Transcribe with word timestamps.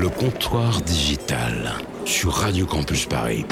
Le 0.00 0.08
comptoir 0.10 0.80
digital 0.82 1.72
sur 2.04 2.32
Radio 2.32 2.66
Campus 2.66 3.06
Paris. 3.06 3.44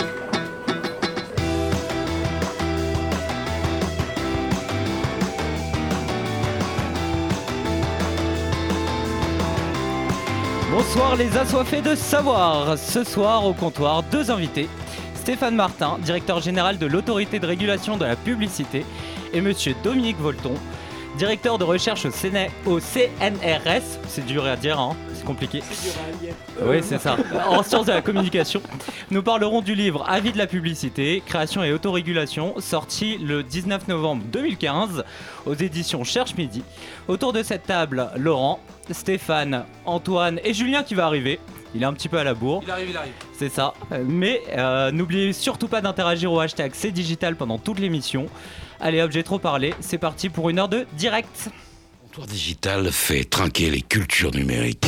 Bonsoir 10.70 11.16
les 11.16 11.36
assoiffés 11.36 11.82
de 11.82 11.96
savoir. 11.96 12.78
Ce 12.78 13.02
soir 13.02 13.44
au 13.44 13.52
comptoir, 13.52 14.04
deux 14.04 14.30
invités. 14.30 14.68
Stéphane 15.16 15.56
Martin, 15.56 15.98
directeur 16.04 16.40
général 16.40 16.78
de 16.78 16.86
l'autorité 16.86 17.40
de 17.40 17.46
régulation 17.48 17.96
de 17.96 18.04
la 18.04 18.14
publicité, 18.14 18.86
et 19.32 19.40
monsieur 19.40 19.74
Dominique 19.82 20.20
Volton, 20.20 20.54
directeur 21.16 21.58
de 21.58 21.64
recherche 21.64 22.06
au, 22.06 22.10
CNRS. 22.80 23.98
C'est 24.06 24.26
dur 24.26 24.44
à 24.44 24.56
dire, 24.56 24.78
hein 24.78 24.94
c'est 25.14 25.24
compliqué. 25.24 25.62
Oui, 26.62 26.78
c'est 26.82 26.98
ça. 26.98 27.16
En 27.48 27.62
sciences 27.62 27.86
de 27.86 27.92
la 27.92 28.02
communication. 28.02 28.60
Nous 29.10 29.22
parlerons 29.22 29.62
du 29.62 29.74
livre 29.74 30.04
Avis 30.08 30.32
de 30.32 30.38
la 30.38 30.46
publicité, 30.46 31.22
création 31.24 31.64
et 31.64 31.72
autorégulation, 31.72 32.54
sorti 32.60 33.18
le 33.18 33.42
19 33.42 33.88
novembre 33.88 34.24
2015 34.30 35.04
aux 35.46 35.54
éditions 35.54 36.04
Cherche 36.04 36.34
Midi. 36.36 36.62
Autour 37.08 37.32
de 37.32 37.42
cette 37.42 37.64
table, 37.64 38.10
Laurent, 38.16 38.60
Stéphane, 38.90 39.64
Antoine 39.84 40.38
et 40.44 40.54
Julien 40.54 40.82
qui 40.82 40.94
va 40.94 41.06
arriver. 41.06 41.40
Il 41.74 41.82
est 41.82 41.86
un 41.86 41.92
petit 41.92 42.08
peu 42.08 42.18
à 42.18 42.24
la 42.24 42.34
bourre. 42.34 42.62
Il 42.64 42.70
arrive, 42.70 42.90
il 42.90 42.96
arrive. 42.96 43.12
C'est 43.32 43.48
ça. 43.48 43.74
Mais 44.04 44.42
euh, 44.56 44.90
n'oubliez 44.90 45.32
surtout 45.32 45.68
pas 45.68 45.80
d'interagir 45.80 46.32
au 46.32 46.40
hashtag 46.40 46.72
C'est 46.74 46.90
Digital 46.90 47.36
pendant 47.36 47.58
toute 47.58 47.78
l'émission. 47.78 48.26
Allez 48.80 49.00
hop, 49.02 49.10
j'ai 49.10 49.22
trop 49.22 49.38
parlé. 49.38 49.74
C'est 49.80 49.98
parti 49.98 50.28
pour 50.28 50.50
une 50.50 50.58
heure 50.58 50.68
de 50.68 50.86
direct. 50.94 51.46
Le 51.46 52.08
comptoir 52.08 52.26
digital 52.26 52.90
fait 52.92 53.24
trinquer 53.24 53.70
les 53.70 53.82
cultures 53.82 54.32
numériques. 54.34 54.86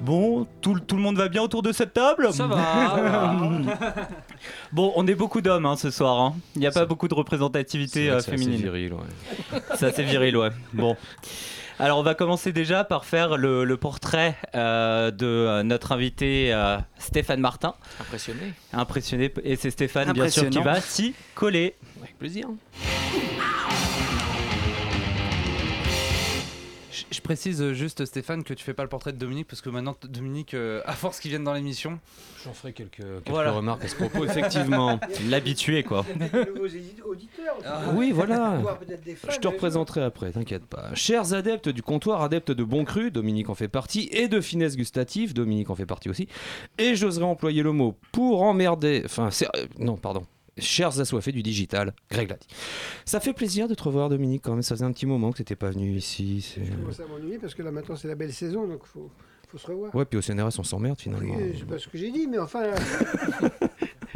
Bon, 0.00 0.46
tout, 0.60 0.78
tout 0.78 0.94
le 0.96 1.02
monde 1.02 1.16
va 1.16 1.28
bien 1.28 1.42
autour 1.42 1.62
de 1.62 1.72
cette 1.72 1.92
table? 1.92 2.32
Ça 2.32 2.46
va. 2.46 3.34
Bon, 4.72 4.92
on 4.96 5.06
est 5.06 5.14
beaucoup 5.14 5.40
d'hommes 5.40 5.66
hein, 5.66 5.76
ce 5.76 5.90
soir. 5.90 6.20
hein. 6.20 6.34
Il 6.54 6.60
n'y 6.60 6.66
a 6.66 6.70
pas 6.70 6.84
beaucoup 6.86 7.08
de 7.08 7.14
représentativité 7.14 8.04
C'est 8.06 8.10
euh, 8.10 8.16
que 8.18 8.22
c'est 8.22 8.30
assez 8.32 8.38
féminine. 8.44 8.62
viril, 8.62 8.92
ouais. 8.92 9.60
C'est 9.76 9.86
assez 9.86 10.04
viril, 10.04 10.36
ouais. 10.36 10.50
Bon. 10.72 10.96
Alors, 11.78 11.98
on 11.98 12.02
va 12.02 12.14
commencer 12.14 12.52
déjà 12.52 12.84
par 12.84 13.04
faire 13.04 13.36
le, 13.36 13.64
le 13.64 13.76
portrait 13.76 14.36
euh, 14.54 15.10
de 15.10 15.26
euh, 15.26 15.62
notre 15.62 15.92
invité 15.92 16.52
euh, 16.54 16.78
Stéphane 16.98 17.40
Martin. 17.40 17.74
Impressionné. 18.00 18.54
Impressionné. 18.72 19.32
Et 19.44 19.56
c'est 19.56 19.70
Stéphane, 19.70 20.12
bien 20.12 20.30
sûr, 20.30 20.48
qui 20.48 20.60
va 20.60 20.80
s'y 20.80 21.14
coller. 21.34 21.74
Avec 22.00 22.18
plaisir. 22.18 22.48
Je, 26.96 27.16
je 27.16 27.20
précise 27.20 27.72
juste 27.72 28.04
Stéphane 28.06 28.42
que 28.44 28.54
tu 28.54 28.64
fais 28.64 28.72
pas 28.72 28.82
le 28.82 28.88
portrait 28.88 29.12
de 29.12 29.18
Dominique 29.18 29.46
parce 29.48 29.60
que 29.60 29.68
maintenant 29.68 29.96
Dominique, 30.08 30.54
euh, 30.54 30.80
à 30.86 30.92
force 30.92 31.20
qu'il 31.20 31.30
vienne 31.30 31.44
dans 31.44 31.52
l'émission, 31.52 31.98
J'en 32.44 32.52
ferai 32.54 32.72
quelques, 32.72 32.96
quelques 32.98 33.28
Voilà. 33.28 33.50
remarques 33.50 33.84
à 33.84 33.88
ce 33.88 33.96
propos, 33.96 34.24
effectivement. 34.24 34.98
L'habitué, 35.28 35.82
quoi. 35.82 36.04
nouveaux 36.54 36.68
édi- 36.68 37.02
auditeurs. 37.04 37.56
Ah 37.64 37.82
oui, 37.94 38.12
voilà. 38.12 38.60
Fans, 38.62 39.28
Je 39.30 39.36
te 39.38 39.46
mais- 39.48 39.52
représenterai 39.54 40.02
après, 40.02 40.30
t'inquiète 40.30 40.64
pas. 40.64 40.94
Chers 40.94 41.34
adeptes 41.34 41.68
du 41.68 41.82
comptoir, 41.82 42.22
adeptes 42.22 42.52
de 42.52 42.64
bon 42.64 42.84
cru, 42.84 43.10
Dominique 43.10 43.50
en 43.50 43.54
fait 43.54 43.68
partie, 43.68 44.08
et 44.12 44.28
de 44.28 44.40
finesse 44.40 44.76
gustative, 44.76 45.34
Dominique 45.34 45.70
en 45.70 45.74
fait 45.74 45.86
partie 45.86 46.08
aussi. 46.08 46.28
Et 46.78 46.94
j'oserais 46.94 47.24
employer 47.24 47.62
le 47.62 47.72
mot 47.72 47.96
pour 48.12 48.42
emmerder. 48.42 49.02
Enfin, 49.04 49.30
c'est- 49.30 49.48
euh, 49.56 49.66
non, 49.78 49.96
pardon. 49.96 50.22
Chers 50.58 50.98
assoiffés 51.00 51.32
du 51.32 51.42
digital, 51.42 51.92
Greg 52.10 52.30
l'a 52.30 52.36
dit. 52.36 52.46
Ça 53.04 53.20
fait 53.20 53.34
plaisir 53.34 53.68
de 53.68 53.74
te 53.74 53.82
revoir, 53.82 54.08
Dominique, 54.08 54.42
quand 54.42 54.52
même. 54.52 54.62
Ça 54.62 54.74
faisait 54.74 54.86
un 54.86 54.92
petit 54.92 55.04
moment 55.04 55.30
que 55.30 55.36
t'étais 55.38 55.54
pas 55.56 55.70
venu 55.70 55.94
ici. 55.96 56.54
Je 56.56 56.72
commence 56.72 56.98
à 57.00 57.06
m'ennuyer 57.06 57.38
parce 57.38 57.54
que 57.54 57.62
là 57.62 57.70
maintenant 57.70 57.94
c'est 57.96 58.08
la 58.08 58.14
belle 58.14 58.32
saison 58.32 58.66
donc 58.66 58.84
faut, 58.86 59.10
faut 59.48 59.58
se 59.58 59.66
revoir. 59.66 59.94
Ouais, 59.94 60.06
puis 60.06 60.18
au 60.18 60.22
CNRS, 60.22 60.58
on 60.58 60.64
s'emmerde 60.64 60.96
Oui, 60.98 61.02
finalement. 61.04 61.36
euh, 61.38 61.52
c'est 61.58 61.66
pas 61.66 61.78
ce 61.78 61.88
que 61.88 61.98
j'ai 61.98 62.10
dit 62.10 62.26
mais 62.26 62.38
enfin. 62.38 62.70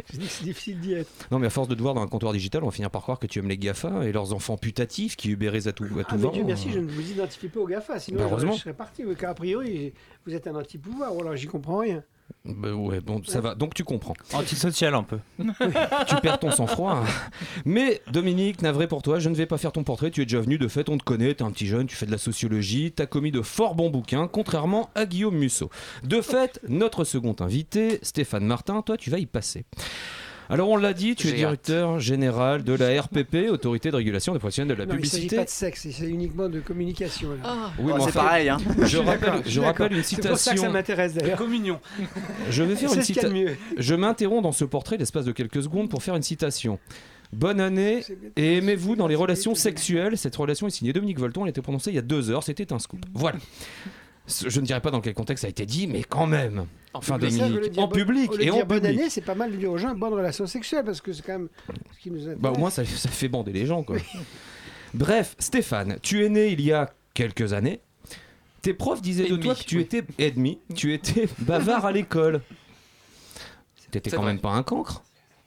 c'est 0.09 0.17
difficile 0.43 0.79
d'y 0.79 0.93
être. 0.93 1.09
Non, 1.31 1.37
mais 1.37 1.45
à 1.47 1.49
force 1.51 1.67
de 1.67 1.75
te 1.75 1.81
voir 1.81 1.93
dans 1.93 2.01
un 2.01 2.07
comptoir 2.07 2.33
digital, 2.33 2.63
on 2.63 2.67
va 2.67 2.71
finir 2.71 2.89
par 2.89 3.03
croire 3.03 3.19
que 3.19 3.27
tu 3.27 3.37
aimes 3.37 3.47
les 3.47 3.57
GAFA 3.59 4.07
et 4.07 4.11
leurs 4.11 4.33
enfants 4.33 4.57
putatifs 4.57 5.15
qui 5.15 5.29
ubérisent 5.29 5.67
à 5.67 5.73
tout, 5.73 5.83
à 5.83 5.87
tout 5.87 6.05
Ah 6.09 6.15
mais 6.15 6.21
vent. 6.23 6.31
Dieu 6.31 6.43
merci, 6.43 6.71
je 6.71 6.79
ne 6.79 6.89
vous 6.89 7.11
identifie 7.11 7.49
pas 7.49 7.59
au 7.59 7.67
GAFA 7.67 7.99
sinon 7.99 8.27
Bah, 8.27 8.37
je- 8.39 8.47
je 8.47 8.51
serais 8.53 8.73
parti. 8.73 9.05
oui, 9.05 9.15
Car 9.15 9.29
a 9.29 9.35
priori 9.35 9.93
vous 10.25 10.33
êtes 10.33 10.47
un 10.47 10.55
anti-pouvoir 10.55 11.15
ou 11.15 11.21
alors 11.21 11.35
j'y 11.35 11.45
comprends 11.47 11.77
rien. 11.79 12.03
Bah 12.45 12.73
ouais, 12.73 12.99
bon, 13.01 13.21
ça 13.25 13.41
va. 13.41 13.55
Donc 13.55 13.73
tu 13.73 13.83
comprends. 13.83 14.13
Antisocial, 14.33 14.93
un 14.95 15.03
peu. 15.03 15.19
tu 16.07 16.15
perds 16.21 16.39
ton 16.39 16.51
sang-froid. 16.51 16.93
hein. 16.93 17.05
Mais 17.65 18.01
Dominique, 18.11 18.61
navré 18.61 18.87
pour 18.87 19.01
toi, 19.01 19.19
je 19.19 19.29
ne 19.29 19.35
vais 19.35 19.45
pas 19.45 19.57
faire 19.57 19.71
ton 19.71 19.83
portrait. 19.83 20.11
Tu 20.11 20.21
es 20.21 20.25
déjà 20.25 20.39
venu, 20.41 20.57
de 20.57 20.67
fait, 20.67 20.89
on 20.89 20.97
te 20.97 21.03
connaît. 21.03 21.33
T'es 21.33 21.43
un 21.43 21.51
petit 21.51 21.67
jeune, 21.67 21.87
tu 21.87 21.95
fais 21.95 22.05
de 22.05 22.11
la 22.11 22.17
sociologie. 22.17 22.91
T'as 22.91 23.05
commis 23.05 23.31
de 23.31 23.41
fort 23.41 23.75
bons 23.75 23.89
bouquins, 23.89 24.27
contrairement 24.27 24.89
à 24.95 25.05
Guillaume 25.05 25.37
Musso. 25.37 25.69
De 26.03 26.21
fait, 26.21 26.59
notre 26.67 27.03
second 27.03 27.35
invité, 27.39 27.99
Stéphane 28.01 28.45
Martin, 28.45 28.81
toi, 28.81 28.97
tu 28.97 29.09
vas 29.09 29.19
y 29.19 29.25
passer. 29.25 29.65
Alors 30.51 30.67
on 30.67 30.75
l'a 30.75 30.91
dit, 30.91 31.15
tu 31.15 31.29
es 31.29 31.31
directeur 31.31 32.01
général 32.01 32.65
de 32.65 32.73
la 32.73 33.01
RPP, 33.01 33.49
Autorité 33.49 33.89
de 33.89 33.95
régulation 33.95 34.33
des 34.33 34.39
professionnels 34.39 34.75
de 34.75 34.83
la 34.83 34.85
non, 34.85 34.95
il 34.99 35.05
s'agit 35.05 35.27
publicité. 35.27 35.35
pas 35.37 35.45
de 35.45 35.49
sexe, 35.49 35.87
c'est 35.89 36.09
uniquement 36.09 36.49
de 36.49 36.59
communication. 36.59 37.29
Ah. 37.41 37.71
Oui, 37.79 37.93
mais 37.95 38.03
c'est 38.03 38.11
pareil. 38.11 38.49
Hein. 38.49 38.57
Je 38.85 38.97
rappelle, 38.97 39.43
je 39.45 39.61
une 39.61 40.03
C'est 40.03 40.15
pour 40.17 40.23
ça 40.23 40.31
que 40.31 40.35
ça 40.35 40.37
citation. 40.37 40.71
m'intéresse 40.73 41.13
d'ailleurs. 41.13 41.37
Communion. 41.37 41.79
Je 42.49 42.63
vais 42.63 42.75
faire 42.75 42.93
une 42.93 43.01
citation. 43.01 43.45
Je 43.77 43.95
m'interromps 43.95 44.43
dans 44.43 44.51
ce 44.51 44.65
portrait 44.65 44.97
l'espace 44.97 45.23
de 45.23 45.31
quelques 45.31 45.63
secondes 45.63 45.89
pour 45.89 46.03
faire 46.03 46.17
une 46.17 46.21
citation. 46.21 46.79
Bonne 47.31 47.61
année 47.61 48.03
et 48.35 48.57
aimez-vous 48.57 48.97
dans 48.97 49.07
les 49.07 49.15
relations 49.15 49.55
sexuelles. 49.55 50.17
Cette 50.17 50.35
relation 50.35 50.67
est 50.67 50.71
signée 50.71 50.91
Dominique 50.91 51.19
Volton, 51.19 51.43
elle 51.43 51.47
a 51.47 51.51
été 51.51 51.61
prononcée 51.61 51.91
il 51.91 51.95
y 51.95 51.99
a 51.99 52.01
deux 52.01 52.29
heures, 52.29 52.43
c'était 52.43 52.73
un 52.73 52.79
scoop. 52.79 53.05
Voilà. 53.13 53.37
Je 54.27 54.59
ne 54.59 54.65
dirais 54.65 54.81
pas 54.81 54.91
dans 54.91 55.01
quel 55.01 55.13
contexte 55.13 55.41
ça 55.41 55.47
a 55.47 55.49
été 55.49 55.65
dit, 55.65 55.87
mais 55.87 56.03
quand 56.03 56.27
même. 56.27 56.65
Enfin, 56.93 57.17
Mais 57.19 57.29
ça, 57.29 57.47
Dominique, 57.47 57.71
dire 57.71 57.83
en 57.83 57.87
public 57.87 58.31
et 58.39 58.51
en 58.51 58.63
bonne 58.65 58.85
année, 58.85 59.09
c'est 59.09 59.21
pas 59.21 59.35
mal 59.35 59.51
de 59.51 59.57
dire 59.57 59.71
aux 59.71 59.77
gens 59.77 59.95
bonne 59.95 60.13
relation 60.13 60.45
sexuelle 60.45 60.83
parce 60.85 61.01
que 61.01 61.13
c'est 61.13 61.21
quand 61.23 61.33
même 61.33 61.49
ce 61.95 61.99
qui 61.99 62.11
nous 62.11 62.21
intéresse. 62.21 62.39
Bah, 62.39 62.51
au 62.51 62.57
moins, 62.57 62.69
ça, 62.69 62.85
ça 62.85 63.09
fait 63.09 63.29
bander 63.29 63.51
les 63.53 63.65
gens, 63.65 63.83
quoi. 63.83 63.97
Bref, 64.93 65.35
Stéphane, 65.39 65.97
tu 66.01 66.25
es 66.25 66.29
né 66.29 66.49
il 66.51 66.61
y 66.61 66.73
a 66.73 66.93
quelques 67.13 67.53
années. 67.53 67.79
Tes 68.61 68.73
profs 68.73 69.01
disaient 69.01 69.25
Et 69.25 69.29
de 69.29 69.35
demi, 69.37 69.43
toi 69.45 69.55
que 69.55 69.63
tu 69.63 69.77
oui. 69.77 69.83
étais 69.83 70.03
et 70.19 70.31
demi, 70.31 70.59
tu 70.75 70.93
étais 70.93 71.27
bavard 71.39 71.85
à 71.85 71.91
l'école. 71.91 72.41
T'étais 73.89 74.11
quand 74.11 74.21
vrai. 74.21 74.33
même 74.33 74.41
pas 74.41 74.51
un 74.51 74.63
cancre? 74.63 75.01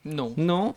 Non. 0.04 0.34
Non? 0.36 0.74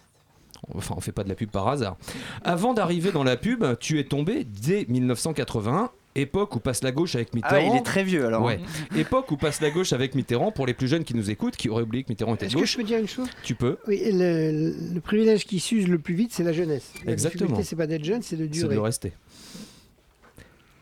Enfin, 0.74 0.96
on 0.98 1.02
fait 1.02 1.12
pas 1.12 1.24
de 1.24 1.30
la 1.30 1.36
pub 1.36 1.50
par 1.50 1.68
hasard. 1.68 1.98
Avant 2.44 2.74
d'arriver 2.74 3.12
dans 3.12 3.24
la 3.24 3.38
pub, 3.38 3.64
tu 3.80 4.00
es 4.00 4.04
tombé 4.04 4.44
dès 4.44 4.86
1981, 4.88 5.92
époque 6.22 6.56
où 6.56 6.60
passe 6.60 6.84
la 6.84 6.92
gauche 6.92 7.16
avec 7.16 7.30
Ah 7.32 7.36
Mitterrand. 7.36 7.56
ouais, 7.56 7.70
il 7.74 7.78
est 7.78 7.84
très 7.84 8.04
vieux 8.04 8.26
alors. 8.26 8.44
Ouais. 8.44 8.60
Époque 8.98 9.32
où 9.32 9.38
passe 9.38 9.62
la 9.62 9.70
gauche 9.70 9.94
avec 9.94 10.16
Mitterrand. 10.16 10.52
Pour 10.52 10.66
les 10.68 10.74
plus 10.74 10.88
jeunes 10.88 11.04
qui 11.04 11.14
nous 11.16 11.30
écoutent, 11.30 11.56
qui 11.56 11.70
auraient 11.70 11.84
oublié 11.84 12.04
que 12.04 12.10
Mitterrand 12.12 12.36
était 12.36 12.46
de 12.46 12.50
Est-ce 12.50 12.56
que 12.56 12.60
gauche, 12.62 12.72
je 12.72 12.78
peux 12.78 12.84
dire 12.84 13.00
une 13.00 13.08
chose? 13.08 13.28
Tu 13.44 13.56
peux. 13.56 13.78
Oui, 13.88 14.02
le, 14.06 14.74
le 14.94 15.00
privilège 15.02 15.46
qui 15.46 15.60
s'use 15.60 15.88
le 15.88 16.00
plus 16.00 16.14
vite, 16.16 16.32
c'est 16.34 16.44
la 16.44 16.54
jeunesse. 16.54 16.92
La 17.06 17.14
Exactement. 17.14 17.42
difficulté, 17.46 17.64
c'est 17.70 17.76
pas 17.76 17.88
d'être 17.88 18.04
jeune, 18.06 18.22
c'est 18.22 18.36
de 18.36 18.44
C'est 18.44 18.50
durer. 18.62 18.76
de 18.76 18.80
rester. 18.80 19.12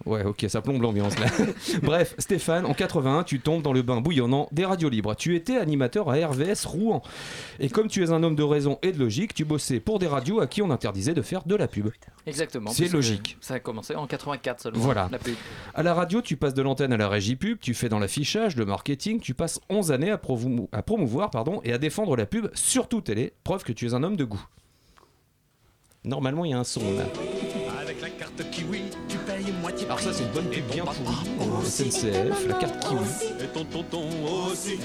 Ouais, 0.05 0.23
ok, 0.23 0.45
ça 0.49 0.61
plombe 0.61 0.81
l'ambiance 0.83 1.17
là. 1.17 1.25
Bref, 1.81 2.13
Stéphane, 2.19 2.66
en 2.67 2.73
81, 2.75 3.23
tu 3.23 3.39
tombes 3.39 3.63
dans 3.63 3.73
le 3.73 3.81
bain 3.81 4.01
bouillonnant 4.01 4.47
des 4.51 4.63
radios 4.63 4.89
libres. 4.89 5.16
Tu 5.16 5.35
étais 5.35 5.57
animateur 5.57 6.09
à 6.11 6.13
RVS 6.27 6.66
Rouen. 6.67 7.01
Et 7.59 7.69
comme 7.69 7.88
tu 7.88 8.03
es 8.03 8.11
un 8.11 8.21
homme 8.21 8.35
de 8.35 8.43
raison 8.43 8.77
et 8.83 8.91
de 8.91 8.99
logique, 8.99 9.33
tu 9.33 9.45
bossais 9.45 9.79
pour 9.79 9.97
des 9.97 10.05
radios 10.07 10.39
à 10.41 10.47
qui 10.47 10.61
on 10.61 10.69
interdisait 10.69 11.16
de 11.16 11.23
faire 11.23 11.43
de 11.45 11.55
la 11.55 11.67
pub. 11.67 11.89
Exactement. 12.27 12.69
C'est 12.69 12.91
logique. 12.91 13.38
Ça 13.41 13.55
a 13.55 13.59
commencé 13.59 13.95
en 13.95 14.05
84 14.05 14.61
seulement. 14.61 14.79
Voilà. 14.79 15.09
La 15.11 15.17
pub. 15.17 15.35
À 15.73 15.81
la 15.81 15.93
radio, 15.95 16.22
tu 16.22 16.37
passes 16.37 16.53
de 16.53 16.61
l'antenne 16.61 16.93
à 16.93 16.97
la 16.97 17.09
régie 17.09 17.35
pub, 17.35 17.59
tu 17.59 17.73
fais 17.73 17.89
dans 17.89 17.99
l'affichage, 17.99 18.55
le 18.55 18.66
marketing, 18.66 19.19
tu 19.19 19.33
passes 19.33 19.59
11 19.69 19.91
années 19.91 20.11
à, 20.11 20.17
promou- 20.17 20.69
à 20.72 20.83
promouvoir 20.83 21.31
pardon, 21.31 21.61
et 21.63 21.73
à 21.73 21.77
défendre 21.79 22.16
la 22.16 22.25
pub, 22.27 22.47
surtout 22.53 23.01
télé, 23.01 23.33
preuve 23.43 23.63
que 23.63 23.73
tu 23.73 23.87
es 23.87 23.93
un 23.95 24.03
homme 24.03 24.16
de 24.17 24.23
goût. 24.23 24.43
Normalement, 26.03 26.45
il 26.45 26.51
y 26.51 26.53
a 26.53 26.59
un 26.59 26.63
son 26.63 26.81
là. 26.95 27.05
Avec 28.38 28.38
la 28.38 28.44
carte 28.44 28.51
Kiwi, 28.51 28.81
tu 29.07 29.18
payes 29.18 29.53
moitié 29.61 29.85
Alors 29.85 29.99
ça, 29.99 30.09
c'est 30.11 30.23
une 30.23 30.29
bonne 30.29 30.46
Et 30.52 30.58
pub 30.58 30.66
bien 30.73 30.84
pourrie. 30.84 31.29
au 31.40 31.64
SNCF, 31.64 32.47
la 32.47 32.53
carte 32.55 32.79
Kiwi. 32.87 32.99
Et 33.41 33.47
ton 33.47 33.64
tonton 33.66 34.03
aussi. 34.52 34.78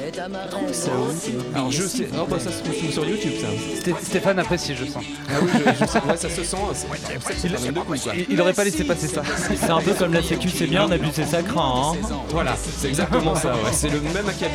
Alors 1.54 1.70
je 1.72 1.82
sais, 1.82 2.08
oh 2.14 2.26
bah 2.28 2.38
ça 2.38 2.50
se 2.52 2.62
trouve 2.62 2.90
sur 2.92 3.04
YouTube 3.04 3.32
ça. 3.40 3.46
Sté- 3.80 3.94
Stéphane 4.04 4.38
apprécie, 4.38 4.74
je 4.76 4.84
sens. 4.84 5.02
Ah 5.28 5.32
oui, 5.42 5.48
je, 5.54 5.58
je 5.84 5.84
sais, 5.90 5.98
ouais, 6.00 6.16
ça 6.16 6.28
se 6.30 6.44
sent. 6.44 6.56
C'est 6.74 7.48
c'est 7.48 7.72
quoi. 7.74 7.96
Il, 8.16 8.26
il 8.30 8.40
aurait 8.40 8.52
pas 8.52 8.64
laissé 8.64 8.84
passer 8.84 9.08
ça. 9.08 9.22
C'est 9.56 9.70
un 9.70 9.80
peu 9.80 9.94
comme 9.94 10.12
la 10.12 10.22
sécu, 10.22 10.48
c'est 10.48 10.66
bien, 10.66 10.86
on 10.86 10.90
abuse, 10.90 11.10
c'est 11.12 11.24
ça 11.26 11.42
craint. 11.42 11.92
Hein. 11.94 11.96
Voilà, 12.30 12.54
c'est 12.56 12.88
exactement 12.88 13.34
ça. 13.34 13.52
ouais. 13.54 13.72
C'est 13.72 13.88
le 13.90 14.00
même 14.00 14.28
acabit. 14.28 14.54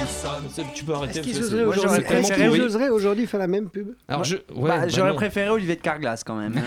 C'est- 0.53 0.63
Tu 0.73 0.83
peux 0.85 0.93
arrêter. 0.93 1.19
Est-ce 1.19 1.27
qu'ils 1.27 1.33
parce 1.39 1.49
que 1.49 1.55
oseraient 1.55 1.63
aujourd'hui 1.65 1.89
c'est 2.01 2.07
tellement 2.07 2.27
est-ce 2.27 2.33
qu'ils 2.37 2.45
pourri. 2.47 2.61
oseraient 2.61 2.89
aujourd'hui 2.89 3.27
faire 3.27 3.39
la 3.39 3.47
même 3.47 3.69
pub? 3.69 3.89
Alors 4.07 4.23
je, 4.23 4.35
ouais, 4.35 4.41
Bah, 4.69 4.77
bah 4.79 4.87
J'aurais 4.87 5.09
non. 5.11 5.15
préféré 5.15 5.49
Olivier 5.49 5.75
de 5.75 5.81
Carglass 5.81 6.23
quand 6.23 6.35
même. 6.35 6.61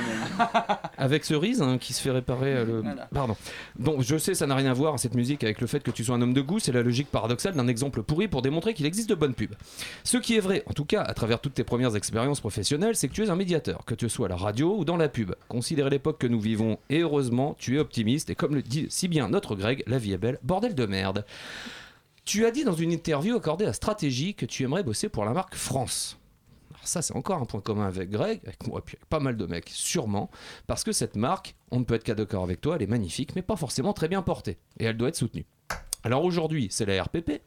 avec 0.99 1.25
cerise 1.25 1.63
hein, 1.63 1.79
qui 1.81 1.93
se 1.93 2.01
fait 2.03 2.11
réparer 2.19 2.53
euh, 2.53 2.65
le. 2.65 2.81
Voilà. 2.83 3.09
Pardon. 3.13 3.37
Donc 3.79 4.03
je 4.03 4.17
sais, 4.17 4.35
ça 4.35 4.47
n'a 4.47 4.55
rien 4.55 4.71
à 4.71 4.75
voir 4.75 4.99
cette 4.99 5.15
musique 5.15 5.45
avec 5.45 5.61
le 5.61 5.67
fait 5.67 5.81
que 5.81 5.91
tu 5.91 6.05
sois 6.05 6.17
un 6.17 6.23
homme 6.23 6.35
de 6.35 6.41
goût. 6.41 6.59
C'est 6.59 6.73
la 6.73 6.83
logique 6.83 7.09
paradoxale 7.11 7.55
d'un 7.55 7.69
exemple 7.69 8.03
pourri 8.03 8.29
pour 8.29 8.43
démontrer 8.43 8.75
qu'il 8.75 8.87
existe 8.87 9.09
de 9.09 9.15
bonnes 9.15 9.35
pubs. 9.35 9.55
Ce 10.05 10.17
qui 10.17 10.37
est 10.37 10.41
vrai, 10.41 10.63
en 10.67 10.73
tout 10.73 10.85
cas, 10.85 11.03
à 11.03 11.15
travers 11.15 11.41
toutes 11.41 11.55
tes 11.55 11.65
premières 11.65 11.97
expériences 11.97 12.41
professionnelles, 12.41 12.97
c'est 12.97 13.09
que 13.09 13.15
tu 13.15 13.25
es 13.25 13.31
un 13.31 13.37
médiateur, 13.37 13.85
que 13.85 13.95
tu 13.95 14.09
sois 14.09 14.27
à 14.27 14.29
la 14.29 14.37
radio 14.37 14.77
ou 14.77 14.85
dans 14.85 14.97
la 14.97 15.09
pub. 15.09 15.35
Considérez 15.49 15.91
l'époque 15.91 16.19
que 16.19 16.27
nous 16.27 16.41
vivons 16.41 16.79
et 16.91 17.01
heureusement, 17.01 17.57
tu 17.59 17.77
es 17.77 17.79
optimiste 17.79 18.31
et 18.31 18.35
comme 18.35 18.55
le 18.55 18.63
dit 18.63 18.87
si 18.89 19.09
bien 19.09 19.29
notre 19.29 19.55
Greg, 19.55 19.83
la 19.87 19.99
vie 19.99 20.13
est 20.13 20.19
belle, 20.19 20.39
bordel 20.43 20.75
de 20.75 20.87
merde. 20.87 21.25
Tu 22.25 22.45
as 22.45 22.51
dit 22.51 22.65
dans 22.65 22.75
une 22.75 22.93
interview 22.93 23.37
accordée 23.37 23.65
à 23.65 23.73
Stratégie 23.73 24.35
que 24.35 24.45
tu 24.45 24.63
aimerais 24.63 24.83
bosser 24.83 25.09
pour 25.09 25.25
la 25.25 25.33
marque 25.33 25.55
France. 25.55 26.19
Ça, 26.89 27.03
c'est 27.03 27.15
encore 27.15 27.41
un 27.41 27.45
point 27.45 27.61
commun 27.61 27.87
avec 27.87 28.09
Greg, 28.09 28.41
avec 28.45 28.67
moi, 28.67 28.81
et 28.81 28.83
puis 28.83 28.97
avec 28.97 29.09
pas 29.09 29.21
mal 29.21 29.37
de 29.37 29.45
mecs, 29.45 29.69
sûrement, 29.69 30.31
parce 30.67 30.85
que 30.85 30.93
cette 30.93 31.17
marque, 31.17 31.55
on 31.71 31.81
ne 31.81 31.85
peut 31.85 31.95
être 31.95 32.03
qu'à 32.03 32.15
d'accord 32.15 32.43
avec 32.43 32.63
toi, 32.63 32.77
elle 32.77 32.83
est 32.83 32.87
magnifique, 32.87 33.37
mais 33.37 33.43
pas 33.43 33.57
forcément 33.57 33.93
très 33.93 34.09
bien 34.09 34.23
portée, 34.23 34.59
et 34.81 34.85
elle 34.85 34.97
doit 34.97 35.09
être 35.09 35.17
soutenue. 35.17 35.45
Alors 36.03 36.25
aujourd'hui, 36.25 36.69
c'est 36.71 36.87
la 36.87 37.03
RPP, 37.03 37.43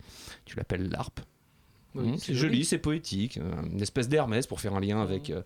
tu 0.46 0.56
l'appelles 0.58 0.90
l'ARP. 0.90 1.22
Oui, 1.96 2.12
Mmh, 2.12 2.18
c'est 2.20 2.36
joli, 2.36 2.64
c'est 2.64 2.78
poétique, 2.78 3.38
euh, 3.38 3.52
une 3.70 3.82
espèce 3.82 4.08
d'Hermès 4.08 4.48
pour 4.48 4.62
faire 4.62 4.76
un 4.76 4.80
lien 4.80 5.02
avec, 5.02 5.30
euh, 5.30 5.42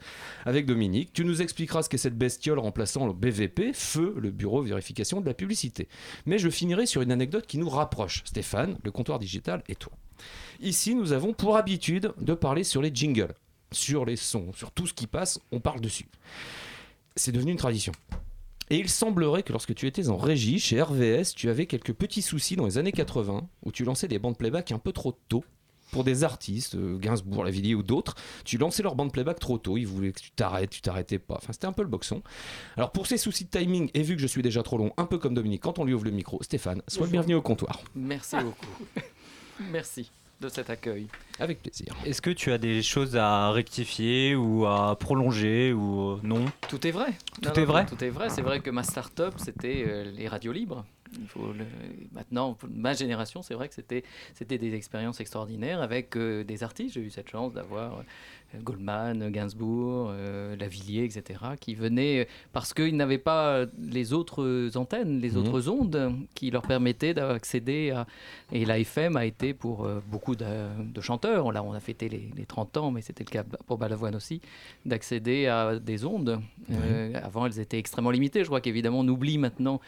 avec 0.46 0.66
Dominique. 0.66 1.12
Tu 1.12 1.26
nous 1.26 1.42
expliqueras 1.42 1.82
ce 1.82 1.90
qu'est 1.90 1.98
cette 1.98 2.18
bestiole 2.18 2.60
remplaçant 2.60 3.08
le 3.08 3.14
BVP, 3.14 3.74
feu, 3.74 4.14
le 4.18 4.30
bureau 4.30 4.62
de 4.62 4.68
vérification 4.68 5.22
de 5.22 5.26
la 5.26 5.34
publicité. 5.34 5.88
Mais 6.26 6.38
je 6.38 6.50
finirai 6.50 6.86
sur 6.86 7.02
une 7.02 7.12
anecdote 7.12 7.48
qui 7.48 7.58
nous 7.58 7.70
rapproche, 7.70 8.24
Stéphane, 8.26 8.78
le 8.84 8.92
comptoir 8.92 9.18
digital 9.18 9.64
et 9.70 9.76
toi. 9.76 9.94
Ici, 10.62 10.96
nous 10.96 11.14
avons 11.14 11.34
pour 11.34 11.58
habitude 11.58 12.14
de 12.20 12.34
parler 12.34 12.64
sur 12.64 12.82
les 12.82 12.94
jingles, 12.94 13.34
sur 13.76 14.06
les 14.06 14.16
sons, 14.16 14.52
sur 14.54 14.72
tout 14.72 14.88
ce 14.88 14.94
qui 14.94 15.08
passe, 15.08 15.40
on 15.52 15.60
parle 15.60 15.82
dessus. 15.82 16.08
C'est 17.16 17.32
devenu 17.32 17.52
une 17.52 17.58
tradition. 17.58 17.92
Et 18.70 18.78
il 18.78 18.90
semblerait 18.90 19.44
que 19.44 19.52
lorsque 19.52 19.76
tu 19.76 19.86
étais 19.86 20.10
en 20.10 20.18
régie 20.18 20.60
chez 20.60 20.82
RVS, 20.82 21.36
tu 21.36 21.50
avais 21.50 21.68
quelques 21.68 21.94
petits 21.94 22.24
soucis 22.24 22.56
dans 22.56 22.66
les 22.66 22.78
années 22.78 22.92
80, 22.92 23.48
où 23.64 23.72
tu 23.72 23.84
lançais 23.84 24.08
des 24.08 24.18
bandes 24.18 24.38
playback 24.38 24.72
un 24.72 24.80
peu 24.80 24.92
trop 24.92 25.12
tôt. 25.28 25.44
Pour 25.92 26.04
des 26.04 26.24
artistes, 26.24 26.74
euh, 26.74 26.98
Gainsbourg, 26.98 27.44
Lavillier 27.44 27.76
ou 27.76 27.84
d'autres, 27.84 28.16
tu 28.44 28.58
lançais 28.58 28.82
leur 28.82 28.96
bande 28.96 29.14
playback 29.14 29.40
trop 29.40 29.60
tôt, 29.60 29.78
ils 29.78 29.86
voulaient 29.86 30.12
que 30.12 30.20
tu 30.20 30.32
t'arrêtes, 30.32 30.72
tu 30.72 30.82
t'arrêtais 30.82 31.20
pas. 31.20 31.36
Enfin, 31.36 31.54
c'était 31.54 31.68
un 31.68 31.74
peu 31.74 31.84
le 31.84 31.88
boxon. 31.88 32.24
Alors, 32.76 32.92
pour 32.92 33.06
ces 33.06 33.18
soucis 33.18 33.46
de 33.46 33.52
timing, 33.52 33.92
et 33.94 34.02
vu 34.02 34.16
que 34.16 34.22
je 34.22 34.28
suis 34.28 34.42
déjà 34.42 34.64
trop 34.64 34.80
long, 34.80 34.92
un 34.98 35.06
peu 35.06 35.20
comme 35.20 35.36
Dominique 35.36 35.62
quand 35.62 35.78
on 35.78 35.86
lui 35.86 35.94
ouvre 35.94 36.06
le 36.06 36.12
micro, 36.12 36.42
Stéphane, 36.42 36.82
sois 36.88 37.06
le 37.06 37.12
bienvenu 37.12 37.36
au 37.36 37.42
comptoir. 37.44 37.82
Merci 37.94 38.38
beaucoup. 38.38 38.66
Merci 39.72 40.10
de 40.46 40.50
cet 40.50 40.70
accueil. 40.70 41.08
Avec 41.40 41.62
plaisir. 41.62 41.94
Est-ce 42.06 42.22
que 42.22 42.30
tu 42.30 42.52
as 42.52 42.58
des 42.58 42.82
choses 42.82 43.16
à 43.18 43.52
rectifier 43.52 44.36
ou 44.36 44.66
à 44.66 44.96
prolonger 44.98 45.74
ou 45.74 46.12
euh, 46.12 46.20
non? 46.24 46.46
Tout 46.70 46.86
est 46.88 46.92
vrai. 46.92 47.08
Tout 47.42 47.60
est 47.60 47.66
vrai? 47.66 47.86
Tout 47.86 48.02
est 48.04 48.10
vrai. 48.10 48.30
C'est 48.30 48.42
vrai 48.42 48.62
que 48.62 48.70
ma 48.70 48.84
start-up, 48.84 49.34
c'était 49.38 49.84
euh, 49.86 50.04
les 50.16 50.28
radios 50.28 50.54
libres. 50.54 50.86
Il 51.20 51.28
faut 51.28 51.52
le- 51.54 51.66
Maintenant, 52.14 52.58
ma 52.70 52.94
génération, 52.94 53.42
c'est 53.42 53.54
vrai 53.54 53.68
que 53.70 53.76
c'était 53.76 54.04
c'était 54.34 54.58
des 54.58 54.74
expériences 54.74 55.20
extraordinaires 55.20 55.82
avec 55.82 56.16
euh, 56.18 56.44
des 56.44 56.64
artistes. 56.64 56.96
J'ai 56.96 57.02
eu 57.02 57.10
cette 57.10 57.30
chance 57.30 57.54
d'avoir 57.54 58.04
Goldman, 58.64 59.30
Gainsbourg, 59.32 60.10
euh, 60.12 60.56
Lavillier, 60.56 61.04
etc., 61.04 61.40
qui 61.60 61.76
venaient 61.76 62.28
parce 62.54 62.74
qu'ils 62.74 62.96
n'avaient 62.96 63.18
pas 63.18 63.66
les 63.80 64.14
autres 64.14 64.72
antennes, 64.76 65.20
les 65.20 65.32
Mhm. 65.32 65.38
autres 65.38 65.70
ondes 65.70 66.14
qui 66.34 66.52
leur 66.52 66.62
permettaient 66.64 67.14
d'accéder 67.14 67.92
à. 67.92 68.06
Et 68.52 68.66
la 68.66 68.80
FM 68.80 69.18
a 69.18 69.26
été 69.26 69.54
pour 69.54 69.86
euh, 69.86 70.02
beaucoup 70.08 70.36
de, 70.36 70.46
de 70.94 71.02
chanteurs, 71.02 71.52
là 71.52 71.64
on 71.64 71.74
a 71.74 71.80
fêté 71.80 72.10
les, 72.10 72.30
les 72.36 72.46
30 72.46 72.78
ans, 72.78 72.92
mais 72.92 73.02
c'était 73.02 73.24
le 73.24 73.30
cas 73.32 73.44
pour 73.66 73.78
Balavoine 73.78 74.16
aussi, 74.16 74.42
d'accéder 74.86 75.48
à 75.48 75.80
des 75.80 76.06
ondes. 76.06 76.40
Euh, 76.72 77.14
avant, 77.24 77.46
elles 77.46 77.60
étaient 77.60 77.80
extrêmement 77.80 78.12
limitées. 78.12 78.42
Je 78.42 78.48
crois 78.48 78.62
qu'évidemment, 78.62 79.00
on 79.00 79.08
oublie 79.08 79.38
maintenant 79.38 79.80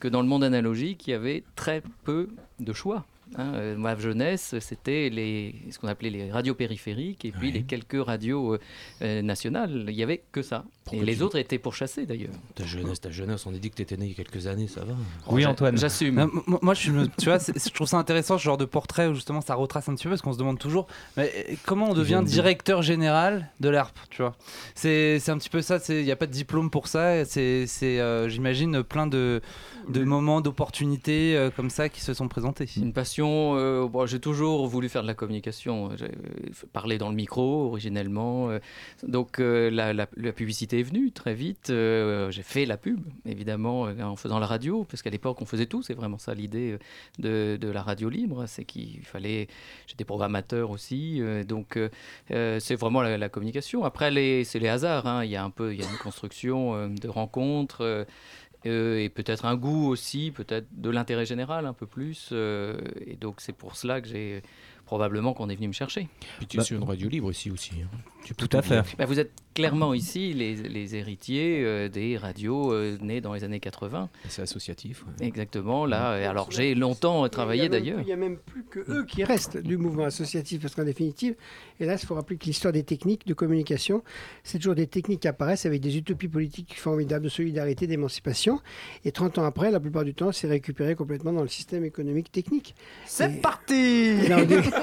que 0.00 0.08
dans 0.08 0.22
le 0.22 0.28
monde 0.28 0.44
analogique, 0.44 1.06
il 1.06 1.10
y 1.10 1.14
avait 1.14 1.44
très 1.56 1.82
peu 2.04 2.28
de 2.60 2.72
choix. 2.72 3.04
Hein. 3.36 3.52
Euh, 3.54 3.76
ma 3.76 3.96
jeunesse, 3.96 4.54
c'était 4.60 5.08
les, 5.10 5.54
ce 5.70 5.78
qu'on 5.78 5.88
appelait 5.88 6.10
les 6.10 6.30
radios 6.30 6.54
périphériques 6.54 7.24
et 7.24 7.32
puis 7.32 7.52
les 7.52 7.62
quelques 7.62 8.02
radios 8.04 8.54
euh, 8.54 8.60
euh, 9.02 9.22
nationales. 9.22 9.84
Il 9.88 9.94
n'y 9.96 10.02
avait 10.02 10.22
que 10.32 10.42
ça. 10.42 10.64
Pourquoi 10.84 11.02
et 11.02 11.06
les 11.06 11.16
tu- 11.16 11.22
autres 11.22 11.38
étaient 11.38 11.58
pourchassés 11.58 12.04
d'ailleurs. 12.04 12.34
Ta 12.54 12.64
jeunesse, 12.64 13.00
ta 13.00 13.10
jeunesse, 13.10 13.46
on 13.46 13.54
a 13.54 13.58
dit 13.58 13.70
que 13.70 13.76
t'étais 13.76 13.96
né 13.96 14.04
il 14.06 14.08
y 14.10 14.12
a 14.12 14.16
quelques 14.16 14.46
années, 14.46 14.68
ça 14.68 14.84
va. 14.84 14.94
Oui, 15.28 15.42
J'a- 15.42 15.50
Antoine. 15.50 15.78
J'assume. 15.78 16.30
Moi- 16.62 16.74
je, 16.74 16.90
me- 16.90 17.06
tu 17.18 17.24
vois, 17.26 17.38
je 17.38 17.70
trouve 17.70 17.86
ça 17.88 17.96
intéressant 17.98 18.36
ce 18.38 18.42
genre 18.44 18.58
de 18.58 18.66
portrait 18.66 19.06
où 19.06 19.14
justement 19.14 19.40
ça 19.40 19.54
retrace 19.54 19.88
un 19.88 19.94
petit 19.94 20.04
peu 20.04 20.10
parce 20.10 20.22
qu'on 20.22 20.32
se 20.34 20.38
demande 20.38 20.58
toujours 20.58 20.86
mais 21.16 21.56
comment 21.64 21.90
on 21.90 21.94
devient 21.94 22.22
directeur 22.24 22.82
général 22.82 23.48
de 23.60 23.68
l'ARP, 23.70 23.96
tu 24.10 24.20
vois? 24.22 24.36
C'est 24.74 25.18
c'est 25.20 25.30
un 25.30 25.38
petit 25.38 25.48
peu 25.50 25.62
ça, 25.62 25.78
il 25.88 26.04
n'y 26.04 26.10
a 26.10 26.16
pas 26.16 26.26
de 26.26 26.32
diplôme 26.32 26.68
pour 26.70 26.88
ça, 26.88 27.24
c'est, 27.24 27.66
c'est, 27.66 27.98
euh, 28.00 28.28
j'imagine, 28.28 28.82
plein 28.82 29.06
de, 29.06 29.40
de 29.88 30.04
moments 30.04 30.40
d'opportunités 30.40 31.36
euh, 31.36 31.50
comme 31.50 31.70
ça 31.70 31.88
qui 31.88 32.00
se 32.00 32.12
sont 32.14 32.28
présentés. 32.28 32.68
Une 32.76 32.92
passion, 32.92 33.23
euh, 33.26 34.06
j'ai 34.06 34.20
toujours 34.20 34.66
voulu 34.66 34.88
faire 34.88 35.02
de 35.02 35.06
la 35.06 35.14
communication. 35.14 35.90
J'ai 35.96 36.06
euh, 36.06 36.10
parlé 36.72 36.98
dans 36.98 37.08
le 37.08 37.14
micro 37.14 37.66
originellement. 37.66 38.50
euh, 38.50 38.58
donc 39.06 39.38
euh, 39.40 39.70
la, 39.70 40.06
publicité 40.32 40.80
est 40.80 40.82
venue 40.82 41.10
très 41.12 41.34
vite. 41.34 41.70
euh, 41.70 42.30
j'ai 42.30 42.42
fait 42.42 42.66
la 42.66 42.76
pub, 42.76 43.00
évidemment, 43.26 43.86
euh, 43.86 44.02
en 44.02 44.16
faisant 44.16 44.38
la 44.38 44.46
radio, 44.46 44.84
parce 44.84 45.02
qu'à 45.02 45.10
l'époque 45.10 45.40
on 45.40 45.46
faisait 45.46 45.66
tout. 45.66 45.82
C'est 45.82 45.94
vraiment 45.94 46.18
ça 46.18 46.34
l'idée 46.34 46.78
euh, 47.24 47.58
de, 47.58 47.68
la 47.68 47.82
radio 47.82 48.08
libre. 48.08 48.44
C'est 48.46 48.64
qu'il 48.64 49.00
fallait. 49.04 49.48
J'étais 49.86 50.04
programmateur 50.04 50.70
aussi. 50.70 51.20
euh, 51.20 51.44
donc 51.44 51.76
euh, 51.76 51.88
euh, 52.30 52.58
c'est 52.60 52.76
vraiment 52.76 53.02
la, 53.02 53.28
communication. 53.28 53.84
Après, 53.84 54.10
c'est 54.44 54.58
les 54.58 54.68
hasards. 54.68 55.06
hein. 55.06 55.24
Il 55.24 55.30
y 55.30 55.36
a 55.36 55.44
un 55.44 55.50
peu 55.50 55.72
il 55.74 55.80
y 55.80 55.84
a 55.84 55.90
une 55.90 55.98
construction 55.98 56.74
euh, 56.74 56.88
de 56.88 57.08
rencontres. 57.08 58.06
Euh, 58.66 58.98
et 58.98 59.08
peut-être 59.08 59.44
un 59.44 59.56
goût 59.56 59.88
aussi, 59.88 60.30
peut-être 60.30 60.66
de 60.72 60.90
l'intérêt 60.90 61.26
général 61.26 61.66
un 61.66 61.72
peu 61.72 61.86
plus. 61.86 62.30
euh, 62.32 62.78
et 63.06 63.16
donc 63.16 63.40
c'est 63.40 63.52
pour 63.52 63.76
cela 63.76 64.00
que 64.00 64.08
j'ai 64.08 64.42
probablement 64.94 65.34
qu'on 65.34 65.48
est 65.48 65.56
venu 65.56 65.66
me 65.66 65.72
chercher. 65.72 66.06
Puis 66.38 66.46
tu 66.46 66.60
es 66.60 66.62
sur 66.62 66.76
une 66.78 66.84
radio 66.84 67.08
libre 67.08 67.28
ici 67.32 67.50
aussi. 67.50 67.72
hein. 67.82 67.88
Tu 68.24 68.32
peux 68.32 68.46
Tout 68.46 68.56
à 68.56 68.62
fait. 68.62 68.80
Bah, 68.96 69.06
vous 69.06 69.18
êtes 69.18 69.32
clairement 69.54 69.92
ici 69.92 70.32
les, 70.32 70.54
les 70.54 70.94
héritiers 70.94 71.62
euh, 71.64 71.88
des 71.88 72.16
radios 72.16 72.72
euh, 72.72 72.96
nées 73.02 73.20
dans 73.20 73.34
les 73.34 73.42
années 73.44 73.58
80. 73.60 74.08
C'est 74.28 74.42
associatif. 74.42 75.04
ouais. 75.20 75.26
Exactement, 75.26 75.84
là. 75.84 76.18
Et 76.20 76.24
alors 76.24 76.50
j'ai 76.52 76.74
longtemps 76.76 77.28
travaillé 77.28 77.68
d'ailleurs. 77.68 77.98
Il 78.00 78.06
n'y 78.06 78.12
a 78.12 78.16
même 78.16 78.36
plus 78.38 78.62
que 78.64 78.78
eux 78.88 79.04
qui 79.04 79.24
restent 79.24 79.56
du 79.58 79.76
mouvement 79.76 80.04
associatif, 80.04 80.62
parce 80.62 80.74
qu'en 80.76 80.84
définitive, 80.84 81.34
hélas, 81.80 82.02
il 82.02 82.06
faut 82.06 82.14
rappeler 82.14 82.36
que 82.38 82.44
l'histoire 82.46 82.72
des 82.72 82.84
techniques 82.84 83.26
de 83.26 83.34
communication, 83.34 84.02
c'est 84.44 84.58
toujours 84.58 84.74
des 84.76 84.86
techniques 84.86 85.20
qui 85.20 85.28
apparaissent 85.28 85.66
avec 85.66 85.80
des 85.80 85.96
utopies 85.98 86.28
politiques 86.28 86.78
formidables 86.78 87.24
de 87.24 87.30
solidarité, 87.30 87.86
d'émancipation. 87.88 88.60
Et 89.04 89.10
30 89.12 89.38
ans 89.38 89.44
après, 89.44 89.70
la 89.72 89.80
plupart 89.80 90.04
du 90.04 90.14
temps, 90.14 90.30
c'est 90.32 90.46
récupéré 90.48 90.94
complètement 90.94 91.32
dans 91.32 91.42
le 91.42 91.48
système 91.48 91.84
économique 91.84 92.30
technique. 92.30 92.74
C'est 93.06 93.32
Et- 93.32 93.40
parti 93.40 94.12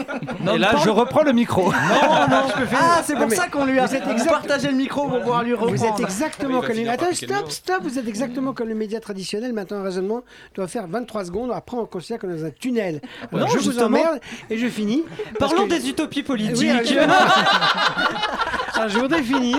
là, 0.08 0.16
on 0.40 0.44
dit- 0.52 0.56
Et 0.56 0.58
là, 0.60 0.74
je 0.84 0.90
reprends 0.90 1.24
le 1.24 1.32
micro. 1.34 1.64
Non, 1.64 1.70
non, 1.72 2.48
je 2.50 2.60
peux 2.60 2.66
faire- 2.66 2.80
Ah, 2.82 3.02
c'est 3.04 3.14
Non, 3.16 3.22
pour 3.28 3.32
ça 3.34 3.48
qu'on 3.48 3.66
lui 3.66 3.80
a 3.80 3.86
vous 3.86 3.96
êtes 3.96 4.04
on 4.06 4.12
exact- 4.12 4.30
partagé 4.32 4.68
le 4.70 4.76
micro 4.76 5.08
pour 5.08 5.20
pouvoir 5.20 5.44
lui 5.44 5.54
reprendre. 5.54 5.76
Vous 5.76 5.86
êtes 5.86 6.00
exactement 6.00 6.60
va 6.60 6.68
comme 6.68 6.76
les... 6.76 6.88
Attends, 6.88 7.14
stop, 7.14 7.50
stop, 7.52 7.84
vous 7.84 7.98
êtes 8.00 8.08
exactement 8.08 8.54
comme 8.54 8.68
le 8.70 8.76
média 8.76 9.00
traditionnel. 9.00 9.54
Maintenant, 9.54 9.78
un 9.78 9.84
raisonnement 9.84 10.22
doit 10.56 10.68
faire 10.68 10.88
23 10.88 11.26
secondes. 11.26 11.52
Après, 11.54 11.78
on 11.78 11.86
considère 11.86 12.20
qu'on 12.20 12.30
est 12.30 12.38
dans 12.38 12.46
un 12.46 12.52
tunnel. 12.52 13.02
Non, 13.32 13.48
je 13.48 13.60
vous 13.60 13.80
emmerde 13.80 14.20
et 14.50 14.58
je 14.58 14.68
finis. 14.68 15.04
Parlons 15.40 15.66
que- 15.66 15.70
des 15.70 15.90
utopies 15.90 16.24
politiques. 16.24 16.58
Oui, 16.60 16.70
alors, 18.76 18.90
je- 18.90 19.00
voudrais 19.00 19.24
finir. 19.24 19.58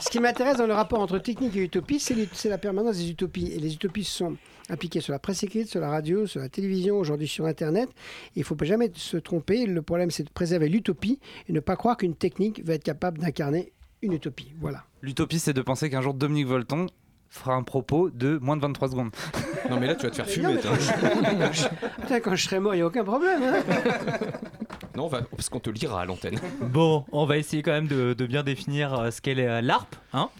Ce 0.00 0.08
qui 0.10 0.20
m'intéresse 0.20 0.58
dans 0.58 0.66
le 0.66 0.74
rapport 0.74 1.00
entre 1.00 1.18
technique 1.18 1.56
et 1.56 1.60
utopie, 1.60 1.98
c'est 2.00 2.48
la 2.48 2.58
permanence 2.58 2.96
des 2.98 3.10
utopies. 3.10 3.52
Et 3.54 3.58
les 3.58 3.74
utopies 3.74 4.04
sont 4.04 4.36
appliquées 4.68 5.00
sur 5.00 5.12
la 5.12 5.18
presse 5.18 5.42
écrite, 5.42 5.68
sur 5.68 5.80
la 5.80 5.88
radio, 5.90 6.26
sur 6.26 6.40
la 6.40 6.48
télévision, 6.48 6.98
aujourd'hui 6.98 7.28
sur 7.28 7.46
Internet. 7.46 7.88
Il 8.36 8.40
ne 8.40 8.44
faut 8.44 8.54
pas 8.56 8.64
jamais 8.64 8.90
se 8.94 9.16
tromper. 9.16 9.66
Le 9.66 9.82
problème, 9.82 10.10
c'est 10.10 10.24
de 10.24 10.30
préserver 10.30 10.68
l'utopie 10.68 11.18
et 11.48 11.52
ne 11.52 11.60
pas 11.60 11.76
croire 11.76 11.96
qu'une 11.96 12.14
technique 12.14 12.64
va 12.64 12.74
être 12.74 12.84
capable 12.84 13.18
d'incarner 13.18 13.72
une 14.02 14.12
utopie. 14.12 14.52
Voilà. 14.60 14.84
L'utopie, 15.02 15.38
c'est 15.38 15.52
de 15.52 15.62
penser 15.62 15.90
qu'un 15.90 16.02
jour 16.02 16.14
Dominique 16.14 16.46
Volton 16.46 16.86
fera 17.30 17.54
un 17.54 17.62
propos 17.62 18.08
de 18.10 18.38
moins 18.38 18.56
de 18.56 18.62
23 18.62 18.88
secondes. 18.88 19.10
Non, 19.68 19.78
mais 19.78 19.86
là, 19.86 19.94
tu 19.94 20.04
vas 20.06 20.10
te 20.10 20.16
faire 20.16 20.28
fumer. 20.28 20.56
toi. 20.60 20.70
quand 20.70 21.52
je- 21.52 21.68
Putain, 22.02 22.20
quand 22.20 22.34
je 22.34 22.44
serai 22.44 22.58
mort, 22.60 22.74
il 22.74 22.78
n'y 22.78 22.82
a 22.82 22.86
aucun 22.86 23.04
problème. 23.04 23.42
hein. 23.42 23.62
Va... 25.06 25.22
parce 25.22 25.48
qu'on 25.48 25.60
te 25.60 25.70
lira 25.70 26.00
à 26.00 26.04
l'antenne. 26.04 26.40
Bon, 26.60 27.04
on 27.12 27.24
va 27.24 27.38
essayer 27.38 27.62
quand 27.62 27.70
même 27.72 27.86
de, 27.86 28.14
de 28.14 28.26
bien 28.26 28.42
définir 28.42 28.94
euh, 28.94 29.10
ce 29.10 29.20
qu'est 29.20 29.38
euh, 29.38 29.60
l'ARP, 29.60 29.94
hein, 30.12 30.30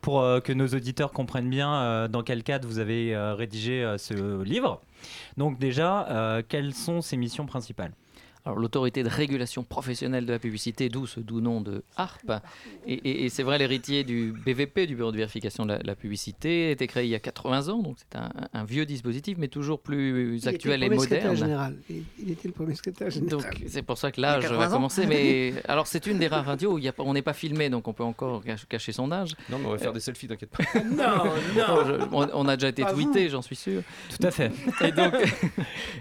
pour 0.00 0.20
euh, 0.20 0.40
que 0.40 0.52
nos 0.52 0.68
auditeurs 0.68 1.12
comprennent 1.12 1.50
bien 1.50 2.08
dans 2.08 2.22
quel 2.22 2.42
cadre 2.42 2.68
vous 2.68 2.78
avez 2.78 3.16
rédigé 3.16 3.94
ce 3.98 4.42
livre. 4.42 4.80
Donc 5.36 5.58
déjà, 5.58 6.42
quelles 6.48 6.74
sont 6.74 7.00
ses 7.00 7.16
missions 7.16 7.46
principales? 7.46 7.92
Alors 8.46 8.58
l'autorité 8.58 9.02
de 9.02 9.08
régulation 9.08 9.64
professionnelle 9.64 10.26
de 10.26 10.32
la 10.32 10.38
publicité, 10.38 10.88
d'où 10.90 11.06
ce 11.06 11.18
doux 11.20 11.40
nom 11.40 11.60
de 11.62 11.82
ARP. 11.96 12.30
Et, 12.86 12.92
et- 12.94 13.24
et 13.24 13.28
c'est 13.30 13.42
vrai, 13.42 13.56
l'héritier 13.58 14.04
du 14.04 14.34
BVP, 14.44 14.86
du 14.86 14.96
Bureau 14.96 15.12
de 15.12 15.16
vérification 15.16 15.64
de 15.64 15.72
la, 15.72 15.78
la 15.82 15.94
publicité, 15.94 16.66
a 16.66 16.70
été 16.72 16.86
créé 16.86 17.04
il 17.04 17.10
y 17.10 17.14
a 17.14 17.20
80 17.20 17.68
ans, 17.70 17.78
donc 17.82 17.96
c'est 17.98 18.18
un, 18.18 18.30
un 18.52 18.64
vieux 18.64 18.84
dispositif, 18.84 19.38
mais 19.38 19.48
toujours 19.48 19.80
plus 19.80 20.38
Il 20.42 20.48
actuel 20.48 20.82
était 20.82 20.86
et 20.86 20.88
le 20.90 20.96
premier 20.96 21.00
secrétaire 21.08 21.30
moderne. 21.30 21.46
général. 21.48 21.76
Il, 21.88 22.02
il 22.18 22.30
était 22.32 22.48
le 22.48 22.54
premier 22.54 22.74
secrétaire 22.74 23.10
général. 23.10 23.30
Donc 23.30 23.62
c'est 23.66 23.82
pour 23.82 23.96
ça 23.98 24.12
que 24.12 24.20
l'âge 24.20 24.42
va 24.44 24.48
80 24.50 24.66
ans. 24.66 24.70
commencer. 24.72 25.06
Mais 25.06 25.54
alors 25.68 25.86
c'est 25.86 26.06
une 26.06 26.18
des 26.18 26.26
rares 26.26 26.44
radios 26.44 26.74
où 26.74 26.78
il 26.78 26.84
y 26.84 26.88
a 26.88 26.92
pas- 26.92 27.02
on 27.02 27.14
n'est 27.14 27.22
pas 27.22 27.32
filmé, 27.32 27.70
donc 27.70 27.88
on 27.88 27.92
peut 27.94 28.04
encore 28.04 28.42
cach- 28.44 28.66
cacher 28.68 28.92
son 28.92 29.10
âge. 29.10 29.30
Non, 29.50 29.58
mais 29.58 29.66
on 29.66 29.70
va 29.70 29.78
faire 29.78 29.92
des 29.94 30.00
selfies, 30.00 30.28
t'inquiète 30.28 30.50
pas. 30.50 30.64
non, 30.84 31.32
Oh, 31.66 31.80
je- 31.86 32.04
on, 32.12 32.28
on 32.34 32.48
a 32.48 32.56
déjà 32.56 32.68
été 32.68 32.84
tweeté, 32.84 33.30
j'en 33.30 33.40
suis 33.42 33.56
sûr. 33.56 33.82
Tout 34.10 34.26
à 34.26 34.30
fait. 34.30 34.52
Et 34.82 34.92
donc, 34.92 35.14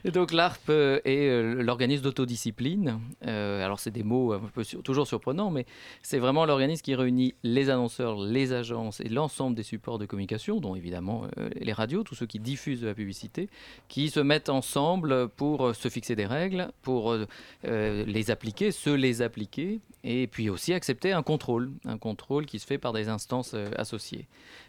et 0.04 0.12
donc 0.12 0.34
l'ARP 0.34 0.70
euh, 0.70 1.00
est 1.06 1.30
euh, 1.30 1.62
l'organisme 1.64 2.04
d'autodiscipline. 2.34 3.00
Euh, 3.28 3.63
alors 3.63 3.80
c'est 3.80 3.92
des 3.92 4.04
mots 4.04 4.34
un 4.34 4.40
peu 4.54 4.63
sur- 4.63 4.82
toujours 4.84 5.08
surprenants, 5.08 5.52
mais 5.52 5.66
c'est 6.02 6.20
vraiment 6.20 6.46
l'organisme 6.46 6.82
qui 6.84 6.96
réunit 6.96 7.34
les 7.44 7.70
annonceurs, 7.70 8.18
les 8.20 8.54
agences 8.54 9.00
et 9.00 9.10
l'ensemble 9.10 9.56
des 9.56 9.63
supports 9.63 10.00
de 10.00 10.06
communication, 10.06 10.60
dont 10.60 10.75
évidemment 10.75 11.25
euh, 11.38 11.50
les 11.56 11.74
radios, 11.74 12.04
tous 12.04 12.16
ceux 12.16 12.25
qui 12.25 12.40
diffusent 12.40 12.82
de 12.82 12.88
la 12.88 12.94
publicité, 12.96 13.50
qui 13.88 14.10
se 14.10 14.20
mettent 14.20 14.50
ensemble 14.50 15.30
pour 15.30 15.68
euh, 15.68 15.74
se 15.74 15.90
fixer 15.90 16.16
des 16.16 16.25
règles, 16.25 16.72
pour 16.82 17.12
euh, 17.12 18.06
les 18.06 18.32
appliquer, 18.32 18.72
se 18.72 18.90
les 18.90 19.22
appliquer, 19.22 19.80
et 20.04 20.28
puis 20.28 20.50
aussi 20.50 20.74
accepter 20.74 21.12
un 21.13 21.24
contrôle, 21.24 21.72
un 21.86 21.98
contrôle 21.98 22.46
qui 22.46 22.60
se 22.60 22.66
fait 22.66 22.78
par 22.78 22.94
des 22.94 23.10
instances 23.10 23.54
associées. 23.78 24.28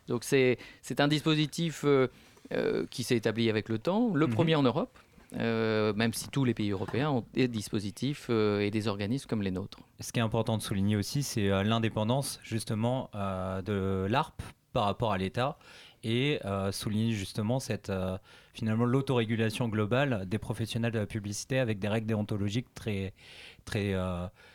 Donc 0.08 0.22
c'est 0.24 0.58
un 0.98 1.08
dispositif 1.08 1.84
euh, 1.84 2.86
qui 2.90 3.02
s'est 3.02 3.16
établi 3.16 3.48
avec 3.48 3.68
le 3.68 3.78
temps, 3.78 4.12
le 4.14 4.26
Mhm. 4.26 4.32
premier 4.34 4.54
en 4.54 4.62
Europe. 4.62 4.98
Euh, 5.36 5.92
même 5.94 6.12
si 6.12 6.28
tous 6.28 6.44
les 6.44 6.54
pays 6.54 6.70
européens 6.70 7.10
ont 7.10 7.24
des 7.32 7.48
dispositifs 7.48 8.26
euh, 8.30 8.60
et 8.60 8.70
des 8.70 8.88
organismes 8.88 9.26
comme 9.28 9.42
les 9.42 9.50
nôtres. 9.50 9.78
Ce 10.00 10.12
qui 10.12 10.20
est 10.20 10.22
important 10.22 10.56
de 10.56 10.62
souligner 10.62 10.96
aussi, 10.96 11.22
c'est 11.22 11.50
euh, 11.50 11.62
l'indépendance 11.62 12.40
justement 12.42 13.10
de 13.14 14.06
l'ARP 14.08 14.42
par 14.72 14.84
rapport 14.84 15.12
à 15.12 15.18
l'État 15.18 15.58
et 16.02 16.40
souligner 16.70 17.12
justement 17.12 17.60
cette 17.60 17.90
finalement 18.52 18.84
l'autorégulation 18.84 19.68
globale 19.68 20.28
des 20.28 20.38
professionnels 20.38 20.92
de 20.92 20.98
la 20.98 21.06
publicité 21.06 21.58
avec 21.58 21.78
des 21.78 21.88
règles 21.88 22.06
déontologiques 22.06 22.74
très 22.74 23.14
très 23.64 23.94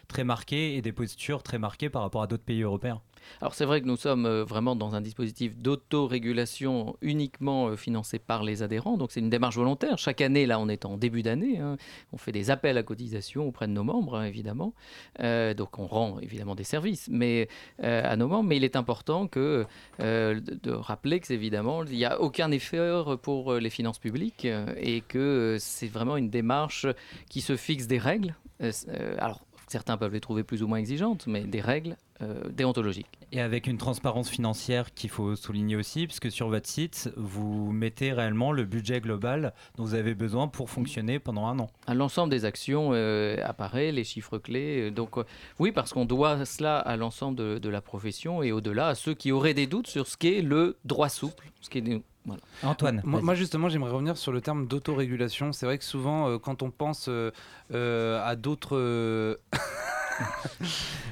très 0.08 0.24
marquées 0.24 0.76
et 0.76 0.82
des 0.82 0.92
postures 0.92 1.42
très 1.42 1.58
marquées 1.58 1.90
par 1.90 2.04
rapport 2.04 2.22
à 2.22 2.28
d'autres 2.28 2.44
pays 2.44 2.62
européens. 2.62 3.02
Alors 3.42 3.54
c'est 3.54 3.66
vrai 3.66 3.82
que 3.82 3.86
nous 3.86 3.98
sommes 3.98 4.26
euh, 4.26 4.44
vraiment 4.44 4.76
dans 4.76 4.96
un 4.96 5.02
dispositif 5.02 5.58
d'autorégulation 5.58 6.96
uniquement 7.02 7.68
euh, 7.68 7.76
financé 7.76 8.20
par 8.20 8.44
les 8.44 8.64
adhérents, 8.64 8.98
donc 8.98 9.12
c'est 9.12 9.20
une 9.20 9.30
démarche 9.30 9.56
volontaire. 9.56 9.98
Chaque 9.98 10.22
année, 10.22 10.46
là 10.46 10.60
on 10.60 10.70
est 10.70 10.86
en 10.86 10.98
début 10.98 11.24
d'année, 11.24 11.60
hein, 11.60 11.78
on 12.14 12.18
fait 12.18 12.32
des 12.32 12.52
appels 12.52 12.78
à 12.78 12.84
cotisation 12.84 13.48
auprès 13.48 13.68
de 13.68 13.74
nos 13.74 13.84
membres, 13.84 14.16
hein, 14.18 14.26
évidemment. 14.26 14.74
Euh, 15.20 15.54
donc 15.54 15.80
on 15.80 15.88
rend 15.88 16.20
évidemment 16.20 16.56
des 16.56 16.64
services 16.64 17.08
mais, 17.12 17.48
à 17.82 18.16
nos 18.16 18.28
membres, 18.28 18.50
mais 18.50 18.58
il 18.58 18.64
est 18.64 18.76
important 18.76 19.30
de, 19.32 19.66
rappeler 20.68 21.20
que 21.20 21.34
évidemment 21.34 21.84
il 21.84 21.98
n'y 21.98 22.06
a 22.06 22.20
aucun 22.22 22.52
effort 22.52 23.20
pour 23.20 23.54
les 23.54 23.70
finances 23.70 24.00
publiques 24.00 24.48
et 24.78 25.02
que 25.02 25.58
c'est 25.60 25.88
vraiment 25.88 26.18
une 26.18 26.30
démarche 26.30 26.88
qui 27.30 27.42
se 27.42 27.56
fixe 27.56 27.88
des 27.88 27.98
règles. 27.98 28.36
Alors 29.18 29.42
certains 29.72 29.98
peuvent 29.98 30.14
les 30.14 30.20
trouver 30.20 30.44
plus 30.44 30.64
ou 30.64 30.68
moins 30.68 30.78
exigeantes, 30.80 31.26
mais 31.28 31.42
des 31.42 31.62
règles 31.62 31.98
euh, 32.22 32.44
déontologiques. 32.50 33.08
Et 33.32 33.40
avec 33.42 33.68
une 33.68 33.78
transparence 33.78 34.30
financière 34.30 34.94
qu'il 34.94 35.10
faut 35.10 35.36
souligner 35.36 35.76
aussi, 35.76 36.06
puisque 36.08 36.32
sur 36.32 36.50
votre 36.50 36.68
site, 36.68 37.12
vous 37.16 37.72
mettez 37.72 38.12
réellement 38.12 38.52
le 38.52 38.66
budget 38.66 39.00
global 39.00 39.54
dont 39.78 39.84
vous 39.84 39.94
avez 39.94 40.16
besoin 40.16 40.48
pour 40.48 40.70
fonctionner 40.70 41.20
pendant 41.20 41.48
un 41.48 41.60
an. 41.60 41.70
À 41.88 41.94
L'ensemble 41.94 42.32
des 42.32 42.46
actions 42.46 42.90
euh, 42.94 43.38
apparaît, 43.44 43.92
les 43.92 44.04
chiffres 44.04 44.38
clés. 44.38 44.88
euh, 44.88 44.92
donc, 44.92 45.18
euh, 45.18 45.24
oui, 45.60 45.72
parce 45.72 45.94
qu'on 45.94 46.06
doit 46.06 46.46
cela 46.46 46.78
à 46.80 46.98
l'ensemble 46.98 47.38
de, 47.38 47.58
de 47.58 47.70
la 47.70 47.82
profession 47.82 48.44
et 48.44 48.52
au-delà 48.52 48.88
à 48.88 48.96
ceux 48.96 49.14
qui 49.14 49.32
auraient 49.32 49.54
des 49.54 49.68
doutes 49.68 49.88
sur 49.88 50.08
ce 50.08 50.18
qu'est 50.18 50.42
le 50.42 50.78
droit 50.86 51.10
souple. 51.10 51.52
Ce 51.62 51.70
qui 51.70 51.78
est, 51.80 52.02
voilà. 52.26 52.42
Antoine, 52.64 53.02
Moi, 53.06 53.34
justement, 53.36 53.70
j'aimerais 53.70 53.92
revenir 53.92 54.18
sur 54.18 54.32
le 54.32 54.42
terme 54.42 54.68
d'autorégulation. 54.68 55.52
C'est 55.54 55.66
vrai 55.66 55.78
que 55.78 55.84
souvent, 55.84 56.28
euh, 56.30 56.38
quand 56.38 56.62
on 56.64 56.70
pense 56.72 57.08
euh, 57.10 57.32
euh, 57.74 58.22
à 58.24 58.36
d'autres. 58.36 58.76
euh, 58.78 59.36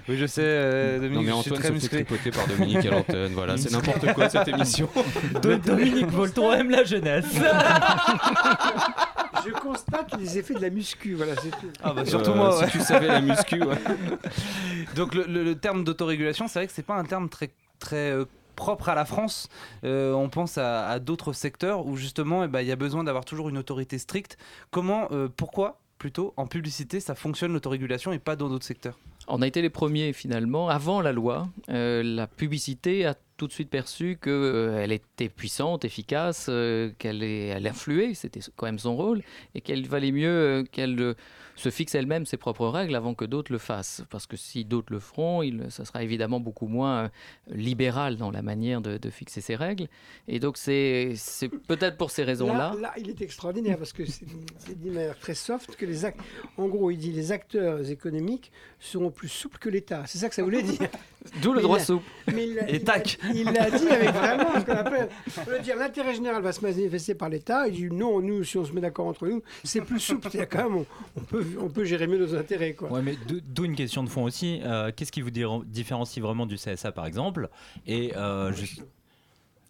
oui, 0.10 0.18
je 0.18 0.26
sais, 0.26 0.42
euh, 0.44 1.00
Dominique, 1.00 1.28
Non, 1.30 1.38
mais 1.38 1.38
je 1.38 1.42
suis 1.42 1.52
Antoine 1.52 1.62
très 1.64 1.72
musclé. 1.72 2.04
par 2.32 2.48
Dominique 2.48 2.86
à 2.86 2.92
l'antenne. 2.92 3.34
Voilà, 3.34 3.58
c'est 3.58 3.72
n'importe 3.72 4.14
quoi 4.14 4.30
cette 4.30 4.48
émission. 4.50 4.90
Do- 5.42 5.58
Dominique 5.58 6.08
Volton 6.12 6.52
aime 6.54 6.70
la 6.72 6.84
jeunesse. 6.84 7.26
Je 9.46 9.52
constate 9.54 10.18
les 10.20 10.38
effets 10.38 10.56
de 10.56 10.62
la 10.62 10.70
muscu, 10.70 11.14
voilà, 11.14 11.34
c'est 11.42 11.52
tout. 11.52 11.72
Ah 11.82 11.94
bah 11.94 12.06
surtout 12.06 12.32
Euh, 12.32 12.36
moi, 12.36 12.66
Si 12.66 12.72
tu 12.72 12.80
savais 12.82 13.08
la 13.08 13.22
muscu, 13.22 13.62
ouais. 13.64 13.78
Donc 14.96 15.14
le, 15.16 15.24
le- 15.26 15.44
le 15.44 15.56
terme 15.56 15.84
d'autorégulation, 15.84 16.48
c'est 16.48 16.60
vrai 16.60 16.68
que 16.68 16.74
c'est 16.74 16.86
pas 16.86 16.96
un 16.96 17.06
terme 17.06 17.30
très 17.30 17.50
très 17.80 18.12
euh, 18.12 18.26
propre 18.58 18.90
à 18.90 18.96
la 18.96 19.06
France. 19.06 19.48
Euh, 19.86 20.12
on 20.12 20.28
pense 20.28 20.58
à, 20.58 21.00
d'autres 21.00 21.32
secteurs 21.32 21.86
où 21.86 21.96
justement, 21.96 22.44
eh 22.44 22.50
ben, 22.50 22.60
il 22.60 22.68
y 22.68 22.74
a 22.74 22.76
besoin 22.76 23.06
d'avoir 23.06 23.24
toujours 23.24 23.48
une 23.48 23.58
autorité 23.58 23.98
stricte. 23.98 24.38
Comment, 24.72 25.08
euh, 25.12 25.30
pourquoi 25.30 25.80
plutôt 25.98 26.34
en 26.36 26.46
publicité 26.46 27.00
ça 27.00 27.16
fonctionne 27.16 27.54
l'autorégulation 27.54 28.12
et 28.12 28.20
pas 28.20 28.36
dans 28.36 28.50
d'autres 28.50 28.66
secteurs? 28.66 29.00
On 29.30 29.42
a 29.42 29.48
été 29.48 29.62
les 29.62 29.70
premiers 29.70 30.12
finalement. 30.12 30.68
Avant 30.68 31.02
la 31.02 31.14
loi, 31.14 31.48
euh, 31.70 32.04
la 32.04 32.28
publicité 32.28 33.06
a 33.06 33.16
tout 33.38 33.48
de 33.48 33.54
suite 33.54 33.70
perçu 33.70 34.18
qu'elle 34.22 34.92
était 34.92 35.30
puissante, 35.30 35.86
efficace, 35.86 36.48
euh, 36.50 36.92
qu'elle 36.98 37.24
elle 37.24 37.68
influait, 37.68 38.14
c'était 38.14 38.40
quand 38.56 38.66
même 38.66 38.80
son 38.80 38.96
rôle, 38.96 39.22
et 39.56 39.62
qu'il 39.62 39.88
valait 39.88 40.12
mieux 40.12 40.28
euh, 40.30 40.64
qu'elle 40.64 41.00
euh, 41.00 41.14
se 41.56 41.70
fixe 41.70 41.96
elle-même 41.96 42.26
ses 42.26 42.38
propres 42.38 42.68
règles 42.68 42.96
avant 42.96 43.14
que 43.14 43.26
d'autres 43.26 43.52
le 43.52 43.58
fassent. 43.58 44.04
Parce 44.10 44.26
que 44.26 44.38
si 44.38 44.66
d'autres 44.66 44.92
le 44.92 45.00
feront, 45.00 45.42
il, 45.44 45.66
ça 45.70 45.86
sera 45.86 46.04
évidemment 46.04 46.40
beaucoup 46.40 46.68
moins 46.68 47.04
euh, 47.06 47.10
libéral 47.50 48.18
dans 48.18 48.32
la 48.32 48.42
manière 48.42 48.82
de, 48.82 49.10
fixer 49.10 49.40
ses 49.42 49.56
règles. 49.56 49.88
Et 50.28 50.40
donc 50.40 50.58
c'est 50.58 51.14
peut-être 51.68 51.98
pour 51.98 52.12
ces 52.12 52.24
raisons-là. 52.24 52.76
Là, 52.80 52.94
il 52.98 53.10
est 53.10 53.22
extraordinaire 53.22 53.78
parce 53.78 53.94
que 53.94 54.04
c'est 54.06 54.26
dit 54.26 54.90
de 54.90 54.92
manière 54.92 55.18
très 55.18 55.34
soft 55.34 55.76
que 55.78 55.86
les 55.86 56.04
ac- 56.04 56.16
en 56.58 56.68
gros, 56.68 56.92
il 56.92 56.98
dit 56.98 57.12
les 57.14 57.32
acteurs 57.32 57.90
économiques 57.90 58.52
seront 58.80 59.12
plus 59.12 59.30
souples 59.30 59.58
que 59.58 59.70
l'État. 59.70 60.04
C'est 60.08 60.18
ça 60.18 60.28
que 60.28 60.36
ça 60.36 60.44
voulait 60.44 60.62
dire. 60.62 60.90
D'où 61.42 61.54
le 61.54 61.62
droit 61.62 61.78
il 61.78 61.82
a- 61.82 61.86
souple. 61.86 62.06
Mais 62.34 62.48
il 62.48 62.56
l'a- 62.56 62.70
Et 62.70 62.76
il 62.76 62.80
l'a- 62.80 62.94
tac. 62.94 63.18
Il 63.34 63.46
l'a 63.46 63.70
dit 63.72 63.88
avec 63.88 64.10
vraiment 64.14 64.60
ce 64.60 64.66
qu'on 64.66 64.72
appelle. 64.74 65.10
On 65.38 65.50
veut 65.50 65.60
dire 65.60 65.76
l'intérêt 65.78 66.14
général 66.14 66.42
va 66.44 66.52
se 66.52 66.62
manifester 66.62 67.16
par 67.16 67.30
l'État. 67.30 67.68
Il 67.68 67.74
dit 67.76 67.96
non, 67.96 68.20
nous, 68.22 68.44
si 68.44 68.58
on 68.58 68.66
se 68.66 68.72
met 68.72 68.82
d'accord 68.82 69.08
entre 69.08 69.28
nous, 69.28 69.42
c'est 69.64 69.82
plus 69.82 70.00
souple. 70.00 70.28
C'est 70.32 70.46
quand 70.48 70.64
même, 70.70 70.76
on, 70.78 70.86
on 71.18 71.22
peut, 71.22 71.46
on 71.62 71.70
peut 71.70 71.86
gérer 71.86 72.08
mieux 72.08 72.18
nos 72.20 72.36
intérêts. 72.36 72.74
Quoi. 72.74 72.92
Ouais, 72.92 73.02
mais 73.02 73.16
d'o- 73.28 73.40
d'où 73.46 73.66
une 73.66 73.76
question 73.76 74.04
de 74.04 74.10
fond 74.10 74.24
aussi. 74.24 74.60
Euh, 74.64 74.92
Qu'est-ce 74.96 75.12
qui 75.12 75.22
vous 75.22 75.32
différencie 75.32 76.22
vraiment 76.24 76.46
du 76.46 76.56
CSA 76.56 76.92
par 76.92 77.06
exemple? 77.06 77.50
Et 77.86 78.16
euh, 78.16 78.52
juste- 78.52 78.84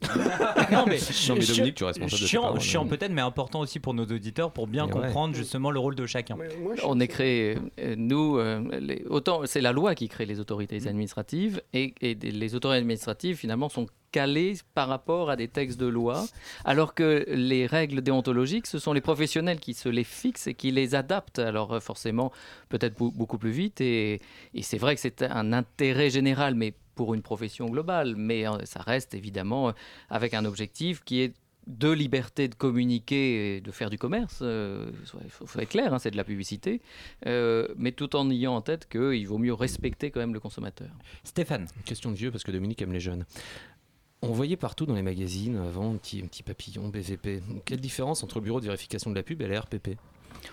non 0.71 0.85
mais, 0.87 0.99
Non, 1.27 1.35
mais 1.35 1.45
Dominique, 1.45 1.75
tu 1.75 1.83
es 1.83 1.87
responsable 1.87 2.21
de 2.21 2.27
chiant, 2.27 2.59
chiant 2.59 2.83
hein. 2.83 2.87
peut-être, 2.87 3.11
mais 3.11 3.21
important 3.21 3.61
aussi 3.61 3.79
pour 3.79 3.93
nos 3.93 4.05
auditeurs 4.05 4.51
pour 4.51 4.67
bien 4.67 4.85
Mais 4.85 4.93
ouais. 4.93 5.01
comprendre 5.01 5.35
justement 5.35 5.71
le 5.71 5.79
rôle 5.79 5.95
de 5.95 6.05
chacun. 6.05 6.35
Moi, 6.35 6.45
On 6.83 6.99
est 6.99 7.07
créé, 7.07 7.57
euh, 7.79 7.95
nous, 7.97 8.37
euh, 8.37 8.61
les- 8.79 9.03
autant 9.09 9.41
c'est 9.45 9.61
la 9.61 9.71
loi 9.71 9.95
qui 9.95 10.07
crée 10.07 10.25
les 10.25 10.39
autorités 10.39 10.87
administratives 10.87 11.61
et, 11.73 11.93
les 12.01 12.55
autorités 12.55 12.77
administratives 12.79 13.37
finalement 13.37 13.69
sont 13.69 13.87
calées 14.11 14.53
par 14.73 14.87
rapport 14.87 15.29
à 15.29 15.35
des 15.35 15.47
textes 15.47 15.79
de 15.79 15.87
loi, 15.87 16.25
alors 16.63 16.93
que 16.93 17.25
les 17.27 17.65
règles 17.65 18.01
déontologiques, 18.01 18.67
ce 18.67 18.79
sont 18.79 18.93
les 18.93 19.01
professionnels 19.01 19.59
qui 19.59 19.73
se 19.73 19.89
les 19.89 20.03
fixent 20.03 20.47
et 20.47 20.53
qui 20.53 20.71
les 20.71 20.95
adaptent. 20.95 21.39
Alors 21.39 21.73
euh, 21.73 21.79
forcément, 21.79 22.31
peut-être 22.69 22.95
beaucoup 22.97 23.37
plus 23.37 23.51
vite 23.51 23.81
et, 23.81 24.21
et 24.53 24.61
c'est 24.61 24.77
vrai 24.77 24.95
que 24.95 25.01
c'est 25.01 25.23
un 25.23 25.53
intérêt 25.53 26.09
général, 26.09 26.55
mais 26.55 26.73
pour 26.97 27.13
une 27.13 27.21
profession 27.21 27.67
globale, 27.67 28.15
mais 28.17 28.45
euh, 28.45 28.57
ça 28.65 28.81
reste 28.81 29.13
évidemment 29.13 29.69
euh, 29.69 29.71
avec 30.09 30.33
un 30.33 30.43
objectif 30.43 31.01
qui 31.05 31.21
est 31.21 31.33
de 31.67 31.89
liberté 31.89 32.47
de 32.47 32.55
communiquer 32.55 33.57
et 33.57 33.61
de 33.61 33.71
faire 33.71 33.89
du 33.89 33.97
commerce, 33.97 34.41
il 34.41 35.29
faut, 35.29 35.45
faut 35.45 35.59
être 35.59 35.69
clair, 35.69 35.93
hein, 35.93 35.99
c'est 35.99 36.11
de 36.11 36.15
la 36.15 36.23
publicité, 36.23 36.81
euh, 37.25 37.67
mais 37.75 37.91
tout 37.91 38.15
en 38.15 38.29
ayant 38.29 38.55
en 38.55 38.61
tête 38.61 38.87
qu'il 38.87 39.27
vaut 39.27 39.37
mieux 39.37 39.53
respecter 39.53 40.09
quand 40.09 40.21
même 40.21 40.33
le 40.33 40.39
consommateur. 40.39 40.89
Stéphane, 41.25 41.67
Question 41.83 42.11
de 42.11 42.15
vieux 42.15 42.31
parce 42.31 42.45
que 42.45 42.51
Dominique 42.51 42.81
aime 42.81 42.93
les 42.93 43.01
jeunes. 43.01 43.25
On 44.21 44.31
voyait 44.31 44.55
partout 44.55 44.85
dans 44.85 44.95
les 44.95 45.03
magazines 45.03 45.57
avant 45.57 45.93
un 45.93 45.97
petit, 45.97 46.21
un 46.23 46.27
petit 46.27 46.41
papillon 46.41 46.87
BVP. 46.87 47.43
Quelle 47.65 47.81
différence 47.81 48.23
entre 48.23 48.39
le 48.39 48.45
bureau 48.45 48.61
de 48.61 48.65
vérification 48.65 49.11
de 49.11 49.15
la 49.15 49.23
pub 49.23 49.41
et 49.41 49.47
la 49.47 49.59
RPP 49.59 49.97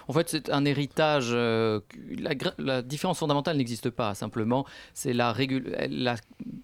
En 0.08 0.12
fait, 0.12 0.28
c'est 0.28 0.50
un 0.50 0.64
héritage. 0.64 1.28
euh, 1.32 1.80
la, 2.58 2.82
différence 2.82 3.18
fondamentale 3.18 3.56
n'existe 3.56 3.90
pas. 3.90 4.14
Simplement, 4.14 4.64
c'est 4.92 5.12
la, 5.12 5.32
régu- 5.32 5.64
la 5.88 6.16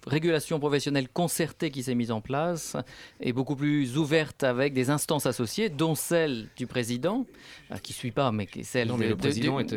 régulation 0.07 0.59
professionnelle 0.59 1.07
concertée 1.09 1.71
qui 1.71 1.83
s'est 1.83 1.95
mise 1.95 2.11
en 2.11 2.21
place 2.21 2.75
et 3.19 3.33
beaucoup 3.33 3.55
plus 3.55 3.97
ouverte 3.97 4.43
avec 4.43 4.73
des 4.73 4.89
instances 4.89 5.25
associées, 5.25 5.69
dont 5.69 5.95
celle 5.95 6.47
du 6.55 6.67
président, 6.67 7.25
euh, 7.71 7.77
qui 7.77 7.93
ne 7.93 7.95
suit 7.95 8.11
pas, 8.11 8.31
mais 8.31 8.45
qui 8.47 8.61
est 8.61 8.63
celle 8.63 8.87
Non, 8.87 8.97
de- 8.97 9.03
de- 9.13 9.15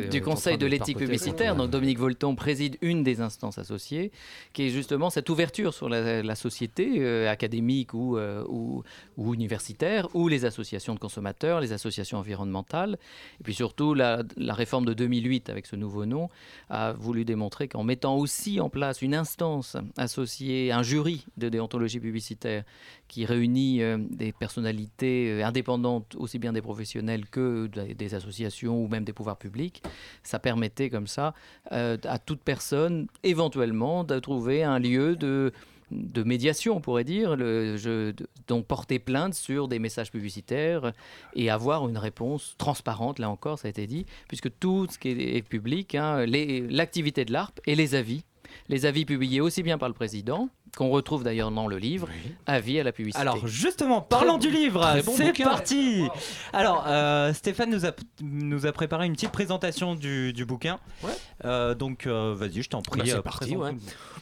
du, 0.09 0.19
en 0.21 0.23
Conseil 0.23 0.57
de 0.57 0.65
l'éthique 0.65 0.97
publicitaire. 0.97 1.55
Donc, 1.55 1.69
Dominique 1.69 1.99
Volton 1.99 2.35
préside 2.35 2.77
une 2.81 3.03
des 3.03 3.21
instances 3.21 3.57
associées, 3.57 4.11
qui 4.53 4.63
est 4.63 4.69
justement 4.69 5.09
cette 5.09 5.29
ouverture 5.29 5.73
sur 5.73 5.89
la, 5.89 6.21
la 6.23 6.35
société 6.35 6.95
euh, 6.99 7.29
académique 7.29 7.93
ou, 7.93 8.17
euh, 8.17 8.43
ou, 8.47 8.83
ou 9.17 9.33
universitaire, 9.33 10.07
ou 10.13 10.27
les 10.27 10.45
associations 10.45 10.93
de 10.93 10.99
consommateurs, 10.99 11.59
les 11.61 11.73
associations 11.73 12.17
environnementales 12.19 12.97
puis 13.45 13.53
surtout, 13.53 13.93
la, 13.93 14.23
réforme 14.49 14.85
de 14.85 14.93
2008 14.93 15.51
avec 15.51 15.67
ce 15.67 15.75
nouveau 15.75 16.05
nom 16.05 16.29
a 16.71 16.93
voulu 16.93 17.25
démontrer 17.25 17.67
qu'en 17.67 17.83
mettant 17.83 18.15
aussi 18.15 18.59
en 18.59 18.69
place 18.69 19.03
une 19.03 19.13
instance 19.13 19.77
associée, 19.97 20.71
un 20.71 20.81
jury 20.81 21.27
de 21.37 21.47
déontologie 21.47 21.99
publicitaire 21.99 22.63
qui 23.07 23.23
réunit 23.23 23.83
euh, 23.83 23.99
des 24.09 24.31
personnalités 24.31 25.29
euh, 25.29 25.45
indépendantes, 25.45 26.15
aussi 26.15 26.39
bien 26.39 26.53
des 26.53 26.61
professionnels 26.63 27.27
que 27.27 27.67
des, 27.67 27.93
des 27.93 28.15
associations 28.15 28.83
ou 28.83 28.87
même 28.87 29.05
des 29.05 29.13
pouvoirs 29.13 29.37
publics, 29.37 29.83
ça 30.23 30.39
permettait 30.39 30.89
comme 30.89 31.05
ça 31.05 31.35
euh, 31.71 31.97
à 32.03 32.17
toute 32.17 32.41
personne 32.41 33.05
éventuellement 33.21 34.03
de 34.03 34.17
trouver 34.17 34.63
un 34.63 34.79
lieu 34.79 35.15
de 35.15 35.53
de 35.91 36.23
médiation, 36.23 36.77
on 36.77 36.81
pourrait 36.81 37.03
dire, 37.03 37.37
je, 37.37 38.13
donc 38.47 38.65
porter 38.65 38.99
plainte 38.99 39.33
sur 39.33 39.67
des 39.67 39.79
messages 39.79 40.11
publicitaires 40.11 40.93
et 41.35 41.49
avoir 41.49 41.87
une 41.87 41.97
réponse 41.97 42.55
transparente, 42.57 43.19
là 43.19 43.29
encore, 43.29 43.59
ça 43.59 43.67
a 43.67 43.69
été 43.69 43.87
dit, 43.87 44.05
puisque 44.27 44.49
tout 44.59 44.87
ce 44.89 44.97
qui 44.97 45.09
est, 45.09 45.41
public, 45.47 45.95
hein, 45.95 46.25
l'activité 46.25 47.25
de 47.25 47.33
l'ARP 47.33 47.59
et 47.67 47.75
les 47.75 47.95
avis, 47.95 48.23
les 48.69 48.85
avis 48.85 49.05
publiés 49.05 49.41
aussi 49.41 49.63
bien 49.63 49.77
par 49.77 49.89
le 49.89 49.93
président, 49.93 50.49
qu'on 50.75 50.89
retrouve 50.89 51.23
d'ailleurs 51.23 51.51
dans 51.51 51.67
le 51.67 51.77
livre, 51.77 52.07
avis 52.45 52.79
à 52.79 52.83
la 52.83 52.91
publicité. 52.91 53.21
Alors 53.21 53.47
justement, 53.47 54.01
parlons 54.01 54.37
du 54.37 54.49
livre, 54.49 55.01
bon 55.05 55.13
c'est 55.15 55.33
parti. 55.33 56.07
Alors 56.53 56.85
euh, 56.87 57.33
Stéphane 57.33 57.71
nous 57.71 57.85
a, 57.85 57.91
nous 58.21 58.65
a 58.65 58.71
préparé 58.71 59.05
une 59.05 59.13
petite 59.13 59.31
présentation 59.31 59.95
du, 59.95 60.33
du 60.33 60.45
bouquin. 60.45 60.79
Ouais. 61.03 61.11
Euh, 61.45 61.75
donc 61.75 62.07
euh, 62.07 62.33
vas-y, 62.35 62.61
je 62.61 62.69
t'en 62.69 62.81
prie. 62.81 62.99
Bah, 62.99 63.05
c'est 63.05 63.15
euh, 63.15 63.21
parti, 63.21 63.55
ouais. 63.55 63.71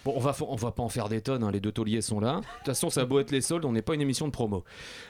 Bon, 0.05 0.13
on 0.15 0.19
va, 0.19 0.35
on 0.47 0.55
va 0.55 0.71
pas 0.71 0.83
en 0.83 0.89
faire 0.89 1.09
des 1.09 1.21
tonnes, 1.21 1.43
hein, 1.43 1.51
les 1.51 1.59
deux 1.59 1.71
tauliers 1.71 2.01
sont 2.01 2.19
là. 2.19 2.35
De 2.35 2.41
toute 2.41 2.65
façon, 2.65 2.89
ça 2.89 3.01
a 3.01 3.05
beau 3.05 3.19
être 3.19 3.31
les 3.31 3.41
soldes, 3.41 3.65
on 3.65 3.71
n'est 3.71 3.81
pas 3.81 3.95
une 3.95 4.01
émission 4.01 4.27
de 4.27 4.31
promo. 4.31 4.63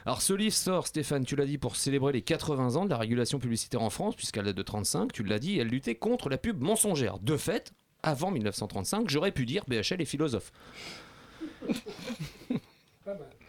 Alors, 0.05 0.21
ce 0.21 0.33
livre 0.33 0.53
sort, 0.53 0.87
Stéphane, 0.87 1.25
tu 1.25 1.35
l'as 1.35 1.45
dit, 1.45 1.57
pour 1.57 1.75
célébrer 1.75 2.13
les 2.13 2.21
80 2.21 2.75
ans 2.75 2.85
de 2.85 2.89
la 2.89 2.97
régulation 2.97 3.39
publicitaire 3.39 3.81
en 3.81 3.89
France, 3.89 4.15
puisqu'elle 4.15 4.45
date 4.45 4.55
de 4.55 4.61
35, 4.61 5.11
tu 5.11 5.23
l'as 5.23 5.39
dit, 5.39 5.57
elle 5.57 5.69
luttait 5.69 5.95
contre 5.95 6.29
la 6.29 6.37
pub 6.37 6.61
mensongère. 6.61 7.17
De 7.19 7.37
fait, 7.37 7.73
avant 8.03 8.29
1935, 8.31 9.09
j'aurais 9.09 9.31
pu 9.31 9.45
dire 9.45 9.63
BHL 9.67 10.01
est 10.01 10.05
philosophe. 10.05 10.51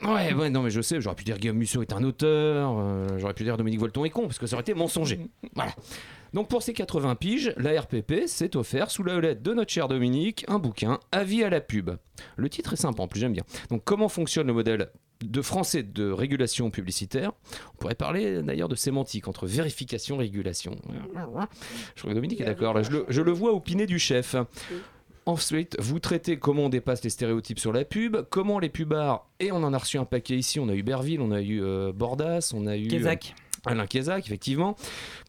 Ouais, 0.03 0.51
non, 0.51 0.63
mais 0.63 0.71
je 0.71 0.81
sais, 0.81 1.01
j'aurais 1.01 1.17
pu 1.17 1.25
dire 1.25 1.39
Guillaume 1.39 1.57
Musso 1.57 1.81
est 1.81 1.93
un 1.93 2.05
auteur, 2.05 2.77
euh, 2.79 3.19
j'aurais 3.19 3.33
pu 3.35 3.45
dire 3.45 3.57
Dominique 3.57 3.81
Volton 3.81 4.05
est 4.05 4.11
con, 4.11 4.23
parce 4.23 4.39
que 4.39 4.47
ça 4.47 4.55
aurait 4.57 4.63
été 4.63 4.75
mensonger. 4.75 5.21
Voilà. 5.55 5.73
Donc 6.35 6.49
pour 6.49 6.63
ces 6.63 6.73
80 6.73 7.15
piges, 7.15 7.55
la 7.57 7.81
RPP 7.81 8.27
s'est 8.27 8.57
offert 8.57 8.91
sous 8.91 9.05
la 9.05 9.17
houlette 9.17 9.43
de 9.43 9.55
notre 9.55 9.71
cher 9.73 9.89
Dominique 9.89 10.45
un 10.49 10.59
bouquin 10.59 10.99
Avis 11.13 11.45
à 11.45 11.49
la 11.49 11.61
pub. 11.61 11.93
Le 12.37 12.49
titre 12.49 12.73
est 12.73 12.77
sympa 12.77 13.03
en 13.03 13.09
plus, 13.09 13.21
j'aime 13.21 13.33
bien. 13.33 13.45
Donc 13.71 13.83
comment 13.85 14.09
fonctionne 14.09 14.49
le 14.49 14.53
modèle 14.53 14.91
de 15.23 15.43
français 15.43 15.85
de 15.85 16.11
régulation 16.11 16.71
publicitaire? 16.71 17.33
On 17.75 17.77
pourrait 17.77 17.95
parler 17.95 18.43
d'ailleurs 18.43 18.69
de 18.69 18.75
sémantique 18.75 19.29
entre 19.29 19.47
vérification 19.47 20.17
régulation. 20.17 20.77
Je 21.95 22.01
crois 22.01 22.11
que 22.11 22.15
Dominique 22.15 22.41
est 22.41 22.45
d'accord, 22.45 22.83
je 22.83 22.91
le, 22.91 23.07
je 23.09 23.23
le 23.23 23.33
vois 23.33 23.53
du 23.87 23.99
chef. 24.01 24.35
Ensuite, 25.27 25.77
vous 25.81 26.01
traitez 26.01 26.39
comment 26.39 26.65
on 26.65 26.69
dépasse 26.69 27.03
les 27.03 27.11
stéréotypes 27.11 27.59
sur 27.59 27.73
la 27.73 27.85
pub, 27.85 28.19
comment 28.29 28.59
les 28.59 28.69
pubards, 28.69 29.27
et 29.41 29.53
on 29.53 29.57
en 29.63 29.73
a 29.73 29.79
reçu 29.79 29.97
un 29.99 30.05
paquet 30.05 30.37
ici, 30.37 30.61
on 30.61 30.69
a 30.69 30.75
eu 30.75 30.83
Berville, 30.83 31.21
on 31.23 31.31
a 31.31 31.41
eu 31.41 31.63
euh, 31.63 31.93
Bordas, 31.93 32.53
on 32.55 32.67
a 32.67 32.77
eu... 32.77 32.87
euh, 32.87 32.91
Kézak. 32.91 33.35
Alain 33.67 33.87
Kézac, 33.87 34.27
effectivement. 34.27 34.77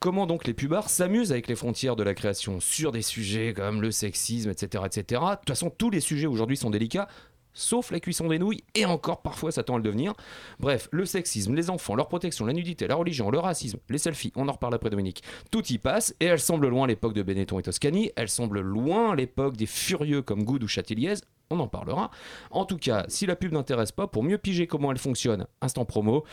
Comment 0.01 0.27
donc 0.27 0.45
les 0.45 0.53
pubards 0.53 0.89
s'amusent 0.89 1.31
avec 1.31 1.47
les 1.47 1.55
frontières 1.55 1.95
de 1.95 2.03
la 2.03 2.13
création 2.13 2.59
sur 2.59 2.91
des 2.91 3.01
sujets 3.01 3.53
comme 3.53 3.81
le 3.81 3.91
sexisme, 3.91 4.49
etc. 4.49 4.83
etc. 4.85 5.21
De 5.31 5.35
toute 5.37 5.47
façon, 5.47 5.69
tous 5.69 5.89
les 5.89 6.01
sujets 6.01 6.27
aujourd'hui 6.27 6.57
sont 6.57 6.69
délicats, 6.69 7.07
sauf 7.55 7.89
la 7.89 7.99
cuisson 7.99 8.27
des 8.27 8.37
nouilles, 8.37 8.63
et 8.75 8.85
encore 8.85 9.23
parfois 9.23 9.51
ça 9.51 9.63
tend 9.63 9.73
à 9.73 9.77
le 9.77 9.83
devenir. 9.83 10.13
Bref, 10.59 10.87
le 10.91 11.05
sexisme, 11.05 11.55
les 11.55 11.71
enfants, 11.71 11.95
leur 11.95 12.07
protection, 12.07 12.45
la 12.45 12.53
nudité, 12.53 12.85
la 12.85 12.95
religion, 12.95 13.31
le 13.31 13.39
racisme, 13.39 13.79
les 13.89 13.97
selfies, 13.97 14.31
on 14.35 14.47
en 14.47 14.51
reparle 14.51 14.75
après 14.75 14.91
Dominique. 14.91 15.23
Tout 15.49 15.65
y 15.65 15.79
passe, 15.79 16.13
et 16.19 16.25
elle 16.25 16.39
semble 16.39 16.67
loin 16.67 16.85
l'époque 16.85 17.13
de 17.13 17.23
Benetton 17.23 17.57
et 17.57 17.63
Toscani, 17.63 18.11
elle 18.15 18.29
semble 18.29 18.59
loin 18.59 19.15
l'époque 19.15 19.57
des 19.57 19.65
furieux 19.65 20.21
comme 20.21 20.43
Good 20.43 20.63
ou 20.63 20.67
Châtilliez, 20.67 21.15
on 21.49 21.59
en 21.59 21.67
parlera. 21.67 22.11
En 22.51 22.65
tout 22.65 22.77
cas, 22.77 23.05
si 23.07 23.25
la 23.25 23.35
pub 23.35 23.53
n'intéresse 23.53 23.91
pas, 23.91 24.07
pour 24.07 24.23
mieux 24.23 24.37
piger 24.37 24.67
comment 24.67 24.91
elle 24.91 24.97
fonctionne, 24.97 25.47
instant 25.61 25.85
promo, 25.85 26.23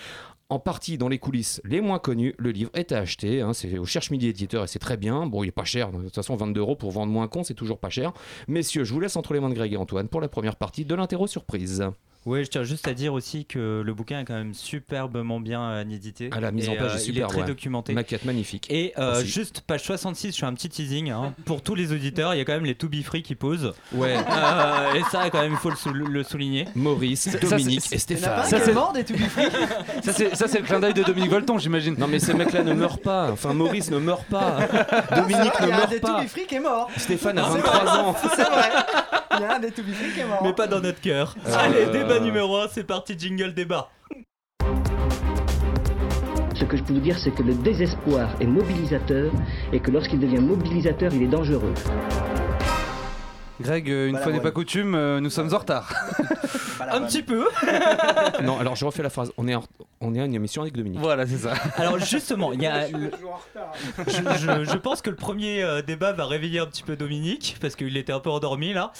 en 0.52 0.58
partie 0.58 0.98
dans 0.98 1.08
les 1.08 1.18
coulisses 1.18 1.62
les 1.64 1.80
moins 1.80 1.98
connues, 1.98 2.34
le 2.38 2.50
livre 2.50 2.70
est 2.74 2.92
à 2.92 2.98
acheter. 2.98 3.40
hein, 3.40 3.54
c'est 3.54 3.78
au 3.78 3.86
Cherche 3.86 4.10
Midi 4.10 4.28
Éditeur 4.28 4.64
et 4.64 4.66
c'est 4.66 4.78
très 4.78 4.98
bien. 4.98 5.26
Bon, 5.26 5.42
il 5.42 5.48
est 5.48 5.50
pas 5.52 5.64
cher. 5.64 5.90
De 5.90 6.02
toute 6.02 6.14
façon, 6.14 6.36
22 6.36 6.60
euros 6.60 6.76
pour 6.76 6.90
vendre 6.90 7.10
moins 7.10 7.26
con, 7.26 7.42
c'est 7.42 7.54
toujours 7.54 7.78
pas 7.78 7.88
cher. 7.88 8.12
Messieurs, 8.48 8.84
je 8.84 8.92
vous 8.92 9.00
laisse 9.00 9.16
entre 9.16 9.32
les 9.32 9.40
mains 9.40 9.48
de 9.48 9.54
Greg 9.54 9.72
et 9.72 9.76
Antoine 9.78 10.08
pour 10.08 10.20
la 10.20 10.28
première 10.28 10.56
partie 10.56 10.84
de 10.84 10.94
l'interro 10.94 11.26
surprise. 11.26 11.82
Oui, 12.24 12.44
je 12.44 12.50
tiens 12.50 12.62
juste 12.62 12.86
à 12.86 12.94
dire 12.94 13.12
aussi 13.14 13.44
que 13.46 13.82
le 13.84 13.94
bouquin 13.94 14.20
est 14.20 14.24
quand 14.24 14.34
même 14.34 14.54
superbement 14.54 15.40
bien 15.40 15.60
euh, 15.62 15.82
édité. 15.82 16.30
Ah, 16.32 16.38
la 16.40 16.52
mise 16.52 16.68
en 16.68 16.76
page 16.76 16.92
euh, 16.92 16.96
est 16.96 17.02
Il 17.06 17.10
est 17.10 17.14
super, 17.14 17.26
très 17.26 17.40
ouais. 17.40 17.46
documenté. 17.46 17.92
Maquette 17.94 18.24
magnifique. 18.24 18.68
Et 18.70 18.92
euh, 18.96 19.24
juste 19.24 19.62
page 19.62 19.82
66, 19.82 20.32
je 20.32 20.38
fais 20.38 20.46
un 20.46 20.54
petit 20.54 20.68
teasing. 20.68 21.10
hein. 21.10 21.34
Pour 21.46 21.62
tous 21.62 21.74
les 21.74 21.92
auditeurs, 21.92 22.32
il 22.34 22.38
y 22.38 22.40
a 22.40 22.44
quand 22.44 22.52
même 22.52 22.64
les 22.64 22.76
To 22.76 22.88
Be 22.88 23.02
Free 23.02 23.22
qui 23.22 23.34
posent. 23.34 23.72
Ouais, 23.92 24.16
Euh, 24.16 24.94
et 24.94 25.02
ça, 25.10 25.28
quand 25.30 25.40
même, 25.42 25.52
il 25.52 25.58
faut 25.58 25.70
le, 25.70 25.76
sou- 25.76 25.92
le 25.92 26.22
souligner. 26.22 26.68
Maurice, 26.76 27.28
ça, 27.28 27.38
Dominique 27.38 27.80
c'est- 27.82 27.96
et 27.96 27.98
Stéphane. 27.98 28.44
Ça, 28.44 28.60
c'est- 28.60 28.72
mort 28.72 28.92
des 28.92 29.02
To 29.04 29.14
Be 29.14 29.18
Free 29.28 29.48
Ça, 30.04 30.12
c'est 30.12 30.36
ça, 30.36 30.46
le 30.46 30.64
clin 30.64 30.78
d'œil 30.78 30.94
de 30.94 31.02
Dominique 31.02 31.30
Volton, 31.30 31.58
j'imagine. 31.58 31.96
Non 31.98 32.06
mais 32.06 32.20
ces 32.20 32.34
mecs-là 32.34 32.62
ne 32.62 32.72
meurent 32.72 33.00
pas. 33.00 33.30
Enfin, 33.32 33.52
Maurice 33.52 33.90
ne 33.90 33.98
meurt 33.98 34.24
pas. 34.26 34.58
Dominique 35.16 35.60
ne 35.60 35.66
y 35.66 35.70
a 35.72 35.74
un 35.74 35.78
meurt 35.78 35.90
des 35.90 36.00
To 36.00 36.06
pas. 36.06 36.22
Be 36.22 36.28
Free 36.28 36.46
qui 36.46 36.54
est 36.54 36.60
mort. 36.60 36.88
Stéphane 36.96 37.38
a 37.38 37.42
23 37.48 37.98
ans. 37.98 38.16
C'est 38.36 38.42
vrai. 38.44 38.70
Il 39.34 39.40
y 39.40 39.44
a 39.44 39.56
un 39.56 39.58
des 39.58 39.70
To 39.70 39.82
Be 39.82 39.92
Free 39.92 40.12
qui 40.12 40.20
est 40.20 40.24
mort. 40.26 40.40
Mais 40.42 40.52
pas 40.52 40.66
dans 40.66 40.80
notre 40.80 41.00
cœur. 41.00 41.34
Euh, 41.46 41.54
Allez, 41.58 41.86
débat 41.86 42.20
numéro 42.20 42.56
1, 42.58 42.68
c'est 42.68 42.84
parti, 42.84 43.14
jingle 43.18 43.54
débat. 43.54 43.88
Ce 46.54 46.64
que 46.64 46.76
je 46.76 46.82
peux 46.82 46.92
vous 46.94 47.00
dire, 47.00 47.18
c'est 47.18 47.30
que 47.34 47.42
le 47.42 47.54
désespoir 47.54 48.30
est 48.40 48.46
mobilisateur 48.46 49.32
et 49.72 49.80
que 49.80 49.90
lorsqu'il 49.90 50.20
devient 50.20 50.38
mobilisateur, 50.40 51.12
il 51.14 51.22
est 51.24 51.28
dangereux. 51.28 51.74
Greg, 53.62 53.90
euh, 53.90 54.06
une 54.06 54.10
Voilà, 54.12 54.22
fois 54.24 54.32
n'est 54.32 54.38
ouais. 54.38 54.42
pas 54.44 54.50
coutume, 54.50 54.94
euh, 54.94 55.20
nous 55.20 55.30
sommes 55.30 55.52
en 55.54 55.58
retard. 55.58 55.92
Un 56.90 57.02
petit 57.02 57.22
peu. 57.22 57.46
Non, 58.42 58.58
alors 58.58 58.74
je 58.76 58.84
refais 58.84 59.02
la 59.02 59.10
phrase. 59.10 59.32
On 59.36 59.46
est, 59.46 59.54
en- 59.54 59.62
on 60.00 60.14
est 60.14 60.20
à 60.20 60.24
une 60.24 60.34
émission 60.34 60.62
avec 60.62 60.74
Dominique. 60.74 61.00
Voilà, 61.00 61.26
c'est 61.26 61.38
ça. 61.38 61.52
Alors 61.76 61.98
justement, 61.98 62.52
il 62.52 62.60
y 62.62 62.66
a 62.66 62.88
le- 62.88 63.10
je, 64.08 64.12
je- 64.12 64.64
je 64.64 64.76
pense 64.76 65.00
que 65.00 65.10
le 65.10 65.16
premier 65.16 65.62
euh, 65.62 65.80
débat 65.82 66.12
va 66.12 66.26
réveiller 66.26 66.58
un 66.58 66.66
petit 66.66 66.82
peu 66.82 66.96
Dominique 66.96 67.56
parce 67.60 67.76
qu'il 67.76 67.96
était 67.96 68.12
un 68.12 68.18
peu 68.20 68.30
endormi 68.30 68.72
là. 68.72 68.92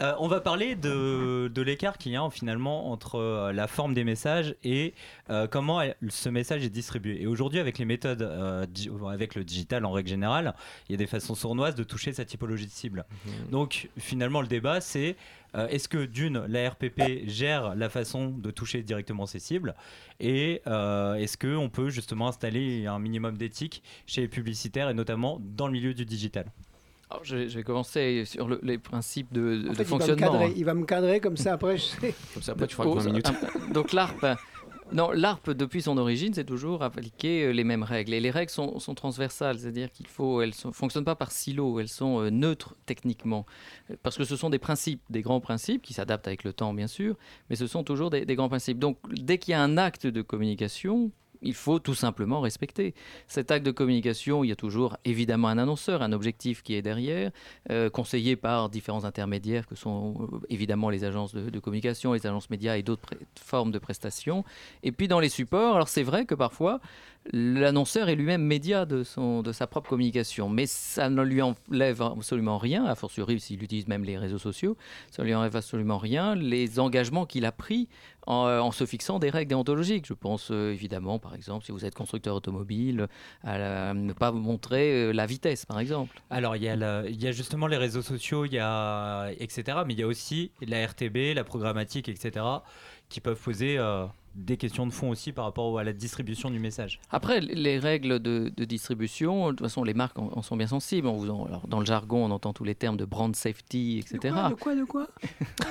Euh, 0.00 0.12
on 0.20 0.28
va 0.28 0.40
parler 0.40 0.76
de, 0.76 1.50
de 1.52 1.62
l'écart 1.62 1.98
qu'il 1.98 2.12
y 2.12 2.16
a 2.16 2.28
finalement 2.30 2.90
entre 2.92 3.16
euh, 3.18 3.52
la 3.52 3.66
forme 3.66 3.94
des 3.94 4.04
messages 4.04 4.54
et 4.62 4.94
euh, 5.30 5.46
comment 5.48 5.80
elle- 5.80 5.96
ce 6.08 6.28
message 6.28 6.64
est 6.64 6.68
distribué. 6.70 7.20
Et 7.22 7.26
aujourd'hui, 7.26 7.58
avec 7.58 7.78
les 7.78 7.84
méthodes, 7.84 8.22
euh, 8.22 8.64
di- 8.66 8.90
avec 9.10 9.34
le 9.34 9.42
digital 9.44 9.84
en 9.84 9.90
règle 9.92 10.08
générale, 10.10 10.54
il 10.88 10.92
y 10.92 10.94
a 10.94 10.98
des 10.98 11.06
façons 11.08 11.34
sournoises 11.34 11.74
de 11.74 11.82
toucher 11.84 12.12
sa 12.12 12.24
typologie 12.24 12.66
de 12.66 12.70
cible. 12.72 13.04
Donc 13.50 13.88
finalement, 14.04 14.40
le 14.40 14.46
débat 14.46 14.80
c'est 14.80 15.16
euh, 15.56 15.68
est-ce 15.68 15.88
que 15.88 16.04
d'une, 16.04 16.44
la 16.46 16.68
RPP 16.70 17.26
gère 17.26 17.74
la 17.76 17.88
façon 17.88 18.28
de 18.30 18.50
toucher 18.50 18.82
directement 18.82 19.24
ses 19.26 19.38
cibles 19.38 19.74
et 20.20 20.62
euh, 20.66 21.14
est-ce 21.14 21.36
qu'on 21.38 21.68
peut 21.68 21.90
justement 21.90 22.28
installer 22.28 22.86
un 22.86 22.98
minimum 22.98 23.36
d'éthique 23.36 23.82
chez 24.06 24.20
les 24.22 24.28
publicitaires 24.28 24.88
et 24.90 24.94
notamment 24.94 25.38
dans 25.40 25.66
le 25.68 25.72
milieu 25.72 25.94
du 25.94 26.04
digital? 26.04 26.46
Alors, 27.10 27.22
je, 27.24 27.36
vais- 27.36 27.48
je 27.48 27.56
vais 27.58 27.62
commencer 27.62 28.24
sur 28.24 28.48
le- 28.48 28.58
les 28.64 28.78
principes 28.78 29.32
de, 29.32 29.58
de 29.58 29.68
En 29.70 29.74
fait, 29.74 29.82
il 29.82 29.88
va, 29.88 29.94
me 29.94 30.00
fonctionnement. 30.00 30.32
cadrer, 30.32 30.44
hein. 30.46 30.52
il 30.56 30.64
va 30.64 30.74
me 30.74 30.84
cadrer 30.84 31.20
comme 31.20 31.36
ça 31.36 31.52
après. 31.52 31.76
Je 31.76 31.82
sais. 31.82 32.14
Comme 32.32 32.42
ça, 32.42 32.52
après, 32.52 32.66
tu 32.66 32.74
feras 32.74 32.88
Oh, 32.88 32.94
20 32.98 33.04
minutes. 33.04 33.30
Donc 33.72 33.92
l'ARP, 33.92 34.26
non, 34.92 35.10
l'ARP 35.10 35.50
depuis 35.50 35.82
son 35.82 35.96
origine, 35.96 36.34
c'est 36.34 36.44
toujours 36.44 36.82
appliquer 36.82 37.44
euh, 37.44 37.50
les 37.52 37.64
mêmes 37.64 37.82
règles. 37.82 38.12
Et 38.12 38.20
les 38.20 38.30
règles 38.30 38.50
sont, 38.50 38.78
transversales, 38.94 39.58
c'est-à-dire 39.58 39.90
qu'il 39.90 40.06
faut, 40.06 40.42
elles 40.42 40.52
ne 40.64 40.70
fonctionnent 40.72 41.04
pas 41.04 41.16
par 41.16 41.32
silo, 41.32 41.80
elles 41.80 41.88
sont 41.88 42.20
euh, 42.20 42.30
neutres 42.30 42.76
techniquement, 42.86 43.46
Euh, 43.90 43.96
parce 44.02 44.16
que 44.16 44.24
ce 44.24 44.36
sont 44.36 44.50
des 44.50 44.58
principes, 44.58 45.02
des 45.10 45.22
grands 45.22 45.40
principes 45.40 45.82
qui 45.82 45.94
s'adaptent 45.94 46.26
avec 46.26 46.44
le 46.44 46.52
temps 46.52 46.74
bien 46.74 46.86
sûr, 46.86 47.16
mais 47.48 47.56
ce 47.56 47.66
sont 47.66 47.82
toujours 47.84 48.10
des 48.10 48.24
grands 48.36 48.48
principes. 48.48 48.78
Donc 48.78 48.98
dès 49.10 49.38
qu'il 49.38 49.52
y 49.52 49.54
a 49.54 49.62
un 49.62 49.76
acte 49.78 50.06
de 50.06 50.22
communication, 50.22 51.10
il 51.42 51.54
faut 51.54 51.78
tout 51.78 51.94
simplement 51.94 52.40
respecter. 52.40 52.94
Cet 53.28 53.50
acte 53.50 53.66
de 53.66 53.70
communication, 53.70 54.44
il 54.44 54.48
y 54.48 54.52
a 54.52 54.56
toujours 54.56 54.96
évidemment 55.04 55.48
un 55.48 55.58
annonceur, 55.58 56.02
un 56.02 56.12
objectif 56.12 56.62
qui 56.62 56.74
est 56.74 56.82
derrière, 56.82 57.30
euh, 57.70 57.90
conseillé 57.90 58.36
par 58.36 58.68
différents 58.68 59.04
intermédiaires 59.04 59.66
que 59.66 59.74
sont 59.74 60.14
euh, 60.20 60.38
évidemment 60.48 60.90
les 60.90 61.04
agences 61.04 61.34
de, 61.34 61.50
de 61.50 61.58
communication, 61.58 62.12
les 62.12 62.26
agences 62.26 62.50
médias 62.50 62.76
et 62.76 62.82
d'autres 62.82 63.14
formes 63.38 63.70
de 63.70 63.78
prestations. 63.78 64.44
Et 64.82 64.92
puis 64.92 65.08
dans 65.08 65.20
les 65.20 65.28
supports, 65.28 65.76
alors 65.76 65.88
c'est 65.88 66.02
vrai 66.02 66.26
que 66.26 66.34
parfois 66.34 66.80
l'annonceur 67.32 68.08
est 68.08 68.14
lui-même 68.16 68.42
média 68.42 68.84
de, 68.84 69.02
son, 69.02 69.42
de 69.42 69.52
sa 69.52 69.66
propre 69.66 69.88
communication, 69.90 70.48
mais 70.48 70.66
ça 70.66 71.08
ne 71.08 71.22
lui 71.22 71.40
enlève 71.42 72.02
absolument 72.02 72.58
rien, 72.58 72.84
a 72.84 72.94
fortiori 72.94 73.40
s'il 73.40 73.62
utilise 73.62 73.88
même 73.88 74.04
les 74.04 74.18
réseaux 74.18 74.38
sociaux, 74.38 74.76
ça 75.10 75.22
ne 75.22 75.28
lui 75.28 75.34
enlève 75.34 75.56
absolument 75.56 75.98
rien, 75.98 76.34
les 76.34 76.78
engagements 76.78 77.24
qu'il 77.26 77.44
a 77.46 77.52
pris 77.52 77.88
en, 78.26 78.70
se 78.72 78.86
fixant 78.86 79.18
des 79.18 79.28
règles 79.30 79.50
déontologiques. 79.50 80.06
Je 80.06 80.14
pense 80.14 80.50
euh, 80.50 80.72
évidemment, 80.72 81.18
par 81.18 81.34
exemple, 81.34 81.64
si 81.64 81.72
vous 81.72 81.84
êtes 81.84 81.94
constructeur 81.94 82.34
automobile, 82.34 83.06
à 83.42 83.92
ne 83.94 84.12
pas 84.14 84.32
montrer 84.32 84.92
euh, 84.92 85.12
la 85.12 85.26
vitesse, 85.26 85.66
par 85.66 85.78
exemple. 85.78 86.18
Alors 86.30 86.56
il 86.56 86.62
y, 86.62 86.68
a 86.68 86.76
le- 86.76 87.04
il 87.10 87.22
y 87.22 87.26
a 87.26 87.32
justement 87.32 87.66
les 87.66 87.76
réseaux 87.76 88.00
sociaux, 88.02 88.44
il 88.46 88.54
y 88.54 88.58
a 88.58 89.28
etc. 89.40 89.78
Mais 89.86 89.92
il 89.94 90.00
y 90.00 90.02
a 90.02 90.06
aussi 90.06 90.50
la 90.66 90.86
RTB, 90.86 91.34
la 91.34 91.44
programmatique, 91.44 92.08
etc. 92.08 92.44
qui 93.10 93.20
peuvent 93.20 93.40
poser 93.40 93.76
euh, 93.78 94.06
des 94.34 94.56
questions 94.56 94.86
de 94.86 94.92
fond 94.92 95.10
aussi 95.10 95.32
par 95.32 95.44
rapport 95.44 95.78
à 95.78 95.84
la 95.84 95.92
distribution 95.92 96.50
du 96.50 96.58
message. 96.58 96.98
Après, 97.10 97.40
les 97.40 97.78
règles 97.78 98.18
de, 98.20 98.52
de 98.56 98.64
distribution, 98.64 99.46
de 99.46 99.50
toute 99.52 99.60
façon, 99.60 99.84
les 99.84 99.94
marques 99.94 100.18
en, 100.18 100.30
en 100.34 100.42
sont 100.42 100.56
bien 100.56 100.66
sensibles. 100.66 101.06
On 101.06 101.12
vous 101.16 101.30
en- 101.30 101.44
alors, 101.46 101.66
dans 101.68 101.78
le 101.80 101.86
jargon, 101.86 102.24
on 102.24 102.30
entend 102.30 102.52
tous 102.52 102.64
les 102.64 102.74
termes 102.74 102.96
de 102.96 103.04
brand 103.04 103.34
safety, 103.36 103.98
etc. 104.00 104.34
De 104.50 104.54
quoi, 104.54 104.74
de 104.74 104.84
quoi 104.84 105.06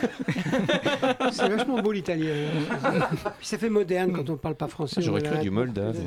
C'est 1.32 1.50
vachement 1.50 1.82
beau 1.82 1.92
l'italien. 1.92 2.34
Ça 3.42 3.58
fait 3.58 3.70
moderne 3.70 4.14
quand 4.14 4.30
on 4.30 4.34
ne 4.34 4.38
parle 4.38 4.56
pas 4.56 4.68
français. 4.68 5.02
J'aurais 5.02 5.22
cru 5.24 5.40
du 5.40 5.50
moldave. 5.50 5.98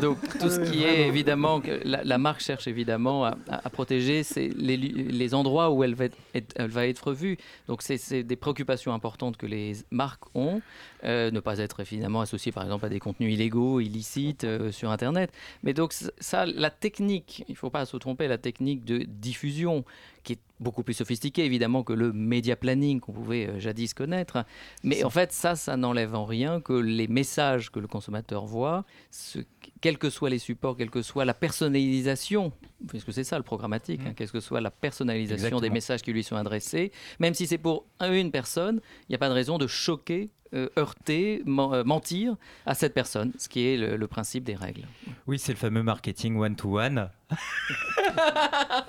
Donc 0.00 0.18
tout 0.38 0.50
ce 0.50 0.60
qui 0.60 0.78
vraiment. 0.78 0.92
est 0.92 1.08
évidemment 1.08 1.60
que 1.60 1.80
la, 1.84 2.02
la 2.04 2.18
marque 2.18 2.40
cherche 2.40 2.66
évidemment 2.66 3.24
à, 3.24 3.36
à- 3.48 3.66
à 3.66 3.70
protéger, 3.70 4.22
c'est 4.22 4.48
les, 4.56 5.34
endroits 5.34 5.70
où 5.70 5.84
elle 5.84 5.94
va 5.94 6.06
être, 6.06 6.16
être- 6.34 6.52
elle 6.56 6.70
va 6.70 6.86
être 6.86 7.12
vue. 7.12 7.36
Donc 7.68 7.82
c'est 7.82 8.22
des 8.22 8.36
préoccupations 8.36 8.92
importantes 8.92 9.36
que 9.36 9.46
les 9.46 9.76
marques 9.90 10.24
ont. 10.34 10.60
Euh, 11.04 11.32
ne 11.32 11.40
pas 11.40 11.58
être 11.58 11.80
évidemment 11.80 12.20
associé 12.20 12.52
par 12.52 12.62
exemple 12.62 12.86
à 12.86 12.88
des 12.88 13.00
contenus 13.00 13.34
illégaux, 13.34 13.80
illicites 13.80 14.44
euh, 14.44 14.70
sur 14.70 14.92
Internet. 14.92 15.32
Mais 15.64 15.74
donc 15.74 15.92
ça, 15.92 16.46
la 16.46 16.70
technique, 16.70 17.44
il 17.48 17.52
ne 17.52 17.56
faut 17.56 17.70
pas 17.70 17.84
se 17.86 17.96
tromper, 17.96 18.28
la 18.28 18.38
technique 18.38 18.84
de 18.84 18.98
diffusion 18.98 19.84
qui 20.22 20.34
est 20.34 20.38
beaucoup 20.60 20.84
plus 20.84 20.94
sophistiquée 20.94 21.44
évidemment 21.44 21.82
que 21.82 21.92
le 21.92 22.12
media 22.12 22.54
planning 22.54 23.00
qu'on 23.00 23.12
pouvait 23.12 23.48
euh, 23.48 23.58
jadis 23.58 23.94
connaître. 23.94 24.44
Mais 24.84 25.02
en 25.02 25.10
fait, 25.10 25.32
ça, 25.32 25.56
ça 25.56 25.76
n'enlève 25.76 26.14
en 26.14 26.24
rien 26.24 26.60
que 26.60 26.72
les 26.74 27.08
messages 27.08 27.72
que 27.72 27.80
le 27.80 27.88
consommateur 27.88 28.46
voit, 28.46 28.84
ce- 29.10 29.40
quels 29.80 29.98
que 29.98 30.08
soient 30.08 30.30
les 30.30 30.38
supports, 30.38 30.76
quelle 30.76 30.90
que 30.90 31.02
soit 31.02 31.24
la 31.24 31.34
personnalisation, 31.34 32.52
puisque 32.88 33.12
c'est 33.12 33.24
ça 33.24 33.36
le 33.38 33.42
programmatique, 33.44 34.00
hein, 34.06 34.12
quelle 34.16 34.30
que 34.30 34.40
soit 34.40 34.60
la 34.60 34.70
personnalisation 34.70 35.34
Exactement. 35.34 35.60
des 35.60 35.70
messages 35.70 36.02
qui 36.02 36.12
lui 36.12 36.22
sont 36.22 36.36
adressés, 36.36 36.92
même 37.18 37.34
si 37.34 37.46
c'est 37.48 37.58
pour 37.58 37.86
un- 37.98 38.12
une 38.12 38.30
personne, 38.30 38.80
il 39.08 39.12
n'y 39.12 39.14
a 39.16 39.18
pas 39.18 39.28
de 39.28 39.34
raison 39.34 39.58
de 39.58 39.66
choquer, 39.66 40.30
euh, 40.54 40.68
heurter, 40.78 41.42
euh, 41.46 41.84
mentir 41.84 42.36
à 42.66 42.74
cette 42.74 42.94
personne, 42.94 43.32
ce 43.38 43.48
qui 43.48 43.66
est 43.66 43.76
le, 43.76 43.96
le 43.96 44.06
principe 44.06 44.44
des 44.44 44.54
règles. 44.54 44.86
Oui, 45.26 45.38
c'est 45.38 45.52
le 45.52 45.58
fameux 45.58 45.82
marketing 45.82 46.36
one-to-one. 46.36 47.10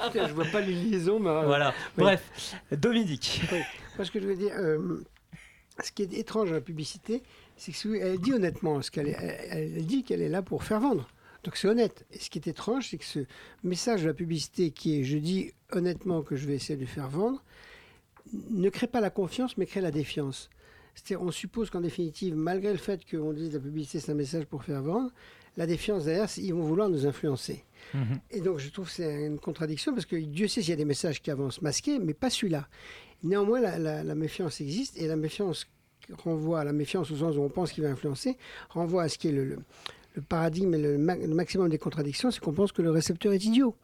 Putain, 0.05 0.27
Je 0.27 0.33
vois 0.33 0.45
pas 0.45 0.61
les 0.61 0.73
liaisons, 0.73 1.19
mais. 1.19 1.29
euh, 1.29 1.45
Voilà. 1.45 1.73
oui. 1.97 2.03
Bref, 2.03 2.55
Dominique. 2.71 3.41
Oui. 3.51 3.59
Moi, 3.97 4.05
ce 4.05 4.11
que 4.11 4.19
je 4.19 4.27
veux 4.27 4.35
dire, 4.35 4.53
euh, 4.57 5.03
ce 5.83 5.91
qui 5.91 6.03
est 6.03 6.13
étrange 6.13 6.49
dans 6.49 6.55
la 6.55 6.61
publicité, 6.61 7.23
c'est 7.57 7.71
que 7.71 7.77
si- 7.77 7.95
elle 7.95 8.19
dit 8.19 8.33
honnêtement 8.33 8.81
ce 8.81 8.91
qu'elle 8.91 9.07
est- 9.09 9.17
elle, 9.49 9.73
elle 9.77 9.85
dit 9.85 10.03
qu'elle 10.03 10.21
est 10.21 10.29
là 10.29 10.41
pour 10.41 10.63
faire 10.63 10.79
vendre. 10.79 11.07
Donc 11.43 11.57
c'est 11.57 11.67
honnête. 11.67 12.05
Et 12.11 12.19
ce 12.19 12.29
qui 12.29 12.39
est 12.39 12.47
étrange, 12.47 12.87
c'est 12.89 12.97
que 12.97 13.03
ce 13.05 13.19
message 13.63 14.03
de 14.03 14.07
la 14.07 14.13
publicité 14.13 14.71
qui 14.71 14.99
est 14.99 15.03
je 15.03 15.17
dis 15.17 15.51
honnêtement 15.71 16.21
que 16.21 16.35
je 16.35 16.47
vais 16.47 16.55
essayer 16.55 16.77
de 16.79 16.85
faire 16.85 17.09
vendre, 17.09 17.43
ne 18.51 18.69
crée 18.69 18.87
pas 18.87 19.01
la 19.01 19.09
confiance, 19.09 19.57
mais 19.57 19.65
crée 19.65 19.81
la 19.81 19.91
défiance. 19.91 20.49
C'est-à-dire, 20.95 21.21
on 21.25 21.31
suppose 21.31 21.69
qu'en 21.69 21.81
définitive, 21.81 22.35
malgré 22.35 22.71
le 22.71 22.77
fait 22.77 23.01
qu'on 23.09 23.33
dise 23.33 23.53
la 23.53 23.59
publicité 23.59 23.99
c'est 23.99 24.11
un 24.11 24.15
message 24.15 24.45
pour 24.45 24.63
faire 24.63 24.81
vendre, 24.81 25.11
la 25.57 25.65
défiance 25.67 26.05
derrière, 26.05 26.29
c'est 26.29 26.41
ils 26.41 26.53
vont 26.53 26.63
vouloir 26.63 26.89
nous 26.89 27.05
influencer. 27.05 27.63
Et 28.31 28.41
donc, 28.41 28.59
je 28.59 28.69
trouve 28.69 28.85
que 28.85 28.91
c'est 28.93 29.25
une 29.25 29.39
contradiction 29.39 29.93
parce 29.93 30.05
que 30.05 30.15
Dieu 30.15 30.47
sait 30.47 30.61
s'il 30.61 30.69
y 30.71 30.73
a 30.73 30.77
des 30.77 30.85
messages 30.85 31.21
qui 31.21 31.29
avancent 31.31 31.61
masqués, 31.61 31.99
mais 31.99 32.13
pas 32.13 32.29
celui-là. 32.29 32.67
Néanmoins, 33.23 33.59
la, 33.61 33.77
la- 33.77 34.03
la 34.03 34.15
méfiance 34.15 34.61
existe 34.61 34.97
et 34.99 35.07
la 35.07 35.15
méfiance 35.15 35.67
renvoie 36.23 36.61
à 36.61 36.63
la 36.63 36.73
méfiance 36.73 37.11
au 37.11 37.15
sens 37.17 37.35
où 37.37 37.41
on 37.41 37.49
pense 37.49 37.71
qu'il 37.71 37.83
va 37.83 37.89
influencer, 37.89 38.37
renvoie 38.69 39.03
à 39.03 39.09
ce 39.09 39.17
qui 39.17 39.27
est 39.29 39.31
le, 39.31 39.45
le- 39.45 39.59
le 40.15 40.21
paradigme 40.21 40.73
et 40.75 40.77
le, 40.77 40.97
ma- 40.99 41.15
le 41.15 41.27
maximum 41.33 41.69
des 41.69 41.79
contradictions, 41.79 42.29
c'est 42.29 42.39
qu'on 42.39 42.53
pense 42.53 42.71
que 42.71 42.81
le 42.83 42.91
récepteur 42.91 43.33
est 43.33 43.43
idiot. 43.45 43.75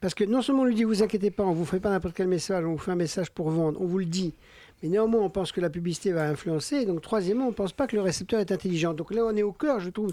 Parce 0.00 0.14
que 0.14 0.24
non 0.24 0.42
seulement 0.42 0.62
on 0.62 0.64
lui 0.64 0.74
dit, 0.74 0.82
vous 0.84 1.02
inquiétez 1.02 1.30
pas, 1.30 1.44
on 1.44 1.52
vous 1.52 1.64
fait 1.64 1.78
pas 1.80 1.90
n'importe 1.90 2.16
quel 2.16 2.26
message, 2.28 2.64
on 2.64 2.72
vous 2.72 2.78
fait 2.78 2.90
un 2.90 2.96
message 2.96 3.30
pour 3.30 3.50
vendre, 3.50 3.80
on 3.80 3.86
vous 3.86 3.98
le 3.98 4.04
dit. 4.06 4.34
Mais 4.82 4.88
néanmoins, 4.88 5.20
on 5.20 5.30
pense 5.30 5.52
que 5.52 5.60
la 5.60 5.70
publicité 5.70 6.12
va 6.12 6.28
influencer. 6.28 6.76
Et 6.76 6.86
donc, 6.86 7.02
troisièmement, 7.02 7.46
on 7.46 7.50
ne 7.50 7.54
pense 7.54 7.72
pas 7.72 7.86
que 7.86 7.96
le 7.96 8.02
récepteur 8.02 8.40
est 8.40 8.52
intelligent. 8.52 8.94
Donc 8.94 9.12
là, 9.12 9.24
on 9.24 9.36
est 9.36 9.42
au 9.42 9.52
cœur, 9.52 9.80
je 9.80 9.90
trouve, 9.90 10.12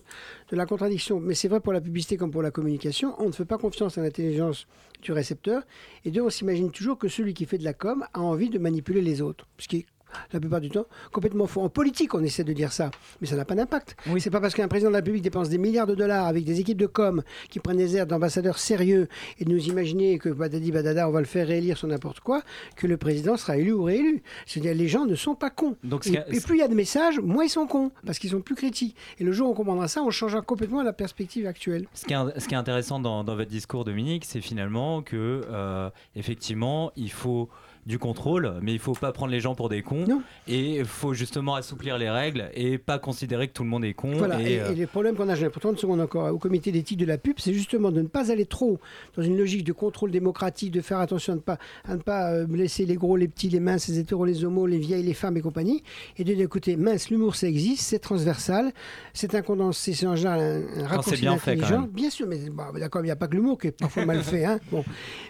de 0.50 0.56
la 0.56 0.66
contradiction. 0.66 1.20
Mais 1.20 1.36
c'est 1.36 1.48
vrai 1.48 1.60
pour 1.60 1.74
la 1.74 1.82
publicité 1.82 2.18
comme 2.18 2.32
pour 2.32 2.42
la 2.42 2.52
communication. 2.52 3.16
On 3.20 3.28
ne 3.28 3.32
fait 3.32 3.46
pas 3.46 3.58
confiance 3.58 3.98
à 3.98 4.02
l'intelligence 4.02 4.68
du 5.02 5.12
récepteur. 5.12 5.64
Et 6.06 6.12
deux, 6.12 6.22
on 6.22 6.30
s'imagine 6.30 6.72
toujours 6.72 6.98
que 6.98 7.08
celui 7.08 7.34
qui 7.34 7.46
fait 7.46 7.58
de 7.58 7.64
la 7.64 7.74
com 7.74 8.06
a 8.14 8.20
envie 8.20 8.50
de 8.50 8.60
manipuler 8.60 9.02
les 9.02 9.22
autres. 9.22 9.48
Ce 9.58 9.68
qui 9.68 9.86
la 10.34 10.40
plupart 10.40 10.62
du 10.62 10.70
temps, 10.70 10.86
complètement 11.12 11.48
faux. 11.48 11.62
En 11.62 11.70
politique, 11.70 12.14
on 12.14 12.24
essaie 12.24 12.44
de 12.44 12.54
dire 12.54 12.72
ça, 12.72 12.92
mais 13.22 13.28
ça 13.28 13.36
n'a 13.36 13.46
pas 13.46 13.56
d'impact. 13.56 13.96
C'est 14.20 14.30
pas 14.30 14.42
parce 14.42 14.54
qu'un 14.54 14.68
président 14.68 14.90
de 14.90 14.94
la 14.94 15.00
République 15.00 15.24
dépense 15.24 15.50
des 15.50 15.58
milliards 15.58 15.88
de 15.88 15.96
dollars 15.96 16.26
avec 16.28 16.44
des 16.44 16.60
équipes 16.60 16.78
de 16.78 16.88
com 16.88 17.24
qui 17.50 17.60
prennent 17.60 17.78
des 17.78 17.96
airs 17.96 18.08
d'ambassadeurs 18.08 18.58
sérieux 18.58 19.08
et 19.40 19.46
de 19.46 19.52
nous 19.52 19.68
imaginer 19.68 20.18
que 20.20 20.30
badadi 20.30 20.72
badada, 20.72 21.08
on 21.08 21.12
va 21.12 21.20
le 21.20 21.26
faire 21.26 21.48
réélire 21.48 21.78
sur 21.78 21.88
n'importe 21.88 22.20
quoi, 22.20 22.42
que 22.76 22.88
le 22.88 22.98
président 22.98 23.38
sera 23.38 23.58
élu 23.58 23.72
ou 23.72 23.84
réélu. 23.84 24.22
C'est-à-dire 24.46 24.76
les 24.76 24.88
gens 24.88 25.06
ne 25.06 25.16
sont 25.16 25.36
pas 25.36 25.50
cons. 25.50 25.76
Donc, 25.84 26.08
et, 26.08 26.40
plus 26.42 26.56
il 26.56 26.60
y 26.60 26.64
a 26.64 26.68
de 26.68 26.76
messages, 26.76 27.20
moins 27.20 27.46
ils 27.46 27.50
sont 27.50 27.68
cons, 27.68 27.92
parce 28.06 28.20
qu'ils 28.20 28.32
sont 28.32 28.42
plus 28.42 28.56
critiques. 28.56 28.96
Et 29.20 29.24
le 29.24 29.32
jour 29.32 29.48
où 29.48 29.52
on 29.52 29.56
comprendra 29.56 29.88
ça, 29.88 30.02
on 30.02 30.10
changera 30.10 30.42
complètement 30.42 30.84
la 30.84 30.94
perspective 30.94 31.46
actuelle. 31.46 31.88
Ce 31.94 32.06
qui 32.06 32.14
est, 32.14 32.40
ce 32.40 32.48
qui 32.48 32.54
est 32.54 32.58
intéressant 32.58 33.00
dans, 33.00 33.24
dans 33.24 33.36
votre 33.36 33.50
discours, 33.50 33.86
Dominique, 33.86 34.26
c'est 34.26 34.42
finalement 34.42 35.02
que, 35.02 35.42
euh, 35.50 35.90
effectivement, 36.16 36.92
il 36.96 37.12
faut 37.12 37.50
du 37.88 37.98
contrôle, 38.00 38.54
mais 38.62 38.74
il 38.74 38.80
faut 38.80 38.94
pas 38.94 39.14
prendre 39.14 39.32
les 39.32 39.40
gens 39.40 39.56
pour 39.56 39.70
des 39.70 39.82
cons. 39.82 40.06
Et 40.48 40.80
il 40.80 40.86
faut 40.86 41.14
justement 41.14 41.56
assouplir 41.56 41.98
les 41.98 42.10
règles 42.10 42.50
et 42.54 42.78
pas 42.78 43.00
considérer 43.00 43.48
que 43.48 43.54
tout 43.54 43.64
le 43.64 43.70
monde 43.70 43.86
est 43.86 43.94
con. 43.94 44.12
Voilà, 44.14 44.42
et, 44.42 44.54
et, 44.56 44.62
euh, 44.62 44.74
et 44.74 44.76
le 44.76 44.88
problème 44.88 45.16
qu'on 45.16 45.30
a, 45.30 45.36
j'ai 45.36 45.50
pour 45.50 45.62
30 45.62 45.80
secondes 45.80 46.02
encore, 46.02 46.34
au 46.34 46.38
comité 46.38 46.74
d'éthique 46.74 47.00
de 47.00 47.06
la 47.06 47.18
pub, 47.18 47.36
c'est 47.40 47.54
justement 47.54 47.92
de 47.92 48.02
ne 48.02 48.08
pas 48.08 48.30
aller 48.30 48.46
trop 48.46 48.78
dans 49.16 49.24
une 49.24 49.38
logique 49.38 49.64
de 49.64 49.72
contrôle 49.72 50.12
démocratique, 50.12 50.72
de 50.72 50.82
faire 50.82 51.00
attention 51.00 51.34
à 51.34 51.36
ne 51.38 51.42
pas, 51.42 51.58
à 51.86 51.96
ne 51.96 52.02
pas 52.02 52.34
euh, 52.34 52.48
laisser 52.50 52.86
les 52.86 52.96
gros, 52.96 53.16
les 53.16 53.30
petits, 53.30 53.48
les 53.48 53.62
minces, 53.62 53.88
les 53.88 54.00
hétéros, 54.00 54.26
les 54.26 54.44
homos, 54.44 54.68
les 54.68 54.80
vieilles, 54.80 55.04
les 55.04 55.14
femmes 55.14 55.38
et 55.38 55.42
compagnie, 55.42 55.82
et 56.18 56.26
de 56.26 56.34
dire, 56.34 56.44
écoutez, 56.44 56.76
mince, 56.76 57.10
l'humour 57.10 57.38
ça 57.38 57.48
existe, 57.48 57.84
c'est 57.84 58.00
transversal, 58.00 58.74
c'est 59.14 59.34
un 59.34 59.42
condensé, 59.42 59.94
c'est 59.94 60.08
en 60.08 60.18
général 60.18 60.42
un, 60.42 60.84
un 60.84 60.88
raccourci 60.88 61.22
bien 61.22 61.38
fait, 61.38 61.56
quand 61.56 61.64
intelligent. 61.64 61.82
même. 61.84 61.90
Bien 61.92 62.10
sûr, 62.10 62.28
mais 62.28 62.50
bon, 62.50 62.64
d'accord, 62.78 63.02
il 63.02 63.06
n'y 63.06 63.12
a 63.12 63.16
pas 63.16 63.28
que 63.30 63.36
l'humour 63.36 63.58
qui 63.58 63.68
est 63.68 63.80
parfois 63.80 64.04
mal 64.06 64.22
fait. 64.24 64.44
Hein. 64.44 64.60
Bon. 64.72 64.84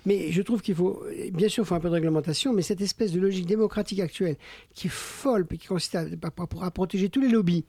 Mais 0.07 0.31
je 0.31 0.41
trouve 0.41 0.63
qu'il 0.63 0.73
faut, 0.73 1.03
bien 1.31 1.49
sûr, 1.49 1.63
il 1.63 1.67
faut 1.67 1.75
un 1.75 1.79
peu 1.79 1.89
de 1.89 1.93
réglementation, 1.93 2.46
mais 2.53 2.61
cette 2.61 2.81
espèce 2.81 3.11
de 3.11 3.19
logique 3.19 3.45
démocratique 3.45 3.99
actuelle 3.99 4.35
qui 4.73 4.87
est 4.87 4.91
folle, 4.91 5.45
puis 5.45 5.57
qui 5.57 5.67
consiste 5.67 5.95
à- 5.95 6.05
à 6.61 6.71
protéger 6.71 7.09
tous 7.09 7.21
les 7.21 7.29
lobbies, 7.29 7.65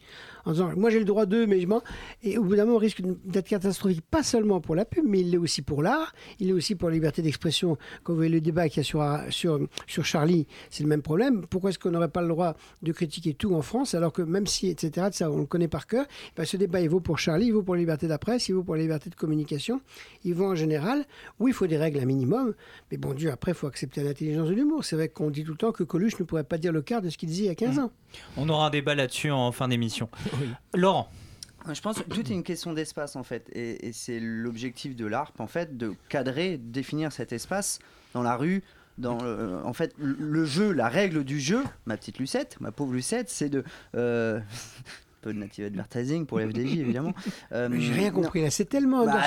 en 0.49 0.53
disant, 0.53 0.71
moi 0.77 0.91
j'ai 0.91 0.99
le 0.99 1.05
droit 1.05 1.27
d'eux, 1.27 1.47
mais 1.47 1.61
je 1.61 1.67
m'en... 1.67 1.83
Et 2.23 2.39
au 2.39 2.45
bout 2.45 2.57
d'un 2.57 2.65
moment, 2.65 2.77
on 2.77 2.81
risque 2.81 3.03
d'être 3.25 3.47
catastrophique, 3.47 4.01
pas 4.01 4.23
seulement 4.23 4.61
pour 4.61 4.75
la 4.75 4.85
pub, 4.85 5.05
mais 5.07 5.21
il 5.21 5.31
l'est 5.31 5.37
aussi 5.37 5.63
pour 5.63 5.83
l'art, 5.83 6.15
il 6.41 6.49
est 6.49 6.53
aussi 6.53 6.75
pour 6.75 6.89
la 6.89 6.95
liberté 6.95 7.21
d'expression. 7.21 7.77
Quand 8.03 8.15
vous 8.15 8.19
voyez 8.19 8.33
le 8.33 8.41
débat 8.41 8.69
qu'il 8.69 8.79
y 8.79 8.81
a 8.81 8.85
sur, 8.85 9.05
sur, 9.31 9.61
sur 9.87 10.05
Charlie, 10.05 10.47
c'est 10.71 10.83
le 10.83 10.89
même 10.89 11.03
problème. 11.03 11.47
Pourquoi 11.47 11.71
est-ce 11.71 11.79
qu'on 11.79 11.91
n'aurait 11.91 12.09
pas 12.09 12.23
le 12.23 12.29
droit 12.29 12.55
de 12.83 12.93
critiquer 12.93 13.35
tout 13.35 13.55
en 13.55 13.63
France, 13.63 13.95
alors 13.95 14.13
que 14.13 14.23
même 14.23 14.47
si, 14.47 14.69
etc., 14.69 15.09
ça, 15.13 15.31
on 15.31 15.39
le 15.39 15.47
connaît 15.47 15.69
par 15.69 15.87
cœur, 15.87 16.07
ben, 16.37 16.45
ce 16.45 16.57
débat, 16.57 16.81
il 16.81 16.89
vaut 16.89 17.01
pour 17.01 17.19
Charlie, 17.19 17.47
il 17.47 17.53
vaut 17.53 17.63
pour 17.63 17.75
la 17.75 17.81
liberté 17.81 18.07
de 18.07 18.11
la 18.11 18.19
presse, 18.19 18.49
il 18.49 18.55
vaut 18.55 18.63
pour 18.63 18.75
la 18.75 18.83
liberté 18.83 19.11
de 19.11 19.15
communication, 19.15 19.81
il 20.25 20.35
vaut 20.35 20.47
en 20.47 20.55
général. 20.55 21.05
Oui, 21.39 21.51
il 21.51 21.55
faut 21.55 21.67
des 21.67 21.77
règles, 21.77 22.01
un 22.01 22.07
minimum, 22.07 22.55
mais 22.91 22.97
bon 22.97 23.13
Dieu, 23.13 23.31
après, 23.31 23.53
il 23.53 23.55
faut 23.55 23.67
accepter 23.67 24.03
l'intelligence 24.03 24.49
de 24.49 24.55
l'humour. 24.55 24.85
C'est 24.85 24.97
vrai 24.97 25.09
qu'on 25.09 25.31
dit 25.31 25.45
tout 25.45 25.53
le 25.53 25.59
temps 25.59 25.73
que 25.73 25.85
Coluche 25.85 26.19
ne 26.19 26.25
pourrait 26.25 26.45
pas 26.45 26.57
dire 26.57 26.73
le 26.73 26.81
quart 26.81 27.03
de 27.03 27.11
ce 27.11 27.19
qu'il 27.19 27.29
disait 27.29 27.45
il 27.45 27.49
y 27.49 27.51
a 27.51 27.55
15 27.55 27.79
ans. 27.79 27.91
on 28.37 28.49
aura 28.49 28.69
un 28.69 28.71
débat 28.71 28.95
là-dessus 28.95 29.31
en 29.31 29.53
fin 29.53 29.69
d'émission. 29.69 30.09
Laurent. 30.75 31.11
Je 31.73 31.81
pense 31.81 31.99
que 31.99 32.09
tout 32.09 32.21
est 32.21 32.35
une 32.35 32.45
question 32.45 32.73
d'espace 32.73 33.17
en 33.17 33.23
fait, 33.25 33.49
et, 33.53 33.89
et 33.89 33.93
c'est 33.93 34.21
l'objectif 34.21 34.97
de 34.97 35.05
l'ARP 35.07 35.41
en 35.41 35.47
fait, 35.49 35.77
de 35.77 35.93
cadrer, 36.09 36.57
de 36.57 36.71
définir 36.73 37.13
cet 37.13 37.33
espace 37.33 37.79
dans 38.15 38.23
la 38.23 38.37
rue, 38.37 38.63
dans 38.97 39.19
le- 39.23 39.61
en 39.65 39.73
fait 39.73 39.93
le, 39.99 40.45
jeu, 40.45 40.73
la 40.73 40.89
règle 40.89 41.25
du 41.25 41.41
jeu. 41.41 41.63
Ma 41.85 41.97
petite 41.97 42.19
Lucette, 42.21 42.59
ma 42.61 42.71
pauvre 42.73 42.93
Lucette, 42.95 43.29
c'est 43.29 43.49
de 43.51 43.65
euh, 43.97 44.41
peu 45.29 45.35
de 45.35 45.39
native 45.39 45.67
advertising 45.67 46.27
pour 46.27 46.41
FDJ 46.41 46.59
évidemment. 46.81 47.13
Euh, 47.53 47.69
J'ai 47.79 47.93
rien 47.93 48.11
non. 48.11 48.23
compris 48.23 48.43
là, 48.43 48.51
c'est 48.51 48.65
tellement 48.65 49.05
Bah, 49.05 49.23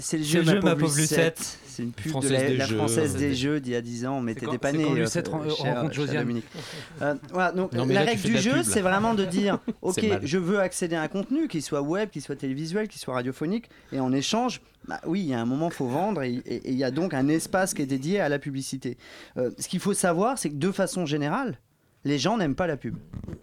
c'est 0.00 0.18
le 0.18 0.24
jeu, 0.24 0.40
le 0.40 0.44
jeu, 0.46 0.60
ma 0.60 0.76
pauvre 0.76 0.96
Lucette. 0.96 1.58
C'est 1.66 1.82
une 1.82 1.92
pub 1.92 2.10
Française 2.10 2.30
de 2.30 2.34
la, 2.36 2.46
des 2.48 2.56
la 2.56 2.66
jeux. 2.66 2.76
française 2.76 3.16
des 3.16 3.34
jeux 3.34 3.60
d'il 3.60 3.72
y 3.72 3.76
a 3.76 3.82
10 3.82 4.06
ans, 4.06 4.20
mais 4.22 4.34
t'étais 4.34 4.56
pas 4.58 4.70
c'est 4.70 4.78
né. 4.78 4.84
euh, 4.90 4.94
Lucette 4.94 5.26
cher- 5.26 5.74
rencontre 5.76 5.92
Josiane. 5.94 6.22
Dominique. 6.22 6.46
Euh, 7.02 7.14
voilà, 7.30 7.52
donc 7.52 7.72
Non, 7.74 7.84
la 7.84 7.92
là, 7.94 8.00
règle 8.02 8.22
du 8.22 8.38
jeu, 8.38 8.62
c'est 8.62 8.80
vraiment 8.80 9.12
de 9.12 9.26
dire, 9.26 9.58
ok, 9.82 10.02
je 10.22 10.38
veux 10.38 10.60
accéder 10.60 10.96
à 10.96 11.02
un 11.02 11.08
contenu, 11.08 11.46
qu'il 11.48 11.62
soit 11.62 11.82
web, 11.82 12.08
qu'il 12.08 12.22
soit 12.22 12.36
télévisuel, 12.36 12.88
qu'il 12.88 12.98
soit 13.00 13.12
radiophonique, 13.12 13.68
et 13.92 14.00
en 14.00 14.12
échange, 14.12 14.62
bah 14.88 14.98
oui, 15.06 15.20
il 15.20 15.26
y 15.26 15.34
a 15.34 15.40
un 15.40 15.44
moment, 15.44 15.68
faut 15.68 15.86
vendre, 15.88 16.22
et 16.22 16.42
il 16.64 16.74
y 16.74 16.84
a 16.84 16.90
donc 16.90 17.12
un 17.12 17.28
espace 17.28 17.74
qui 17.74 17.82
est 17.82 17.86
dédié 17.86 18.18
à 18.20 18.30
la 18.30 18.38
publicité. 18.38 18.96
Euh, 19.36 19.50
ce 19.58 19.68
qu'il 19.68 19.80
faut 19.80 19.92
savoir, 19.92 20.38
c'est 20.38 20.48
que 20.48 20.54
de 20.54 20.70
façon 20.72 21.04
générale, 21.04 21.58
les 22.06 22.18
gens 22.18 22.36
n'aiment 22.36 22.54
pas 22.54 22.66
la 22.68 22.76
pub. 22.76 22.94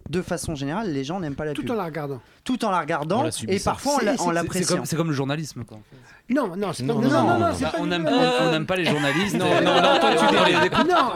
De 0.08 0.22
façon 0.22 0.54
générale, 0.54 0.90
les 0.92 1.04
gens 1.04 1.20
n'aiment 1.20 1.34
pas 1.34 1.44
la 1.44 1.52
Tout 1.52 1.62
pub. 1.62 1.72
en 1.72 1.74
la 1.74 1.84
regardant. 1.84 2.20
Tout 2.44 2.64
en 2.64 2.70
la 2.70 2.80
regardant, 2.80 3.24
et 3.48 3.58
parfois 3.58 3.98
en 4.18 4.30
l'appréciant. 4.30 4.76
comme, 4.76 4.86
c'est 4.86 4.96
comme 4.96 5.08
le 5.08 5.14
journalisme. 5.14 5.64
Quoi. 5.64 5.78
Non, 6.30 6.56
non, 6.56 6.72
c'est 6.72 6.86
pas, 6.86 6.92
Non, 6.94 7.00
non, 7.02 7.08
non, 7.08 7.10
non, 7.10 7.26
non, 7.26 7.38
non, 7.38 7.46
non. 7.48 7.54
c'est 7.54 7.64
pas 7.64 7.72
on 7.80 7.86
n'aime 7.86 8.04
tout- 8.04 8.10
on, 8.12 8.48
on 8.48 8.52
n'aime 8.52 8.66
pas 8.66 8.76
les 8.76 8.84
journalistes. 8.86 9.36
Non, 9.36 9.46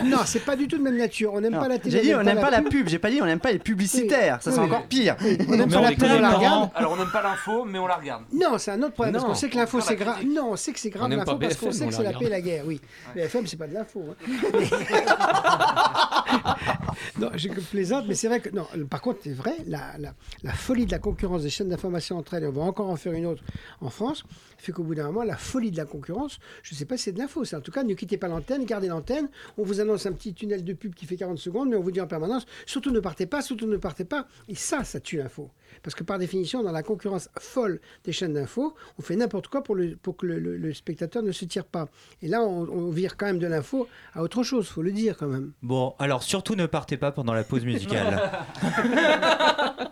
non, 0.05 0.19
c'est 0.25 0.41
pas 0.45 0.57
du 0.57 0.67
tout 0.69 0.79
de 0.79 0.83
même 0.83 0.97
nature. 0.97 1.33
On 1.35 1.41
n'aime 1.41 1.53
Non, 1.53 1.61
pas 1.61 1.69
la 1.69 1.79
télé. 1.79 1.97
J'ai 1.99 2.03
dit, 2.03 2.15
on 2.15 2.23
n'aime 2.23 2.41
pas 2.41 2.51
la 2.51 2.63
pub. 2.63 2.71
pub, 2.71 2.89
j'ai 2.89 2.99
pas 2.99 3.11
dit 3.11 3.21
on 3.23 3.27
n'aime 3.27 3.41
pas 3.41 3.53
les 3.53 3.59
publicitaires, 3.59 4.39
ça 4.43 4.51
c'est 4.53 4.59
Oui. 4.59 4.67
encore 4.67 4.87
pire. 4.87 5.17
On 5.21 5.25
n'aime 5.57 5.69
Mais 5.69 5.75
pas 5.75 5.79
on 5.79 5.83
la 5.83 5.91
pub, 5.93 6.03
on 6.05 6.21
la 6.21 6.31
regarde. 6.31 6.65
hein. 6.65 6.71
Alors 6.75 6.93
on 6.93 6.97
n'aime 6.97 7.11
pas 7.13 7.23
l'info, 7.23 7.65
mais 7.67 7.79
on 7.79 7.87
la 7.87 7.97
regarde. 7.97 8.25
Non, 8.33 8.59
c'est 8.59 8.71
un 8.73 8.83
autre 8.83 8.95
problème, 8.95 9.15
parce 9.15 9.25
Non. 9.25 9.31
qu'on 9.31 9.37
sait 9.37 9.49
que 9.49 9.57
l'info 9.57 9.81
c'est 9.81 9.97
grave. 9.97 10.17
Non, 10.27 10.53
on 10.53 10.57
sait 10.57 10.73
que 10.73 10.81
c'est 10.81 10.91
grave 10.91 11.11
l'info 11.11 11.37
parce 11.37 11.57
qu'on 11.57 11.73
sait 11.73 11.87
que 11.87 11.95
c'est 11.95 12.03
la 12.03 12.13
la 12.13 12.19
paix 12.19 12.27
et 12.27 12.31
la 12.31 12.41
guerre, 12.41 12.65
oui. 12.67 12.81
BFM, 13.15 13.47
c'est 13.47 13.57
pas 13.59 13.67
de 13.67 13.75
l'info. 13.75 14.03
Non, 17.19 17.31
je 17.35 17.49
plaisante, 17.49 18.05
mais 18.09 18.15
c'est 18.15 18.29
vrai 18.29 18.41
que. 18.41 18.51
Non, 18.51 18.67
par 18.89 19.01
contre, 19.01 19.21
c'est 19.23 19.33
vrai, 19.33 19.55
la, 19.67 19.97
la- 19.99 20.15
la 20.43 20.53
folie 20.53 20.87
de 20.87 20.91
la 20.93 20.99
concurrence 20.99 21.43
des 21.43 21.51
chaînes 21.51 21.69
d'information 21.69 22.17
entre 22.17 22.35
elles, 22.35 22.45
et 22.45 22.47
on 22.47 22.53
va 22.53 22.63
encore 22.63 22.89
en 22.91 22.97
faire 22.97 23.13
une 23.13 23.27
autre 23.27 23.43
en 23.81 23.91
France, 23.91 24.25
fait 24.63 24.73
qu'au 24.73 24.83
bout 24.83 24.95
d'un 24.95 25.07
moment, 25.07 25.23
la 25.23 25.37
folie 25.37 25.71
de 25.71 25.77
la 25.77 25.85
concurrence, 25.85 26.39
je 26.63 26.75
ne 26.75 26.79
sais 26.79 26.85
pas 26.85 26.97
si 26.97 27.05
c'est 27.05 27.13
de 27.13 27.19
l'info, 27.19 27.45
c'est 27.45 27.57
en 27.57 27.61
tout 27.61 27.71
cas, 27.71 27.83
ne 27.85 27.95
quittez 27.95 28.17
pas 28.17 28.29
l'antenne, 28.29 28.65
gardez 28.65 28.89
l'antenne, 28.89 29.29
on 29.57 29.63
vous 29.63 29.81
annonce 29.81 30.07
un 30.07 30.13
petit 30.13 30.35
tunnel 30.35 30.65
de 30.65 30.73
pub 30.73 30.95
qui 30.95 31.07
fait 31.07 31.17
40 31.17 31.39
secondes, 31.39 31.69
mais 31.71 31.77
on 31.77 31.81
vous 31.81 31.91
dit 31.93 32.01
en 32.01 32.07
permanence, 32.07 32.45
surtout 32.67 32.91
ne 32.91 33.01
partez 33.01 33.27
pas, 33.27 33.41
surtout 33.43 33.67
ne 33.67 33.77
partez 33.77 34.05
pas. 34.05 34.27
Et 34.49 34.55
ça, 34.55 34.85
ça 34.85 35.01
tue 35.01 35.17
l'info. 35.19 35.51
Parce 35.83 35.95
que 35.95 36.03
par 36.03 36.19
définition, 36.19 36.63
dans 36.63 36.73
la 36.73 36.83
concurrence 36.83 37.29
folle 37.39 37.81
des 38.05 38.13
chaînes 38.13 38.33
d'info, 38.35 38.75
on 38.99 39.03
fait 39.03 39.17
n'importe 39.17 39.49
quoi 39.49 39.63
pour, 39.63 39.75
le, 39.75 39.97
pour 39.97 40.17
que 40.17 40.27
le, 40.27 40.39
le- 40.39 40.57
le 40.57 40.75
spectateur 40.75 41.23
ne 41.23 41.31
se 41.33 41.45
tire 41.45 41.65
pas. 41.65 41.89
Et 42.23 42.29
là, 42.29 42.43
on, 42.43 42.69
on 42.69 42.91
vire 42.91 43.17
quand 43.17 43.27
même 43.27 43.39
de 43.39 43.47
l'info 43.47 43.87
à 44.15 44.23
autre 44.23 44.43
chose, 44.43 44.67
faut 44.69 44.83
le 44.83 44.93
dire 44.93 45.17
quand 45.17 45.29
même. 45.29 45.53
Bon, 45.63 45.95
alors 45.99 46.23
surtout 46.23 46.55
ne 46.57 46.67
partez 46.67 46.97
pas 46.97 47.13
pendant 47.13 47.33
la 47.35 47.45
pause 47.45 47.65
musicale. 47.65 48.21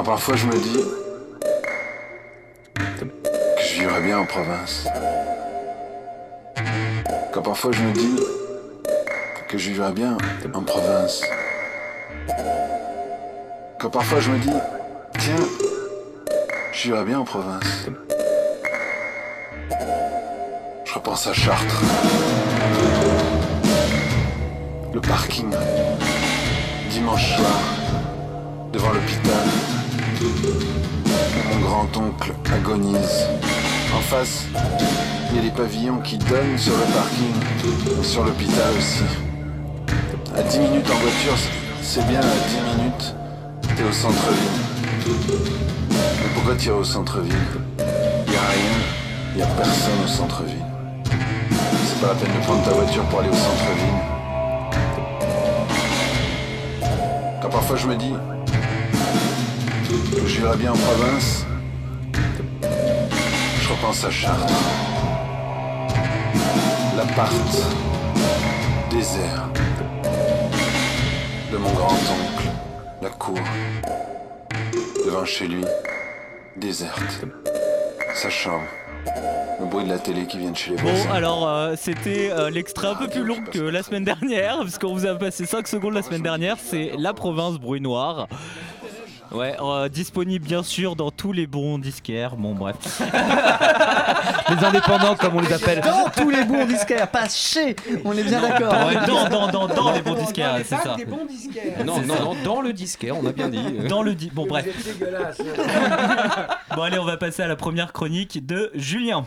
Quand 0.04 0.12
parfois 0.12 0.36
je 0.36 0.48
me 0.48 0.60
dis 0.60 0.84
que 2.76 3.06
je 3.64 3.80
vivrais 3.80 4.02
bien 4.02 4.20
en 4.20 4.26
province. 4.26 4.86
Quand 7.32 7.42
parfois 7.42 7.72
je 7.72 7.82
me 7.82 7.94
dis 7.94 8.20
que 9.48 9.58
je 9.58 9.70
vivrais 9.70 9.94
bien 9.94 10.18
en 10.54 10.62
province. 10.62 11.24
Quand 13.80 13.90
parfois 13.90 14.20
je 14.20 14.30
me 14.32 14.40
dis, 14.40 14.52
tiens, 15.20 15.48
je 16.74 16.84
vivrais 16.84 17.06
bien 17.06 17.20
en 17.20 17.24
province. 17.24 17.88
Je 20.84 20.94
repense 20.94 21.28
à 21.28 21.34
Chartres. 21.34 21.82
Le 24.94 25.00
parking. 25.00 25.56
Dimanche 26.90 27.38
soir 27.38 27.62
devant 28.74 28.92
l'hôpital. 28.92 29.73
Mon 30.24 31.60
grand-oncle 31.60 32.34
agonise. 32.54 33.28
En 33.96 34.00
face, 34.00 34.46
il 35.30 35.36
y 35.36 35.40
a 35.40 35.42
des 35.42 35.52
pavillons 35.52 36.00
qui 36.00 36.18
donnent 36.18 36.58
sur 36.58 36.74
le 36.74 36.86
parking, 36.94 38.00
et 38.00 38.04
sur 38.04 38.24
l'hôpital 38.24 38.74
aussi. 38.78 39.04
À 40.36 40.42
10 40.42 40.60
minutes 40.60 40.90
en 40.90 40.96
voiture, 40.96 41.38
c'est 41.82 42.08
bien, 42.08 42.22
à 42.22 42.24
10 42.24 42.78
minutes, 42.78 43.16
t'es 43.76 43.84
au 43.84 43.92
centre-ville. 43.92 44.62
Mais 45.92 46.30
pourquoi 46.34 46.56
tirer 46.56 46.78
au 46.78 46.84
centre-ville? 46.84 47.34
Y 47.80 48.36
a 48.36 48.48
rien, 48.50 48.78
y 49.38 49.42
a 49.42 49.46
personne 49.46 50.04
au 50.06 50.08
centre-ville. 50.08 50.66
C'est 51.86 52.00
pas 52.02 52.08
la 52.08 52.16
peine 52.16 52.34
de 52.34 52.46
prendre 52.46 52.64
ta 52.64 52.72
voiture 52.72 53.04
pour 53.04 53.20
aller 53.20 53.30
au 53.30 53.34
centre-ville. 53.34 54.00
Quand 57.42 57.50
parfois 57.50 57.76
je 57.76 57.88
me 57.88 57.96
dis 57.96 58.14
vivrais 60.26 60.58
bien 60.58 60.72
en 60.72 60.78
province, 60.78 61.46
je 63.62 63.70
repense 63.70 64.04
à 64.06 64.12
Chartres. 64.12 64.54
L'appart 66.98 67.34
désert 68.90 69.50
de 71.52 71.58
mon 71.58 71.72
grand-oncle, 71.74 72.48
la 73.02 73.10
cour, 73.10 73.40
devant 75.06 75.26
chez 75.26 75.48
lui, 75.48 75.66
déserte. 76.58 77.26
Sa 78.16 78.30
chambre, 78.30 78.64
le 79.60 79.66
bruit 79.66 79.86
de 79.86 79.90
la 79.90 79.98
télé 79.98 80.28
qui 80.28 80.38
vient 80.38 80.52
de 80.52 80.56
chez 80.58 80.72
les 80.72 80.78
Bon, 80.78 80.84
voisins. 80.84 81.10
alors 81.12 81.48
euh, 81.48 81.74
c'était 81.76 82.30
euh, 82.32 82.52
l'extrait 82.52 82.88
un 82.90 82.96
peu 82.96 83.08
plus 83.08 83.24
long 83.24 83.38
que 83.52 83.58
la 83.60 83.82
semaine 83.82 84.04
dernière, 84.04 84.58
parce 84.60 84.78
qu'on 84.78 84.94
vous 84.94 85.08
a 85.08 85.16
passé 85.16 85.46
5 85.48 85.68
secondes 85.68 85.96
la 85.96 86.04
semaine 86.04 86.22
dernière, 86.22 86.58
c'est 86.64 86.92
La 86.98 87.14
province 87.14 87.56
bruit 87.58 87.82
noir. 87.82 88.28
Ouais, 89.34 89.56
euh, 89.60 89.90
disponible 89.90 90.46
bien 90.46 90.62
sûr 90.62 90.96
dans 90.96 91.10
tous 91.10 91.32
les 91.32 91.48
bons 91.48 91.80
disquaires, 91.80 92.36
bon 92.36 92.54
bref. 92.54 92.76
Les 94.50 94.64
indépendants, 94.64 95.16
comme 95.16 95.38
on 95.38 95.40
les 95.40 95.52
appelle. 95.54 95.82
Dans 95.82 96.10
tous 96.16 96.30
les 96.30 96.44
bons 96.44 96.66
disquaires, 96.66 97.10
pas 97.10 97.28
chez, 97.30 97.76
on 98.06 98.14
est 98.14 98.24
bien 98.24 98.42
d'accord. 98.42 98.74
Ouais, 98.88 98.96
dans, 99.08 99.30
dans, 99.30 99.48
dans, 99.48 99.68
dans 99.68 99.92
les 99.92 100.02
bons 100.02 100.16
disquaires, 100.16 100.58
c'est 100.64 100.76
ça. 100.76 100.96
Des 100.96 101.06
bons 101.06 101.26
disquaires. 101.26 101.84
Non, 101.84 102.02
non, 102.02 102.20
non, 102.20 102.36
dans 102.44 102.62
le 102.62 102.74
disquaire, 102.74 103.18
on 103.18 103.26
a 103.26 103.32
bien 103.32 103.50
dit. 103.50 103.60
Dans 103.90 104.04
le 104.04 104.14
di... 104.14 104.30
Bon 104.32 104.46
bref. 104.46 104.66
Vous 104.66 104.90
êtes 104.90 105.00
dégueulasse. 105.00 105.42
Bon 106.76 106.82
allez, 106.84 107.00
on 107.00 107.06
va 107.06 107.18
passer 107.18 107.42
à 107.42 107.48
la 107.48 107.56
première 107.56 107.94
chronique 107.94 108.46
de 108.46 108.72
Julien. 108.76 109.26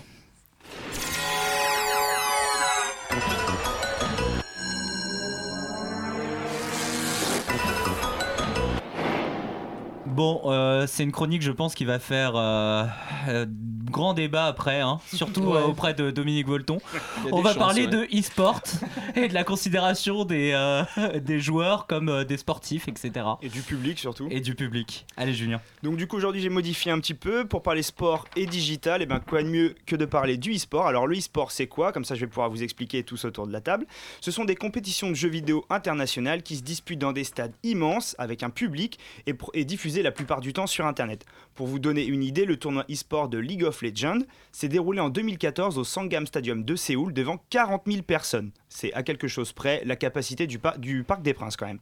Bon, 10.17 10.41
euh, 10.47 10.87
c'est 10.87 11.03
une 11.03 11.13
chronique, 11.13 11.43
je 11.43 11.53
pense, 11.53 11.75
qui 11.75 11.85
va 11.85 11.99
faire 11.99 12.37
euh, 12.37 12.85
euh, 13.29 13.45
grand 13.91 14.15
débat 14.15 14.47
après, 14.47 14.81
hein, 14.81 14.99
surtout 15.13 15.43
auprès 15.43 15.93
de 15.93 16.11
Dominique 16.11 16.47
Volton. 16.47 16.79
On 17.31 17.43
va 17.43 17.51
chances, 17.51 17.59
parler 17.59 17.85
ouais. 17.85 17.91
de 17.91 18.19
e-sport 18.19 18.63
et 19.15 19.29
de 19.29 19.35
la 19.35 19.45
considération 19.45 20.25
des, 20.25 20.57
des 21.21 21.39
joueurs 21.39 21.87
comme 21.87 22.25
des 22.25 22.39
sportifs, 22.39 22.89
etc. 22.89 23.27
Et 23.43 23.51
du 23.51 23.61
public 23.61 23.99
surtout. 23.99 24.27
Et 24.31 24.41
du 24.41 24.55
public. 24.55 25.05
Allez, 25.19 25.35
Julien. 25.35 25.61
Donc 25.83 25.97
du 25.99 26.07
coup 26.07 26.17
aujourd'hui 26.17 26.41
j'ai 26.41 26.49
modifié 26.49 26.91
un 26.91 26.99
petit 26.99 27.13
peu 27.13 27.47
pour 27.47 27.63
parler 27.63 27.83
sport 27.83 28.27
et 28.37 28.47
digital. 28.47 29.03
Et 29.03 29.07
ben 29.07 29.21
quoi 29.21 29.43
de 29.43 29.49
mieux 29.49 29.75
que 29.85 29.97
de 29.97 30.07
parler 30.07 30.39
du 30.39 30.55
e-sport? 30.55 30.87
Alors 30.87 31.07
le 31.07 31.19
e-sport 31.19 31.51
c'est 31.51 31.67
quoi? 31.67 31.93
Comme 31.93 32.07
ça 32.07 32.15
je 32.15 32.21
vais 32.21 32.27
pouvoir 32.27 32.49
vous 32.49 32.63
expliquer 32.63 33.03
tous 33.03 33.27
autour 33.27 33.47
de 33.47 33.53
la 33.53 33.61
table. 33.61 33.87
Ce 34.23 34.31
sont 34.31 34.47
des 34.47 34.57
compétitions 34.57 35.11
de 35.11 35.15
jeux 35.15 35.29
vidéo 35.29 35.67
internationales 35.69 36.43
qui 36.43 36.57
se 36.57 36.63
disputent 36.63 37.01
dans 37.01 37.13
des 37.13 37.25
stades 37.25 37.53
immenses 37.63 38.17
avec 38.19 38.43
un 38.43 38.51
public 38.51 38.99
et, 39.27 39.35
et 39.53 39.67
diffusées 39.67 40.06
la 40.07 40.13
plupart 40.13 40.41
du 40.41 40.53
temps 40.53 40.69
sur 40.69 40.87
internet. 40.87 41.27
Pour 41.57 41.67
vous 41.67 41.81
donner 41.81 42.05
une 42.05 42.23
idée, 42.23 42.45
le 42.45 42.57
tournoi 42.57 42.85
e-sport 42.89 43.29
de 43.29 43.39
League 43.39 43.65
of 43.65 43.83
Legends 43.83 44.21
s'est 44.53 44.69
déroulé 44.69 45.01
en 45.01 45.09
2014 45.09 45.79
au 45.79 45.85
Sangam 45.85 46.29
Stadium 46.29 46.63
de 46.63 46.77
Séoul 46.77 47.13
devant 47.13 47.43
40 47.51 47.83
000 47.89 48.03
personnes. 48.03 48.53
C'est 48.69 48.93
à 48.93 49.03
quelque 49.03 49.27
chose 49.27 49.53
près 49.53 49.83
la 49.85 49.97
capacité 49.97 50.47
du, 50.47 50.61
du 50.79 51.03
Parc 51.03 51.23
des 51.23 51.35
Princes 51.35 51.57
quand 51.57 51.67
même. 51.67 51.81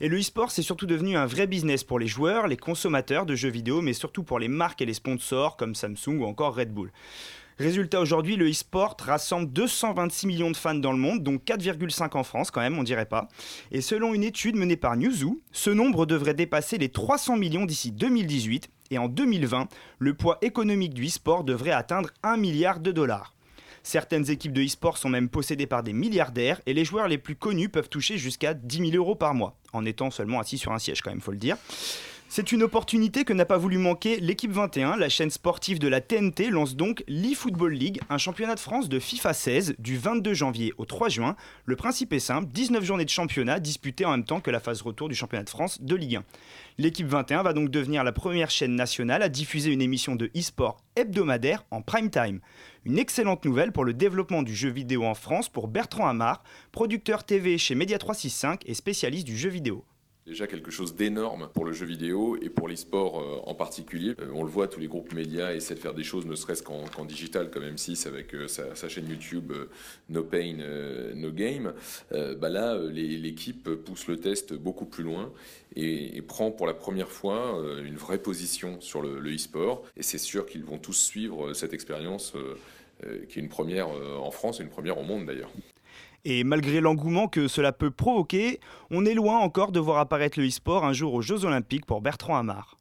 Et 0.00 0.08
le 0.08 0.18
e-sport, 0.18 0.50
c'est 0.50 0.62
surtout 0.62 0.86
devenu 0.86 1.16
un 1.16 1.26
vrai 1.26 1.46
business 1.46 1.84
pour 1.84 2.00
les 2.00 2.08
joueurs, 2.08 2.48
les 2.48 2.56
consommateurs 2.56 3.24
de 3.24 3.36
jeux 3.36 3.50
vidéo, 3.50 3.82
mais 3.82 3.92
surtout 3.92 4.24
pour 4.24 4.40
les 4.40 4.48
marques 4.48 4.82
et 4.82 4.86
les 4.86 4.94
sponsors 4.94 5.56
comme 5.56 5.76
Samsung 5.76 6.18
ou 6.18 6.24
encore 6.24 6.56
Red 6.56 6.74
Bull. 6.74 6.90
Résultat 7.60 8.00
aujourd'hui, 8.00 8.36
le 8.36 8.48
e-sport 8.48 8.96
rassemble 8.98 9.52
226 9.52 10.26
millions 10.26 10.50
de 10.50 10.56
fans 10.56 10.74
dans 10.74 10.92
le 10.92 10.98
monde, 10.98 11.22
dont 11.22 11.36
4,5 11.36 12.16
en 12.16 12.24
France 12.24 12.50
quand 12.50 12.62
même, 12.62 12.78
on 12.78 12.82
dirait 12.82 13.04
pas. 13.04 13.28
Et 13.70 13.82
selon 13.82 14.14
une 14.14 14.22
étude 14.24 14.56
menée 14.56 14.78
par 14.78 14.96
Newzoo, 14.96 15.42
ce 15.52 15.68
nombre 15.68 16.06
devrait 16.06 16.32
dépasser 16.32 16.78
les 16.78 16.88
300 16.88 17.36
millions 17.36 17.66
d'ici 17.66 17.92
2018. 17.92 18.70
Et 18.92 18.96
en 18.96 19.08
2020, 19.08 19.68
le 19.98 20.14
poids 20.14 20.38
économique 20.40 20.94
du 20.94 21.04
e-sport 21.04 21.44
devrait 21.44 21.70
atteindre 21.72 22.08
1 22.22 22.38
milliard 22.38 22.80
de 22.80 22.92
dollars. 22.92 23.34
Certaines 23.82 24.30
équipes 24.30 24.54
de 24.54 24.64
e-sport 24.64 24.96
sont 24.96 25.10
même 25.10 25.28
possédées 25.28 25.66
par 25.66 25.82
des 25.82 25.92
milliardaires 25.92 26.62
et 26.64 26.72
les 26.72 26.86
joueurs 26.86 27.08
les 27.08 27.18
plus 27.18 27.36
connus 27.36 27.68
peuvent 27.68 27.90
toucher 27.90 28.16
jusqu'à 28.16 28.54
10 28.54 28.90
000 28.90 28.92
euros 28.92 29.16
par 29.16 29.34
mois, 29.34 29.54
en 29.74 29.84
étant 29.84 30.10
seulement 30.10 30.40
assis 30.40 30.56
sur 30.56 30.72
un 30.72 30.78
siège 30.78 31.02
quand 31.02 31.10
même, 31.10 31.20
faut 31.20 31.30
le 31.30 31.36
dire. 31.36 31.58
C'est 32.32 32.52
une 32.52 32.62
opportunité 32.62 33.24
que 33.24 33.32
n'a 33.32 33.44
pas 33.44 33.58
voulu 33.58 33.76
manquer 33.76 34.20
l'équipe 34.20 34.52
21, 34.52 34.94
la 34.94 35.08
chaîne 35.08 35.30
sportive 35.30 35.80
de 35.80 35.88
la 35.88 36.00
TNT 36.00 36.50
lance 36.50 36.76
donc 36.76 37.02
l'eFootball 37.08 37.72
League, 37.72 38.00
un 38.08 38.18
championnat 38.18 38.54
de 38.54 38.60
France 38.60 38.88
de 38.88 39.00
FIFA 39.00 39.32
16 39.32 39.74
du 39.80 39.98
22 39.98 40.32
janvier 40.32 40.72
au 40.78 40.84
3 40.84 41.08
juin. 41.08 41.34
Le 41.64 41.74
principe 41.74 42.12
est 42.12 42.20
simple, 42.20 42.46
19 42.52 42.84
journées 42.84 43.04
de 43.04 43.10
championnat 43.10 43.58
disputées 43.58 44.04
en 44.04 44.12
même 44.12 44.22
temps 44.22 44.38
que 44.38 44.52
la 44.52 44.60
phase 44.60 44.80
retour 44.80 45.08
du 45.08 45.16
championnat 45.16 45.42
de 45.42 45.50
France 45.50 45.82
de 45.82 45.96
Ligue 45.96 46.18
1. 46.18 46.24
L'équipe 46.78 47.08
21 47.08 47.42
va 47.42 47.52
donc 47.52 47.68
devenir 47.68 48.04
la 48.04 48.12
première 48.12 48.50
chaîne 48.50 48.76
nationale 48.76 49.24
à 49.24 49.28
diffuser 49.28 49.72
une 49.72 49.82
émission 49.82 50.14
de 50.14 50.30
e-sport 50.36 50.84
hebdomadaire 50.94 51.64
en 51.72 51.82
prime 51.82 52.10
time. 52.10 52.38
Une 52.84 53.00
excellente 53.00 53.44
nouvelle 53.44 53.72
pour 53.72 53.84
le 53.84 53.92
développement 53.92 54.44
du 54.44 54.54
jeu 54.54 54.70
vidéo 54.70 55.02
en 55.02 55.14
France 55.14 55.48
pour 55.48 55.66
Bertrand 55.66 56.06
Hamar, 56.06 56.44
producteur 56.70 57.24
TV 57.24 57.58
chez 57.58 57.74
Média 57.74 57.98
365 57.98 58.62
et 58.66 58.74
spécialiste 58.74 59.26
du 59.26 59.36
jeu 59.36 59.50
vidéo. 59.50 59.84
Déjà 60.30 60.46
quelque 60.46 60.70
chose 60.70 60.94
d'énorme 60.94 61.48
pour 61.54 61.64
le 61.64 61.72
jeu 61.72 61.84
vidéo 61.84 62.38
et 62.40 62.48
pour 62.48 62.68
l'e-sport 62.68 63.20
euh, 63.20 63.50
en 63.50 63.54
particulier. 63.54 64.14
Euh, 64.20 64.30
on 64.32 64.44
le 64.44 64.48
voit, 64.48 64.68
tous 64.68 64.78
les 64.78 64.86
groupes 64.86 65.12
médias 65.12 65.52
essaient 65.52 65.74
de 65.74 65.80
faire 65.80 65.92
des 65.92 66.04
choses, 66.04 66.24
ne 66.24 66.36
serait-ce 66.36 66.62
qu'en 66.62 67.04
digital, 67.04 67.50
comme 67.50 67.64
M6 67.64 68.06
avec 68.06 68.32
euh, 68.34 68.46
sa, 68.46 68.88
chaîne 68.88 69.08
YouTube 69.08 69.52
No 70.08 70.22
Pain, 70.22 70.58
No 71.14 71.32
Game. 71.32 71.72
Bah 72.10 72.48
là, 72.48 72.78
l'équipe 72.90 73.68
pousse 73.70 74.06
le 74.06 74.16
test 74.18 74.54
beaucoup 74.54 74.84
plus 74.84 75.02
loin 75.04 75.32
et, 75.74 76.22
prend 76.22 76.50
pour 76.50 76.66
la 76.66 76.74
première 76.74 77.10
fois 77.10 77.62
une 77.84 77.96
vraie 77.96 78.18
position 78.18 78.80
sur 78.80 79.02
le, 79.02 79.34
e-sport. 79.34 79.84
Et 79.96 80.02
c'est 80.02 80.18
sûr 80.18 80.46
qu'ils 80.46 80.64
vont 80.64 80.78
tous 80.78 80.92
suivre 80.92 81.52
cette 81.54 81.72
expérience 81.72 82.34
qui 83.28 83.38
est 83.38 83.42
une 83.42 83.48
première 83.48 83.88
en 83.88 84.30
France 84.30 84.60
et 84.60 84.62
une 84.62 84.70
première 84.70 84.98
au 84.98 85.04
monde 85.04 85.26
d'ailleurs. 85.26 85.50
Et 86.24 86.44
malgré 86.44 86.80
l'engouement 86.80 87.28
que 87.28 87.48
cela 87.48 87.72
peut 87.72 87.90
provoquer, 87.90 88.60
on 88.90 89.06
est 89.06 89.14
loin 89.14 89.38
encore 89.38 89.72
de 89.72 89.80
voir 89.80 89.98
apparaître 89.98 90.38
le 90.38 90.46
e-sport 90.46 90.84
un 90.84 90.92
jour 90.92 91.14
aux 91.14 91.22
Jeux 91.22 91.44
Olympiques 91.44 91.86
pour 91.86 92.00
Bertrand 92.00 92.36
Hamar. 92.36 92.76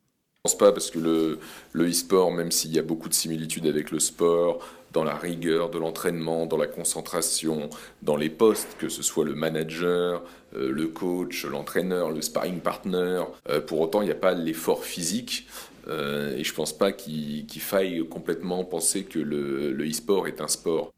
Je 0.46 0.52
pense 0.52 0.58
pas 0.58 0.72
parce 0.72 0.90
que 0.90 1.00
le, 1.00 1.90
e-sport, 1.90 2.32
même 2.32 2.52
s'il 2.52 2.72
y 2.72 2.80
a 2.80 2.82
beaucoup 2.82 3.10
de 3.10 3.14
similitudes 3.14 3.68
avec 3.68 3.92
le 3.92 4.00
sport, 4.00 4.60
dans 4.94 5.04
la 5.04 5.16
rigueur 5.16 5.70
de 5.70 5.78
l'entraînement, 5.78 6.46
dans 6.46 6.58
la 6.58 6.66
concentration, 6.66 7.70
dans 8.02 8.16
les 8.16 8.30
postes, 8.30 8.78
que 8.80 8.90
ce 8.90 9.04
soit 9.04 9.26
le 9.26 9.36
manager, 9.36 10.24
euh, 10.56 10.72
le 10.72 10.88
coach, 10.88 11.46
l'entraîneur, 11.46 12.10
le 12.10 12.22
sparring 12.22 12.60
partner, 12.60 13.24
euh, 13.50 13.62
pour 13.62 13.82
autant 13.82 14.02
il 14.02 14.06
n'y 14.06 14.12
a 14.12 14.16
pas 14.16 14.34
l'effort 14.34 14.84
physique. 14.84 15.48
euh, 15.88 16.36
et 16.36 16.44
je 16.44 16.54
pense 16.54 16.72
pas 16.76 16.92
qu'il 16.92 17.46
faille 17.60 18.08
complètement 18.08 18.64
penser 18.64 19.04
que 19.04 19.20
le 19.20 19.90
e-sport 19.90 20.28
est 20.28 20.42
un 20.42 20.48
sport. 20.48 20.92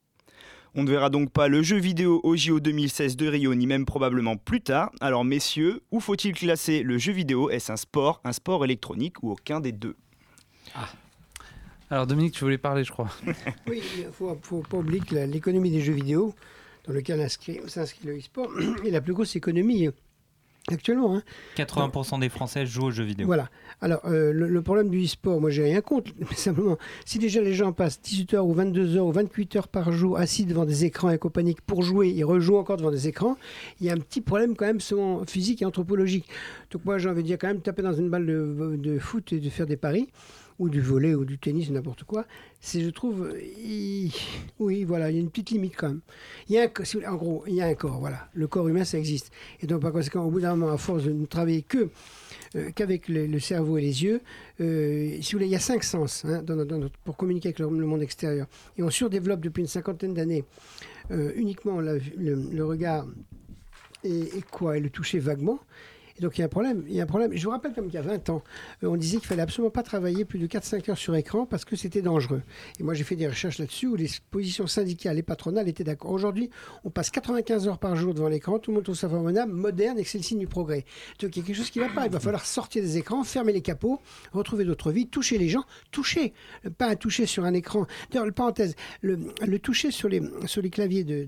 On 0.73 0.83
ne 0.83 0.89
verra 0.89 1.09
donc 1.09 1.31
pas 1.31 1.49
le 1.49 1.61
jeu 1.63 1.77
vidéo 1.77 2.21
au 2.23 2.37
JO 2.37 2.61
2016 2.61 3.17
de 3.17 3.27
Rio, 3.27 3.53
ni 3.55 3.67
même 3.67 3.85
probablement 3.85 4.37
plus 4.37 4.61
tard. 4.61 4.89
Alors 5.01 5.25
messieurs, 5.25 5.81
où 5.91 5.99
faut-il 5.99 6.33
classer 6.33 6.81
le 6.81 6.97
jeu 6.97 7.11
vidéo? 7.11 7.49
Est-ce 7.49 7.73
un 7.73 7.77
sport, 7.77 8.21
un 8.23 8.31
sport 8.31 8.63
électronique 8.63 9.21
ou 9.21 9.31
aucun 9.31 9.59
des 9.59 9.73
deux? 9.73 9.97
Alors 11.89 12.07
Dominique, 12.07 12.33
tu 12.33 12.45
voulais 12.45 12.57
parler, 12.57 12.85
je 12.85 12.91
crois. 12.91 13.09
Oui, 13.67 13.81
il 13.97 14.05
ne 14.05 14.11
faut, 14.11 14.37
faut 14.41 14.61
pas 14.61 14.77
oublier 14.77 15.01
que 15.01 15.13
l'économie 15.15 15.71
des 15.71 15.81
jeux 15.81 15.91
vidéo, 15.93 16.33
dans 16.87 16.93
lequel 16.93 17.19
inscrit- 17.19 17.59
s'inscrit 17.67 18.07
le 18.07 18.17
e-sport, 18.17 18.49
est 18.85 18.91
la 18.91 19.01
plus 19.01 19.13
grosse 19.13 19.35
économie 19.35 19.89
actuellement. 20.69 21.15
hein. 21.17 21.23
80% 21.57 22.19
des 22.19 22.29
Français 22.29 22.65
jouent 22.65 22.85
aux 22.85 22.91
jeux 22.91 23.03
vidéo. 23.03 23.25
Voilà. 23.27 23.49
Alors, 23.81 24.01
euh, 24.05 24.31
le, 24.31 24.47
le 24.47 24.61
problème 24.61 24.89
du 24.89 25.03
e-sport, 25.03 25.41
moi, 25.41 25.49
j'ai 25.49 25.63
rien 25.63 25.81
contre. 25.81 26.11
Mais 26.19 26.25
simplement, 26.35 26.77
si 27.05 27.17
déjà 27.19 27.41
les 27.41 27.53
gens 27.53 27.71
passent 27.73 28.01
18 28.01 28.33
heures 28.35 28.45
ou 28.47 28.53
22 28.53 28.97
heures 28.97 29.05
ou 29.05 29.11
28 29.11 29.55
heures 29.55 29.67
par 29.67 29.91
jour 29.91 30.17
assis 30.17 30.45
devant 30.45 30.65
des 30.65 30.85
écrans 30.85 31.09
et 31.09 31.17
compagnie 31.17 31.55
pour 31.65 31.81
jouer, 31.83 32.09
ils 32.09 32.23
rejouent 32.23 32.57
encore 32.57 32.77
devant 32.77 32.91
des 32.91 33.07
écrans, 33.07 33.37
il 33.79 33.87
y 33.87 33.89
a 33.89 33.93
un 33.93 33.97
petit 33.97 34.21
problème 34.21 34.55
quand 34.55 34.65
même 34.65 34.81
souvent 34.81 35.25
physique 35.25 35.61
et 35.61 35.65
anthropologique. 35.65 36.27
Donc, 36.71 36.85
moi, 36.85 36.97
j'ai 36.97 37.09
envie 37.09 37.23
de 37.23 37.27
dire 37.27 37.37
quand 37.39 37.47
même 37.47 37.61
taper 37.61 37.81
dans 37.81 37.93
une 37.93 38.09
balle 38.09 38.25
de, 38.25 38.75
de 38.77 38.99
foot 38.99 39.33
et 39.33 39.39
de 39.39 39.49
faire 39.49 39.65
des 39.65 39.77
paris 39.77 40.09
ou 40.59 40.69
du 40.69 40.81
volet 40.81 41.15
ou 41.15 41.25
du 41.25 41.37
tennis 41.37 41.69
ou 41.69 41.73
n'importe 41.73 42.03
quoi, 42.03 42.25
c'est 42.59 42.81
je 42.81 42.89
trouve 42.89 43.33
oui 44.59 44.83
voilà 44.83 45.09
il 45.09 45.15
y 45.15 45.17
a 45.17 45.21
une 45.21 45.29
petite 45.29 45.51
limite 45.51 45.75
quand 45.77 45.89
même. 45.89 46.01
Y 46.49 46.57
a 46.57 46.63
un, 46.63 47.11
en 47.11 47.15
gros 47.15 47.43
il 47.47 47.55
y 47.55 47.61
a 47.61 47.67
un 47.67 47.73
corps 47.73 47.99
voilà 47.99 48.29
le 48.33 48.47
corps 48.47 48.67
humain 48.67 48.83
ça 48.83 48.97
existe 48.97 49.31
et 49.61 49.67
donc 49.67 49.81
par 49.81 49.91
conséquent 49.91 50.23
au 50.23 50.31
bout 50.31 50.41
d'un 50.41 50.55
moment 50.55 50.71
à 50.71 50.77
force 50.77 51.03
de 51.03 51.11
ne 51.11 51.25
travailler 51.25 51.61
que 51.61 51.89
euh, 52.55 52.69
qu'avec 52.75 53.07
le, 53.07 53.39
cerveau 53.39 53.77
et 53.77 53.81
les 53.81 54.03
yeux, 54.03 54.19
euh, 54.59 55.17
si 55.21 55.31
vous 55.31 55.37
voulez 55.37 55.45
il 55.45 55.53
y 55.53 55.55
a 55.55 55.59
cinq 55.59 55.85
sens 55.85 56.25
hein, 56.25 56.43
pour 57.05 57.15
communiquer 57.15 57.47
avec 57.47 57.59
le, 57.59 57.69
monde 57.69 58.01
extérieur 58.01 58.45
et 58.77 58.83
on 58.83 58.89
surdéveloppe 58.89 59.39
depuis 59.39 59.61
une 59.61 59.67
cinquantaine 59.67 60.13
d'années 60.13 60.43
euh, 61.11 61.31
uniquement 61.35 61.79
le, 61.79 62.63
regard 62.65 63.07
et 64.03 64.29
quoi 64.51 64.77
et 64.77 64.81
le 64.81 64.89
toucher 64.89 65.19
vaguement. 65.19 65.59
Et 66.17 66.21
donc 66.21 66.37
il 66.37 66.41
y 66.41 66.43
a 66.43 66.45
un 66.45 66.49
problème. 66.49 66.83
Il 66.87 66.93
y 66.93 66.99
a 66.99 67.03
un 67.03 67.07
problème. 67.07 67.31
Je 67.33 67.43
vous 67.43 67.51
rappelle 67.51 67.73
comme 67.73 67.85
qu'il 67.85 67.95
y 67.95 67.97
a 67.97 68.01
20 68.01 68.29
ans, 68.29 68.43
euh, 68.83 68.87
on 68.87 68.97
disait 68.97 69.17
qu'il 69.17 69.27
fallait 69.27 69.41
absolument 69.41 69.71
pas 69.71 69.83
travailler 69.83 70.25
plus 70.25 70.39
de 70.39 70.47
4-5 70.47 70.91
heures 70.91 70.97
sur 70.97 71.15
écran 71.15 71.45
parce 71.45 71.65
que 71.65 71.75
c'était 71.75 72.01
dangereux. 72.01 72.41
Et 72.79 72.83
moi 72.83 72.93
j'ai 72.93 73.03
fait 73.03 73.15
des 73.15 73.27
recherches 73.27 73.57
là-dessus 73.57 73.87
où 73.87 73.95
les 73.95 74.09
positions 74.29 74.67
syndicales 74.67 75.17
et 75.17 75.23
patronales 75.23 75.67
étaient 75.67 75.83
d'accord. 75.83 76.11
Aujourd'hui, 76.11 76.49
on 76.83 76.89
passe 76.89 77.09
95 77.09 77.67
heures 77.67 77.79
par 77.79 77.95
jour 77.95 78.13
devant 78.13 78.29
l'écran, 78.29 78.59
tout 78.59 78.71
le 78.71 78.75
monde 78.75 78.83
trouve 78.83 78.95
ça 78.95 79.09
formidable, 79.09 79.51
moderne 79.51 79.99
et 79.99 80.03
que 80.03 80.09
c'est 80.09 80.17
le 80.17 80.23
signe 80.23 80.39
du 80.39 80.47
progrès. 80.47 80.85
Donc 81.19 81.35
il 81.35 81.39
y 81.39 81.43
a 81.43 81.45
quelque 81.45 81.55
chose 81.55 81.69
qui 81.69 81.79
ne 81.79 81.85
va 81.85 81.93
pas. 81.93 82.05
Il 82.05 82.11
va 82.11 82.19
falloir 82.19 82.45
sortir 82.45 82.81
des 82.81 82.97
écrans, 82.97 83.23
fermer 83.23 83.53
les 83.53 83.61
capots, 83.61 84.01
retrouver 84.33 84.65
d'autres 84.65 84.91
vies, 84.91 85.07
toucher 85.07 85.37
les 85.37 85.49
gens, 85.49 85.63
toucher, 85.91 86.33
pas 86.77 86.87
un 86.87 86.95
toucher 86.95 87.25
sur 87.25 87.45
un 87.45 87.53
écran. 87.53 87.87
D'ailleurs, 88.11 88.25
le 88.25 88.31
parenthèse, 88.31 88.75
le, 89.01 89.59
toucher 89.59 89.91
sur 89.91 90.09
les, 90.09 90.21
claviers 90.69 91.27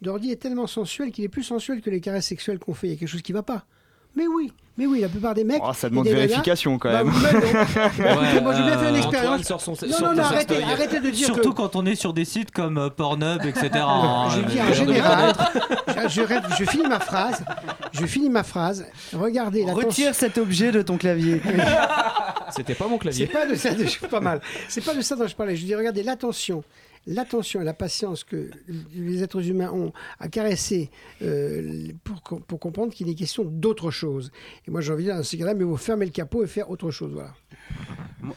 d'ordi 0.00 0.30
est 0.30 0.36
tellement 0.36 0.66
sensuel 0.66 1.10
qu'il 1.10 1.24
est 1.24 1.28
plus 1.28 1.42
sensuel 1.42 1.80
que 1.80 1.90
les 1.90 2.00
caresses 2.00 2.26
sexuelles 2.26 2.58
qu'on 2.58 2.74
fait. 2.74 2.88
Il 2.88 2.90
y 2.90 2.94
a 2.94 2.96
quelque 2.96 3.08
chose 3.08 3.22
qui 3.22 3.32
ne 3.32 3.38
va 3.38 3.42
pas. 3.42 3.66
Mais 4.14 4.26
oui, 4.26 4.52
mais 4.76 4.86
oui, 4.86 5.00
la 5.00 5.08
plupart 5.08 5.34
des 5.34 5.44
mecs. 5.44 5.62
Oh, 5.64 5.72
ça 5.72 5.88
demande 5.88 6.06
vérification 6.06 6.78
quand 6.78 6.90
Bah, 6.90 7.02
même. 7.04 7.12
mais 7.22 7.32
non. 7.32 8.42
Moi, 8.42 8.54
j'ai 8.54 8.62
bien 8.62 8.78
fait 8.78 8.88
une 8.90 8.96
expérience. 8.96 9.42
Son- 9.58 9.72
non, 9.72 9.98
non, 10.00 10.14
non, 10.14 10.22
arrêtez, 10.22 10.62
arrêtez 10.62 11.00
de 11.00 11.10
dire 11.10 11.26
Surtout 11.26 11.50
que. 11.52 11.56
quand 11.56 11.76
on 11.76 11.86
est 11.86 11.94
sur 11.94 12.12
des 12.12 12.24
sites 12.24 12.50
comme 12.50 12.76
euh, 12.78 12.88
Pornhub, 12.90 13.44
etc. 13.46 13.70
hein, 13.74 14.28
Je 14.36 14.40
dis 14.42 14.60
en 14.60 14.64
on 14.68 14.72
général, 14.74 15.32
je, 15.88 16.08
je 16.08 16.20
rêve- 16.22 16.46
je 16.58 16.64
finis 16.64 16.86
ma 16.88 17.00
phrase, 17.00 17.42
je 17.92 18.04
finis 18.06 18.28
ma 18.30 18.42
phrase, 18.42 18.86
regardez 19.14 19.64
la 19.64 19.72
Retire 19.72 20.14
cet 20.14 20.36
objet 20.38 20.72
de 20.72 20.82
ton 20.82 20.98
clavier. 20.98 21.40
C'était 22.50 22.74
pas 22.74 22.86
mon 22.86 22.98
clavier. 22.98 23.26
C'est 23.26 23.32
pas 23.32 23.46
de 23.46 23.54
ça, 23.54 23.70
de- 23.74 24.06
pas 24.08 24.20
mal. 24.20 24.40
C'est 24.68 24.84
pas 24.84 24.94
de 24.94 25.00
ça 25.00 25.16
dont 25.16 25.26
je 25.26 25.34
parlais. 25.34 25.56
Je 25.56 25.64
dis, 25.64 25.74
regardez 25.74 26.02
l'attention, 26.02 26.62
l'attention 27.06 27.60
et 27.60 27.64
la 27.64 27.74
patience 27.74 28.24
que 28.24 28.50
les 28.94 29.22
êtres 29.22 29.46
humains 29.48 29.70
ont 29.72 29.92
à 30.20 30.28
caresser 30.28 30.90
euh, 31.22 31.88
pour, 32.04 32.22
pour 32.42 32.60
comprendre 32.60 32.92
qu'il 32.92 33.08
est 33.08 33.14
question 33.14 33.44
d'autre 33.44 33.90
chose. 33.90 34.30
Et 34.66 34.70
moi, 34.70 34.80
j'ai 34.80 34.92
envie 34.92 35.04
de 35.04 35.08
dire, 35.08 35.16
dans 35.16 35.22
ce 35.22 35.36
cas-là, 35.36 35.54
mais 35.54 35.64
vous 35.64 35.76
fermez 35.76 36.04
le 36.06 36.12
capot 36.12 36.44
et 36.44 36.46
faire 36.46 36.70
autre 36.70 36.90
chose. 36.90 37.12
Voilà. 37.12 37.34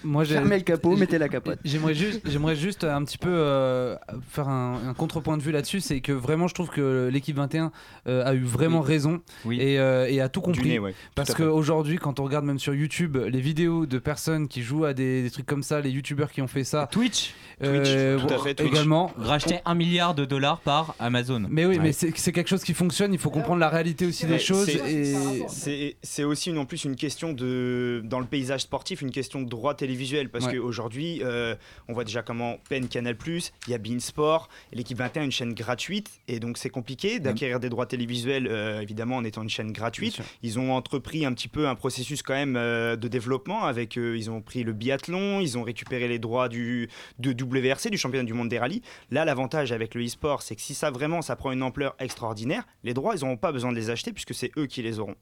Moi, 0.03 0.25
Fermez 0.25 0.57
le 0.57 0.63
capot, 0.63 0.95
mettez 0.95 1.19
la 1.19 1.29
capote. 1.29 1.59
J'aimerais 1.63 1.93
juste, 1.93 2.21
j'aimerais 2.25 2.55
juste 2.55 2.83
un 2.83 3.03
petit 3.05 3.19
peu 3.19 3.29
euh, 3.29 3.95
faire 4.29 4.49
un, 4.49 4.79
un 4.89 4.93
contrepoint 4.95 5.37
de 5.37 5.43
vue 5.43 5.51
là-dessus, 5.51 5.79
c'est 5.79 6.01
que 6.01 6.11
vraiment 6.11 6.47
je 6.47 6.55
trouve 6.55 6.69
que 6.69 7.07
l'équipe 7.13 7.35
21 7.35 7.71
euh, 8.07 8.25
a 8.25 8.33
eu 8.33 8.41
vraiment 8.43 8.81
Oui. 8.81 8.87
raison 8.87 9.21
Oui. 9.45 9.61
et, 9.61 9.79
euh, 9.79 10.07
et 10.09 10.21
a 10.21 10.29
tout 10.29 10.41
compris. 10.41 10.67
nez, 10.69 10.79
ouais, 10.79 10.91
tout 10.93 10.97
Parce 11.13 11.35
qu'aujourd'hui, 11.35 11.97
quand 11.97 12.19
on 12.19 12.23
regarde 12.23 12.45
même 12.45 12.57
sur 12.57 12.73
YouTube 12.73 13.15
les 13.17 13.39
vidéos 13.41 13.85
de 13.85 13.99
personnes 13.99 14.47
qui 14.47 14.63
jouent 14.63 14.85
à 14.85 14.93
des, 14.95 15.21
des 15.21 15.29
trucs 15.29 15.45
comme 15.45 15.61
ça, 15.63 15.81
les 15.81 15.91
youtubeurs 15.91 16.31
qui 16.31 16.41
ont 16.41 16.47
fait 16.47 16.63
ça, 16.63 16.87
Twitch, 16.91 17.35
euh, 17.61 18.17
Twitch, 18.17 18.27
tout 18.27 18.33
à 18.33 18.39
fait, 18.43 18.54
Twitch. 18.55 18.71
également. 18.71 19.11
racheté 19.17 19.59
un 19.65 19.75
milliard 19.75 20.15
de 20.15 20.25
dollars 20.25 20.59
par 20.61 20.95
Amazon. 20.99 21.43
Mais 21.49 21.65
oui, 21.65 21.75
Ouais. 21.77 21.83
mais 21.83 21.91
c'est 21.93 22.11
quelque 22.31 22.47
chose 22.47 22.63
qui 22.63 22.73
fonctionne. 22.73 23.13
Il 23.13 23.19
faut 23.19 23.29
comprendre 23.29 23.59
la 23.59 23.69
réalité 23.69 24.05
aussi 24.05 24.25
des 24.25 24.39
choses. 24.39 24.65
c'est- 24.65 24.91
Et 24.93 25.13
C'est 25.47 25.95
c'est 26.03 26.23
aussi 26.23 26.49
une- 26.49 26.57
en 26.57 26.65
plus 26.65 26.83
une 26.85 26.95
question 26.95 27.33
de 27.33 28.01
dans 28.05 28.19
le 28.19 28.25
paysage 28.25 28.61
sportif 28.61 29.01
une 29.01 29.11
question 29.11 29.41
de 29.41 29.49
droit 29.49 29.73
télévisuel 29.75 30.29
parce 30.29 30.45
Ouais. 30.45 30.55
qu'aujourd'hui 30.57 31.21
euh, 31.23 31.55
on 31.87 31.93
voit 31.93 32.03
déjà 32.03 32.21
comment 32.21 32.57
peine 32.69 32.87
Canal 32.87 33.15
il 33.27 33.71
y 33.71 33.73
a 33.73 33.77
Beansport 33.77 34.49
l'équipe 34.73 34.97
21 34.97 35.23
une 35.23 35.31
chaîne 35.31 35.53
gratuite 35.53 36.09
et 36.27 36.39
donc 36.39 36.57
c'est 36.57 36.69
compliqué 36.69 37.19
d'acquérir 37.19 37.59
des 37.59 37.69
droits 37.69 37.85
télévisuels 37.85 38.47
euh, 38.47 38.81
évidemment 38.81 39.17
en 39.17 39.23
étant 39.23 39.41
une 39.43 39.49
chaîne 39.49 39.71
gratuite 39.71 40.19
ils 40.43 40.59
ont 40.59 40.73
entrepris 40.73 41.25
un 41.25 41.33
petit 41.33 41.47
peu 41.47 41.67
un 41.67 41.75
processus 41.75 42.21
quand 42.21 42.33
même 42.33 42.55
euh, 42.57 42.95
de 42.95 43.07
développement 43.07 43.63
avec 43.65 43.97
euh, 43.97 44.17
ils 44.17 44.29
ont 44.29 44.41
pris 44.41 44.63
le 44.63 44.73
biathlon 44.73 45.39
ils 45.39 45.57
ont 45.57 45.63
récupéré 45.63 46.07
les 46.07 46.19
droits 46.19 46.49
du 46.49 46.89
de 47.19 47.31
WRC 47.31 47.89
du 47.89 47.97
championnat 47.97 48.25
du 48.25 48.33
monde 48.33 48.44
des 48.49 48.59
rallyes. 48.59 48.81
Là 49.11 49.25
l'avantage 49.25 49.71
avec 49.71 49.95
le 49.95 50.05
e-sport 50.05 50.41
c'est 50.41 50.55
que 50.55 50.61
si 50.61 50.73
ça 50.73 50.91
vraiment 50.91 51.21
ça 51.21 51.35
prend 51.35 51.51
une 51.51 51.63
ampleur 51.63 51.95
extraordinaire 51.99 52.65
les 52.83 52.93
droits 52.93 53.15
ils 53.15 53.21
n'auront 53.21 53.37
pas 53.37 53.51
besoin 53.51 53.71
de 53.71 53.77
les 53.77 53.89
acheter 53.89 54.11
puisque 54.11 54.33
c'est 54.33 54.51
eux 54.57 54.65
qui 54.65 54.81
les 54.81 54.99
auront 54.99 55.15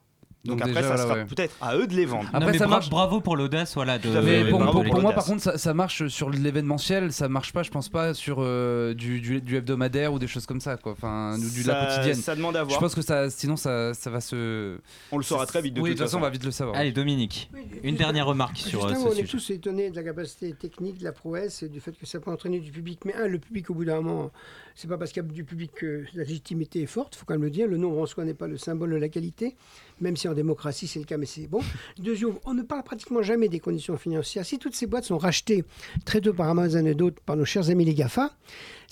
donc, 0.45 0.57
Donc 0.59 0.61
après 0.67 0.81
déjà, 0.81 0.81
ça 0.81 0.87
voilà, 0.95 1.03
sera 1.03 1.13
ouais. 1.15 1.25
peut-être 1.25 1.55
à 1.61 1.77
eux 1.77 1.87
de 1.87 1.93
les 1.95 2.05
vendre 2.05 2.25
Non, 2.25 2.29
Après, 2.39 2.51
mais 2.51 2.57
ça 2.57 2.65
bra- 2.65 2.75
marche- 2.77 2.89
bravo 2.89 3.21
pour 3.21 3.37
l'audace, 3.37 3.75
voilà. 3.75 3.97
De, 3.97 4.09
Mais 4.21 4.49
pour, 4.49 4.59
bravo 4.59 4.71
pour- 4.73 4.83
pour 4.83 4.91
pour 4.95 5.01
moi, 5.01 5.13
par 5.13 5.23
contre, 5.23 5.41
ça, 5.41 5.57
ça 5.57 5.73
marche 5.73 6.07
sur 6.09 6.29
l'événementiel, 6.29 7.13
ça 7.13 7.29
marche 7.29 7.53
pas, 7.53 7.63
je 7.63 7.71
pense 7.71 7.87
pas, 7.87 8.13
sur 8.13 8.37
euh, 8.39 8.93
du, 8.93 9.21
du, 9.21 9.39
du 9.41 9.55
hebdomadaire 9.55 10.11
ou 10.13 10.19
des 10.19 10.27
choses 10.27 10.45
comme 10.45 10.59
ça, 10.59 10.75
quoi. 10.75 10.91
Enfin, 10.91 11.37
ou 11.37 11.49
du 11.49 11.63
de 11.63 11.67
la 11.69 11.73
Ça- 11.89 11.95
quotidienne. 11.95 12.15
ça 12.21 12.35
demande 12.35 12.57
à 12.57 12.59
Je 12.61 12.65
voir. 12.65 12.79
pense 12.79 12.93
que 12.93 13.01
ça, 13.01 13.29
sinon, 13.29 13.55
ça, 13.55 13.93
ça 13.93 14.09
va 14.09 14.19
se. 14.19 14.77
On 15.13 15.17
le 15.17 15.23
saura 15.23 15.45
très 15.45 15.61
vite 15.61 15.75
de 15.75 15.81
oui, 15.81 15.91
toute 15.91 15.99
façon, 15.99 16.07
façon. 16.09 16.17
on 16.17 16.21
va 16.21 16.29
vite 16.29 16.43
le 16.43 16.51
savoir. 16.51 16.75
Allez, 16.77 16.91
Dominique, 16.91 17.49
une 17.83 17.95
dernière 17.95 18.25
remarque 18.25 18.57
sur 18.57 18.85
euh, 18.85 18.93
ce 18.93 18.99
on 18.99 19.11
est 19.11 19.15
sujet. 19.15 19.23
tous 19.27 19.49
étonnés 19.51 19.91
de 19.91 19.95
la 19.95 20.03
capacité 20.03 20.51
technique, 20.53 20.97
de 20.97 21.03
la 21.05 21.13
prouesse 21.13 21.63
et 21.63 21.69
du 21.69 21.79
fait 21.79 21.93
que 21.97 22.05
ça 22.05 22.19
peut 22.19 22.31
entraîner 22.31 22.59
du 22.59 22.71
public. 22.71 22.99
Mais 23.05 23.13
un, 23.15 23.27
le 23.27 23.39
public, 23.39 23.69
au 23.69 23.75
bout 23.75 23.85
d'un 23.85 24.01
moment, 24.01 24.29
c'est 24.75 24.89
pas 24.89 24.97
parce 24.97 25.11
qu'il 25.13 25.23
y 25.23 25.25
a 25.25 25.29
du 25.29 25.43
public 25.45 25.71
que 25.73 26.03
la 26.15 26.23
légitimité 26.23 26.81
est 26.81 26.85
forte, 26.87 27.15
il 27.15 27.19
faut 27.19 27.25
quand 27.25 27.35
même 27.35 27.43
le 27.43 27.49
dire. 27.49 27.67
Le 27.67 27.77
nombre 27.77 28.01
en 28.01 28.05
soi 28.05 28.25
n'est 28.25 28.33
pas 28.33 28.47
le 28.47 28.57
symbole 28.57 28.89
de 28.91 28.95
la 28.97 29.07
qualité, 29.09 29.55
même 30.03 30.17
si 30.17 30.27
en 30.27 30.33
démocratie 30.33 30.85
c'est 30.85 30.99
le 30.99 31.05
cas, 31.05 31.17
mais 31.17 31.25
c'est 31.25 31.47
bon. 31.47 31.61
Deuxièmement, 31.97 32.39
on 32.45 32.53
ne 32.53 32.61
parle 32.61 32.83
pratiquement 32.83 33.23
jamais 33.23 33.49
des 33.49 33.59
conditions 33.59 33.97
financières. 33.97 34.45
Si 34.45 34.59
toutes 34.59 34.75
ces 34.75 34.85
boîtes 34.85 35.05
sont 35.05 35.17
rachetées 35.17 35.63
très 36.05 36.21
tôt 36.21 36.33
par 36.33 36.49
Amazon 36.49 36.85
et 36.85 36.93
d'autres, 36.93 37.21
par 37.25 37.35
nos 37.35 37.45
chers 37.45 37.69
amis 37.69 37.85
les 37.85 37.95
GAFA, 37.95 38.31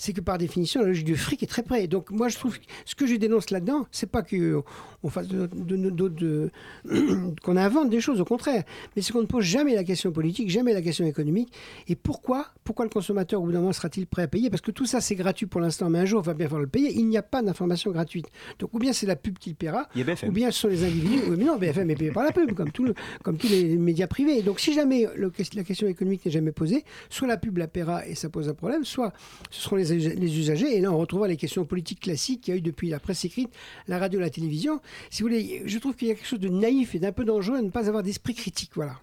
c'est 0.02 0.12
que 0.12 0.20
par 0.20 0.36
définition, 0.36 0.80
la 0.80 0.88
logique 0.88 1.04
du 1.04 1.14
fric 1.16 1.44
est 1.44 1.46
très 1.46 1.62
près. 1.62 1.86
Donc 1.86 2.10
moi, 2.10 2.28
je 2.28 2.36
trouve 2.36 2.58
que 2.58 2.64
ce 2.84 2.96
que 2.96 3.06
je 3.06 3.14
dénonce 3.14 3.50
là-dedans, 3.50 3.86
c'est 3.92 4.10
pas 4.10 4.22
que 4.22 4.60
on 5.04 5.08
fasse 5.08 5.28
de, 5.28 5.48
de- 5.54 5.90
de- 5.90 6.08
de- 6.08 6.50
qu'on 7.44 7.56
invente 7.56 7.88
des 7.88 8.00
choses, 8.00 8.20
au 8.20 8.24
contraire, 8.24 8.64
mais 8.96 9.02
c'est 9.02 9.12
qu'on 9.12 9.20
ne 9.20 9.26
pose 9.26 9.44
jamais 9.44 9.76
la 9.76 9.84
question 9.84 10.10
politique, 10.10 10.50
jamais 10.50 10.72
la 10.74 10.82
question 10.82 11.04
économique. 11.06 11.52
Et 11.86 11.94
pourquoi, 11.94 12.46
pourquoi 12.64 12.84
le 12.84 12.90
consommateur 12.90 13.40
au 13.40 13.44
bout 13.46 13.52
d'un 13.52 13.60
moment 13.60 13.72
sera-t-il 13.72 14.08
prêt 14.08 14.22
à 14.22 14.26
payer? 14.28 14.50
Parce 14.50 14.60
que 14.60 14.72
tout 14.72 14.86
ça, 14.86 15.00
c'est 15.00 15.14
gratuit 15.14 15.46
pour 15.46 15.60
l'instant, 15.60 15.88
mais 15.88 16.00
un 16.00 16.04
jour, 16.04 16.20
il 16.24 16.26
va 16.26 16.34
bien 16.34 16.46
falloir 16.46 16.62
le 16.62 16.66
payer. 16.68 16.92
Il 16.96 17.08
n'y 17.08 17.16
a 17.16 17.22
pas 17.22 17.40
d'information 17.40 17.92
gratuite. 17.92 18.26
Donc 18.58 18.74
ou 18.74 18.80
bien 18.80 18.92
c'est 18.92 19.06
la 19.06 19.14
pub 19.16 19.38
qui 19.38 19.50
le 19.50 19.54
paiera, 19.56 19.86
ou 20.28 20.32
bien 20.32 20.50
ce 20.50 20.60
sont 20.62 20.68
les 20.68 20.82
individus. 20.84 21.20
Mais 21.30 21.44
non, 21.44 21.58
BFM 21.58 21.88
est 21.90 21.94
payé 21.96 22.10
par 22.10 22.24
la 22.24 22.32
pub, 22.32 22.54
comme, 22.54 22.72
tout 22.72 22.84
le- 22.84 22.94
comme 23.22 23.36
tous 23.36 23.48
les 23.48 23.76
médias 23.76 24.08
privés. 24.08 24.42
Donc 24.42 24.58
si 24.58 24.72
jamais 24.72 25.06
le- 25.16 25.30
la 25.54 25.62
question 25.64 25.86
économique 25.86 26.24
n'est 26.26 26.32
jamais 26.32 26.50
posée, 26.52 26.84
soit 27.08 27.28
la 27.28 27.36
pub 27.36 27.58
la 27.58 27.68
paiera 27.68 28.04
et 28.06 28.16
ça 28.16 28.28
pose 28.28 28.48
un 28.48 28.54
problème, 28.54 28.84
soit 28.84 29.12
ce 29.50 29.62
seront 29.62 29.76
les, 29.76 29.91
les 29.96 30.38
usagers. 30.38 30.76
Et 30.76 30.80
là, 30.80 30.90
on 30.92 30.98
retrouvera 30.98 31.28
les 31.28 31.36
questions 31.36 31.64
politiques 31.64 32.00
classiques 32.00 32.42
qu'il 32.42 32.54
y 32.54 32.56
a 32.56 32.58
eu 32.58 32.62
depuis 32.62 32.88
la 32.88 33.00
presse 33.00 33.24
écrite, 33.24 33.50
la 33.88 33.98
radio, 33.98 34.20
la 34.20 34.30
télévision. 34.30 34.80
Si 35.10 35.22
vous 35.22 35.28
voulez, 35.28 35.62
je 35.66 35.78
trouve 35.78 35.94
qu'il 35.94 36.08
y 36.08 36.10
a 36.10 36.14
quelque 36.14 36.26
chose 36.28 36.40
de 36.40 36.48
naïf 36.48 36.94
et 36.94 36.98
d'un 36.98 37.12
peu 37.12 37.24
dangereux 37.24 37.56
à 37.58 37.62
ne 37.62 37.70
pas 37.70 37.88
avoir 37.88 38.02
d'esprit 38.02 38.34
critique. 38.34 38.70
Voilà. 38.74 38.94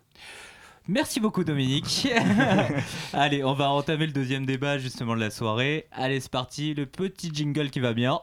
Merci 0.88 1.20
beaucoup 1.20 1.44
Dominique. 1.44 2.08
Allez, 3.14 3.44
on 3.44 3.54
va 3.54 3.70
entamer 3.70 4.08
le 4.08 4.12
deuxième 4.12 4.46
débat 4.48 4.80
justement 4.80 5.16
de 5.16 5.20
la 5.20 5.30
soirée. 5.30 5.86
Allez, 5.92 6.20
c'est 6.20 6.32
parti, 6.32 6.74
le 6.74 6.88
petit 6.88 7.30
jingle 7.32 7.70
qui 7.70 7.80
va 7.80 7.94
bien. 7.94 8.20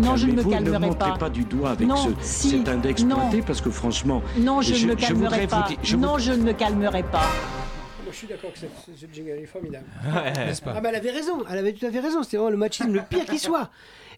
Non, 0.00 0.14
je 0.16 0.28
ne 0.28 0.32
me 0.34 0.44
calmerai 0.44 0.78
Ne 0.78 0.86
montrez 0.86 1.10
pas. 1.10 1.18
pas 1.18 1.30
du 1.30 1.42
doigt 1.42 1.70
avec 1.70 1.88
Non, 1.88 1.96
ce, 1.96 2.10
si, 2.20 2.50
cet 2.50 2.68
index 2.68 3.02
non. 3.02 3.16
pointé 3.16 3.42
parce 3.42 3.60
que 3.60 3.70
franchement. 3.70 4.22
Non, 4.38 4.60
je, 4.62 4.72
ne 4.86 4.90
me 4.90 4.94
calmerai 4.94 5.48
pas. 5.48 5.66
dire- 5.68 5.78
je 5.82 5.96
non, 5.96 6.18
je 6.18 6.30
ne 6.30 6.42
me 6.44 6.52
calmerai 6.52 7.02
pas. 7.02 7.28
Moi, 8.08 8.12
je 8.14 8.16
suis 8.20 8.26
d'accord 8.26 8.50
que 8.54 8.58
ce, 8.58 9.06
jingle 9.12 9.32
est 9.32 9.44
formidable. 9.44 9.84
Ouais. 10.02 10.32
N'est-ce 10.46 10.62
pas 10.62 10.72
Ah 10.74 10.80
bah 10.80 10.88
elle 10.88 10.94
avait 10.96 11.10
raison, 11.10 11.44
elle 11.50 11.58
avait 11.58 11.74
tout 11.74 11.84
à 11.84 11.90
fait 11.90 12.00
raison, 12.00 12.22
c'était 12.22 12.38
vraiment 12.38 12.48
le 12.48 12.56
machisme 12.56 12.90
le 12.90 13.02
pire 13.02 13.26
qui 13.26 13.38
soit. 13.38 13.68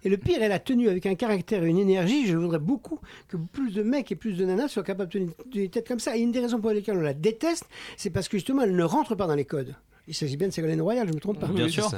Et 0.05 0.09
le 0.09 0.17
pire, 0.17 0.39
elle 0.41 0.53
a 0.53 0.61
tenu 0.61 0.89
avec 0.89 1.07
un 1.07 1.17
caractère 1.17 1.65
et 1.65 1.67
une 1.67 1.79
énergie, 1.79 2.25
je 2.29 2.37
voudrais 2.37 2.61
beaucoup 2.61 3.01
que 3.27 3.37
plus 3.37 3.73
de 3.73 3.83
mecs 3.83 4.13
et 4.13 4.15
plus 4.15 4.35
de 4.35 4.45
nanas 4.45 4.69
soient 4.69 4.85
capables 4.85 5.11
de 5.13 5.19
tenir 5.19 5.33
des 5.53 5.69
têtes 5.69 5.89
comme 5.89 5.99
ça. 5.99 6.17
Et 6.17 6.21
une 6.21 6.31
des 6.31 6.39
raisons 6.39 6.61
pour 6.61 6.71
lesquelles 6.71 6.99
on 6.99 7.01
la 7.01 7.15
déteste, 7.15 7.65
c'est 7.97 8.11
parce 8.11 8.29
que 8.29 8.37
justement, 8.37 8.63
elle 8.63 8.77
ne 8.77 8.85
rentre 8.85 9.17
pas 9.17 9.27
dans 9.27 9.35
les 9.35 9.45
codes. 9.45 9.75
Il 10.07 10.15
s'agit 10.15 10.37
bien 10.37 10.47
de 10.47 10.53
Ségolène 10.53 10.81
Royal, 10.83 11.09
je 11.09 11.13
me 11.13 11.19
trompe 11.19 11.41
pas. 11.41 11.49
Bien 11.49 11.69
sûr. 11.69 11.91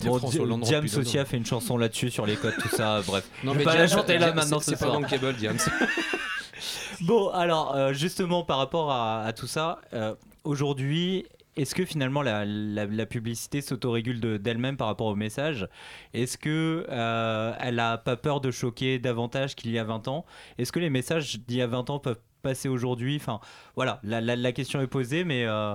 Bon, 0.00 0.18
Hollande 0.40 0.62
Diam 0.62 0.80
rentre 0.80 0.80
plus 0.80 0.88
Socia 0.88 1.26
fait 1.26 1.36
une 1.36 1.44
chanson 1.44 1.76
là-dessus 1.76 2.10
sur 2.10 2.24
les 2.24 2.36
codes, 2.36 2.56
tout 2.58 2.68
ça, 2.74 3.02
bref. 3.06 3.28
Non, 3.44 3.52
je 3.52 3.58
mais 3.58 3.64
pas 3.64 3.76
la 3.76 3.84
Diam, 3.86 3.98
chanter 3.98 4.16
là 4.16 4.32
maintenant 4.32 4.58
c'est- 4.60 4.70
ce 4.72 4.76
c'est 4.78 4.84
pas 4.86 4.90
bankable, 4.90 5.34
Diam. 5.34 5.56
Bon, 7.02 7.28
alors 7.30 7.74
euh, 7.74 7.92
justement 7.94 8.42
par 8.42 8.58
rapport 8.58 8.90
à, 8.90 9.22
à 9.24 9.32
tout 9.32 9.46
ça, 9.46 9.80
euh, 9.94 10.14
aujourd'hui, 10.44 11.26
est-ce 11.56 11.74
que 11.74 11.84
finalement 11.84 12.22
la, 12.22 13.06
publicité 13.06 13.60
s'autorégule 13.60 14.20
de- 14.20 14.36
d'elle-même 14.36 14.76
par 14.76 14.86
rapport 14.86 15.08
au 15.08 15.16
message? 15.16 15.68
Est-ce 16.14 16.38
que 16.38 16.86
euh, 16.88 17.52
elle 17.60 17.78
a 17.80 17.98
pas 17.98 18.16
peur 18.16 18.40
de 18.40 18.50
choquer 18.50 18.98
davantage 18.98 19.56
qu'il 19.56 19.70
y 19.70 19.78
a 19.78 19.84
20 19.84 20.08
ans? 20.08 20.24
Est-ce 20.58 20.72
que 20.72 20.78
les 20.78 20.90
messages 20.90 21.40
d'il 21.40 21.58
y 21.58 21.62
a 21.62 21.66
20 21.66 21.90
ans 21.90 21.98
peuvent 21.98 22.20
passer 22.42 22.68
aujourd'hui? 22.68 23.16
Enfin, 23.16 23.40
voilà, 23.76 24.00
la 24.02 24.52
question 24.52 24.80
est 24.80 24.86
posée, 24.86 25.24
mais 25.24 25.44
euh, 25.44 25.74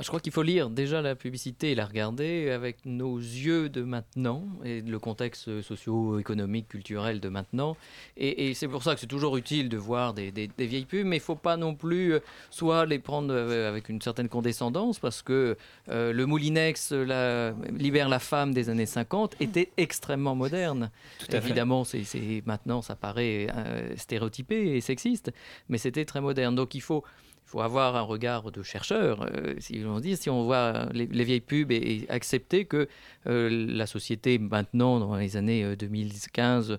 Je 0.00 0.06
crois 0.08 0.20
qu'il 0.20 0.32
faut 0.32 0.42
lire 0.42 0.70
déjà 0.70 1.02
la 1.02 1.14
publicité 1.14 1.72
et 1.72 1.74
la 1.74 1.84
regarder 1.84 2.50
avec 2.50 2.78
nos 2.86 3.18
yeux 3.18 3.68
de 3.68 3.82
maintenant 3.82 4.44
et 4.64 4.80
le 4.80 4.98
contexte 4.98 5.60
socio-économique, 5.60 6.68
culturel 6.68 7.20
de 7.20 7.28
maintenant. 7.28 7.76
Et, 8.16 8.48
et 8.48 8.54
c'est 8.54 8.68
pour 8.68 8.82
ça 8.82 8.94
que 8.94 9.00
c'est 9.00 9.06
toujours 9.06 9.36
utile 9.36 9.68
de 9.68 9.76
voir 9.76 10.14
des, 10.14 10.32
des- 10.32 10.48
des 10.48 10.66
vieilles 10.66 10.86
pubs, 10.86 11.04
mais 11.06 11.16
il 11.16 11.20
ne 11.20 11.24
faut 11.24 11.36
pas 11.36 11.56
non 11.58 11.74
plus 11.74 12.14
euh, 12.14 12.20
soit 12.50 12.86
les 12.86 12.98
prendre 12.98 13.34
euh, 13.34 13.68
avec 13.68 13.90
une 13.90 14.00
certaine 14.00 14.28
condescendance, 14.30 14.98
parce 14.98 15.20
que 15.20 15.56
euh, 15.90 16.12
le 16.12 16.24
Moulinex 16.26 16.92
la, 16.92 17.52
libère 17.76 18.08
la 18.08 18.18
femme 18.18 18.54
des 18.54 18.70
années 18.70 18.86
50 18.86 19.36
était 19.40 19.70
extrêmement 19.76 20.34
moderne. 20.34 20.90
Tout 21.18 21.26
à. 21.32 21.36
Évidemment, 21.36 21.84
c'est, 21.84 22.02
maintenant 22.46 22.80
ça 22.80 22.96
paraît 22.96 23.46
euh, 23.54 23.94
stéréotypé 23.96 24.74
et 24.76 24.80
sexiste, 24.80 25.32
mais 25.68 25.76
c'était 25.76 26.04
très 26.06 26.20
moderne. 26.22 26.54
Donc 26.54 26.74
il 26.74 26.80
faut 26.80 27.04
faut 27.52 27.60
avoir 27.60 27.96
un 27.96 28.02
regard 28.02 28.50
de 28.50 28.62
chercheur, 28.62 29.26
euh, 29.30 29.54
si 29.58 29.82
on 29.86 30.00
dit, 30.00 30.16
si 30.16 30.30
on 30.30 30.42
voit 30.44 30.86
les, 30.94 31.06
les 31.06 31.24
vieilles 31.24 31.42
pubs 31.42 31.70
et, 31.70 32.06
accepter 32.08 32.64
que 32.64 32.88
euh, 33.26 33.50
la 33.50 33.86
société 33.86 34.38
maintenant, 34.38 34.98
dans 34.98 35.16
les 35.16 35.36
années 35.36 35.62
euh, 35.62 35.76
2015, 35.76 36.78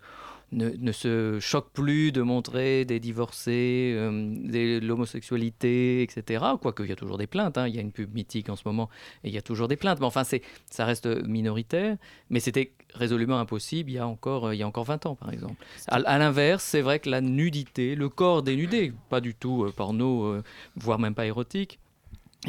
ne, 0.53 0.69
ne 0.69 0.91
se 0.91 1.39
choque 1.39 1.69
plus 1.73 2.11
de 2.11 2.21
montrer 2.23 2.85
des 2.85 2.99
divorcés, 2.99 3.93
euh, 3.95 4.09
de 4.11 4.79
l'homosexualité, 4.83 6.01
etc. 6.01 6.43
Quoique 6.59 6.81
il 6.83 6.89
y 6.89 6.91
a 6.91 6.95
toujours 6.95 7.19
des 7.19 7.27
plaintes, 7.27 7.57
hein. 7.57 7.67
il 7.67 7.75
y 7.75 7.77
a 7.77 7.81
une 7.81 7.91
pub 7.91 8.13
mythique 8.13 8.49
en 8.49 8.55
ce 8.55 8.63
moment 8.65 8.89
et 9.23 9.29
il 9.29 9.33
y 9.33 9.37
a 9.37 9.41
toujours 9.41 9.67
des 9.67 9.75
plaintes, 9.75 9.99
mais 9.99 10.07
enfin 10.07 10.23
ça 10.23 10.85
reste 10.85 11.05
minoritaire, 11.27 11.97
mais 12.29 12.39
c'était 12.39 12.71
résolument 12.95 13.39
impossible 13.39 13.89
il 13.91 13.93
y 13.93 13.97
a 13.99 14.07
encore, 14.07 14.47
euh, 14.47 14.55
il 14.55 14.59
y 14.59 14.63
a 14.63 14.67
encore 14.67 14.83
20 14.85 15.05
ans 15.05 15.15
par 15.15 15.31
exemple. 15.31 15.55
À, 15.87 15.95
à 15.95 16.17
l'inverse, 16.17 16.63
c'est 16.63 16.81
vrai 16.81 16.99
que 16.99 17.09
la 17.09 17.21
nudité, 17.21 17.95
le 17.95 18.09
corps 18.09 18.43
dénudé, 18.43 18.93
pas 19.09 19.21
du 19.21 19.35
tout 19.35 19.63
euh, 19.63 19.71
porno, 19.71 20.25
euh, 20.25 20.43
voire 20.75 20.99
même 20.99 21.15
pas 21.15 21.25
érotique, 21.25 21.79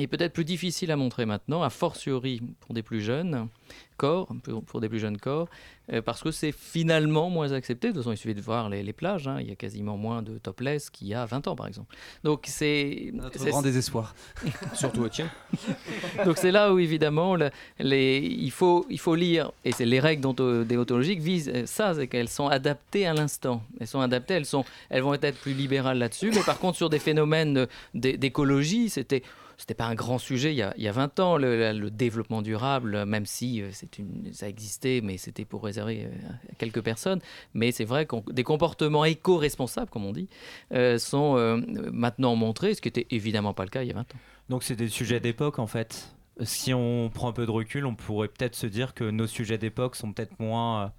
est 0.03 0.07
peut-être 0.09 0.33
plus 0.33 0.45
difficile 0.45 0.91
à 0.91 0.97
montrer 0.97 1.27
maintenant, 1.27 1.63
a 1.63 1.71
fortiori 1.71 2.43
pour 2.61 2.75
des 2.75 2.83
plus 2.83 3.01
jeunes 3.01 3.49
corps, 3.97 4.29
pour, 4.43 4.65
pour 4.65 4.81
des 4.81 4.89
plus 4.89 4.99
jeunes 4.99 5.19
corps, 5.19 5.49
euh, 5.93 6.03
parce 6.03 6.21
que 6.23 6.33
c'est 6.33 6.51
finalement 6.51 7.31
moins 7.31 7.53
accepté. 7.53 7.89
De 7.89 7.93
toute 7.93 8.03
façon, 8.03 8.13
il 8.13 8.17
suffit 8.17 8.35
de 8.35 8.41
voir 8.41 8.69
les, 8.69 8.83
les 8.83 8.93
plages, 8.93 9.29
hein. 9.29 9.39
il 9.41 9.49
y 9.49 9.53
a 9.53 9.55
quasiment 9.55 9.97
moins 9.97 10.21
de 10.21 10.37
topless 10.39 10.91
qu'il 10.91 11.07
y 11.07 11.15
a 11.15 11.25
20 11.25 11.47
ans 11.47 11.55
par 11.55 11.69
exemple. 11.69 11.95
Donc 12.25 12.45
c'est... 12.49 13.11
Notre 13.13 13.45
grand 13.45 13.63
désespoir. 13.63 14.15
Surtout 14.75 15.03
au 15.03 15.09
tien. 15.09 15.31
donc 16.25 16.39
c'est 16.39 16.51
là 16.51 16.75
où 16.75 16.79
évidemment 16.81 17.37
le- 17.37 17.51
les, 17.79 18.19
il, 18.19 18.51
faut, 18.51 18.85
il 18.91 18.99
faut 18.99 19.15
lire, 19.15 19.53
et 19.65 19.71
c'est 19.71 19.87
les 19.87 20.01
règles 20.01 20.27
déontologiques 20.67 21.21
visent 21.21 21.53
euh, 21.55 21.67
ça, 21.67 21.95
c'est 21.95 22.09
qu'elles 22.09 22.29
sont 22.29 22.49
adaptées 22.49 23.07
à 23.07 23.15
l'instant. 23.15 23.63
Elles 23.79 23.87
sont 23.87 24.01
adaptées, 24.01 24.35
elles, 24.35 24.47
sont, 24.47 24.65
elles 24.91 25.03
vont 25.03 25.15
être 25.15 25.39
plus 25.39 25.55
libérales 25.55 25.99
là-dessus, 25.99 26.33
mais 26.35 26.43
par 26.43 26.59
contre 26.59 26.77
sur 26.77 26.91
des 26.91 26.99
phénomènes 26.99 27.69
d'é- 27.95 28.17
d'écologie, 28.17 28.91
c'était... 28.91 29.23
C'était 29.57 29.75
pas 29.75 29.87
un 29.87 29.95
grand 29.95 30.19
sujet 30.19 30.53
il 30.53 30.57
y 30.57 30.63
a, 30.63 30.75
il 30.77 30.83
y 30.83 30.89
a 30.89 30.93
20 30.93 31.21
ans, 31.21 31.37
le, 31.37 31.89
développement 31.91 32.43
durable, 32.43 33.05
même 33.05 33.27
si 33.27 33.63
euh, 33.63 33.69
c'est 33.73 33.99
une, 33.99 34.33
ça 34.33 34.49
existait, 34.49 35.01
mais 35.03 35.17
c'était 35.17 35.45
pour 35.45 35.65
réserver 35.65 36.05
euh, 36.05 36.33
à 36.51 36.55
quelques 36.57 36.83
personnes. 36.83 37.21
Mais 37.55 37.73
c'est 37.73 37.85
vrai 37.85 38.07
que 38.07 38.17
des 38.33 38.45
comportements 38.45 39.05
éco-responsables, 39.05 39.91
comme 39.91 40.05
on 40.05 40.13
dit, 40.13 40.29
euh, 40.73 40.99
sont 40.99 41.37
euh, 41.37 41.61
maintenant 41.93 42.35
montrés, 42.37 42.75
ce 42.75 42.81
qui 42.81 42.89
était 42.89 43.07
évidemment 43.11 43.55
pas 43.55 43.65
le 43.65 43.71
cas 43.71 43.83
il 43.83 43.89
y 43.89 43.93
a 43.93 43.95
20 43.95 44.01
ans. 44.01 44.19
donc 44.49 44.63
c'est 44.63 44.77
des 44.77 44.89
sujets 44.89 45.21
d'époque 45.21 45.59
en 45.59 45.67
fait. 45.67 46.15
Si 46.43 46.75
on 46.75 47.11
prend 47.11 47.29
un 47.29 47.33
peu 47.33 47.47
de 47.47 47.51
recul, 47.51 47.87
on 47.87 47.95
pourrait 47.95 48.27
peut-être 48.27 48.57
se 48.57 48.67
dire 48.67 48.95
que 48.95 49.05
nos 49.05 49.29
sujets 49.29 49.59
d'époque 49.59 49.95
sont 49.95 50.13
peut-être 50.13 50.39
moins. 50.41 50.93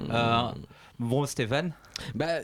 euh, 0.00 0.06
euh, 0.10 0.50
bon, 0.98 1.26
Stéphane? 1.26 1.72
Bah, 2.16 2.40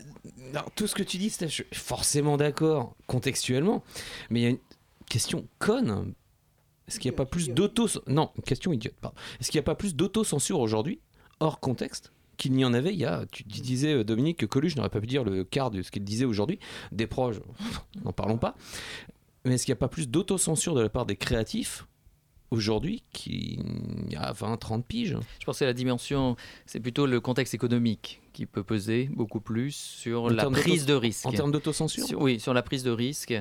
non, 0.54 0.60
tout 0.76 0.86
ce 0.86 0.94
que 0.94 1.02
tu 1.02 1.16
dis, 1.16 1.34
je 1.40 1.46
suis 1.46 1.64
forcément 1.72 2.36
d'accord, 2.36 2.94
contextuellement. 3.08 3.82
Mais 4.30 4.40
il 4.40 4.42
y 4.44 4.46
a 4.46 4.50
une 4.50 4.58
question 5.08 5.46
conne. 5.58 6.14
Est-ce 6.88 7.00
qu'il 7.00 7.10
n'y 7.10 7.14
a 7.14 7.18
pas 7.18 7.26
plus 7.26 7.48
d'auto... 7.50 7.88
Non, 8.06 8.30
question 8.44 8.72
idiote, 8.72 8.94
pardon. 9.00 9.16
Est-ce 9.40 9.50
qu'il 9.50 9.58
n'y 9.58 9.64
a 9.64 9.64
pas 9.64 9.74
plus 9.74 9.94
d'autocensure 9.96 10.60
aujourd'hui, 10.60 11.00
hors 11.40 11.58
contexte 11.60 12.12
qu'il 12.36 12.52
n'y 12.52 12.64
en 12.66 12.74
avait 12.74 12.92
il 12.92 12.98
y 13.00 13.06
a, 13.06 13.24
tu 13.32 13.44
disais 13.44 13.94
euh, 13.94 14.04
Dominique 14.04 14.36
que 14.36 14.44
Coluche 14.46 14.76
n'aurait 14.76 14.90
pas 14.90 15.00
pu 15.00 15.06
dire 15.06 15.24
le 15.24 15.42
quart 15.42 15.70
de 15.70 15.80
ce 15.80 15.90
qu'il 15.90 16.04
disait 16.04 16.26
aujourd'hui, 16.26 16.58
des 16.92 17.06
proches, 17.06 17.36
n'en 18.04 18.12
parlons 18.12 18.36
pas, 18.36 18.56
mais 19.46 19.54
est-ce 19.54 19.64
qu'il 19.64 19.72
n'y 19.72 19.78
a 19.78 19.80
pas 19.80 19.88
plus 19.88 20.06
d'autocensure 20.08 20.74
de 20.74 20.82
la 20.82 20.90
part 20.90 21.06
des 21.06 21.16
créatifs 21.16 21.86
aujourd'hui 22.50 23.02
qu'il 23.12 24.12
y 24.12 24.16
a 24.16 24.32
20, 24.32 24.58
30 24.58 24.84
piges? 24.86 25.16
Je 25.40 25.44
pense 25.46 25.58
que 25.60 25.64
la 25.64 25.72
dimension, 25.72 26.36
c'est 26.66 26.78
plutôt 26.80 27.06
le 27.06 27.20
contexte 27.20 27.54
économique 27.54 28.20
qui 28.34 28.44
peut 28.44 28.62
peser 28.62 29.08
beaucoup 29.14 29.40
plus 29.40 29.74
sur 29.74 30.24
En 30.24 30.28
la 30.28 30.44
prise 30.50 30.84
de 30.84 30.92
risque. 30.94 31.24
en 31.24 31.32
termes 31.32 31.52
d'autocensure? 31.52 32.06
Sur- 32.06 32.20
Oui, 32.20 32.38
sur 32.38 32.52
la 32.52 32.62
prise 32.62 32.82
de 32.82 32.90
risque. 32.90 33.34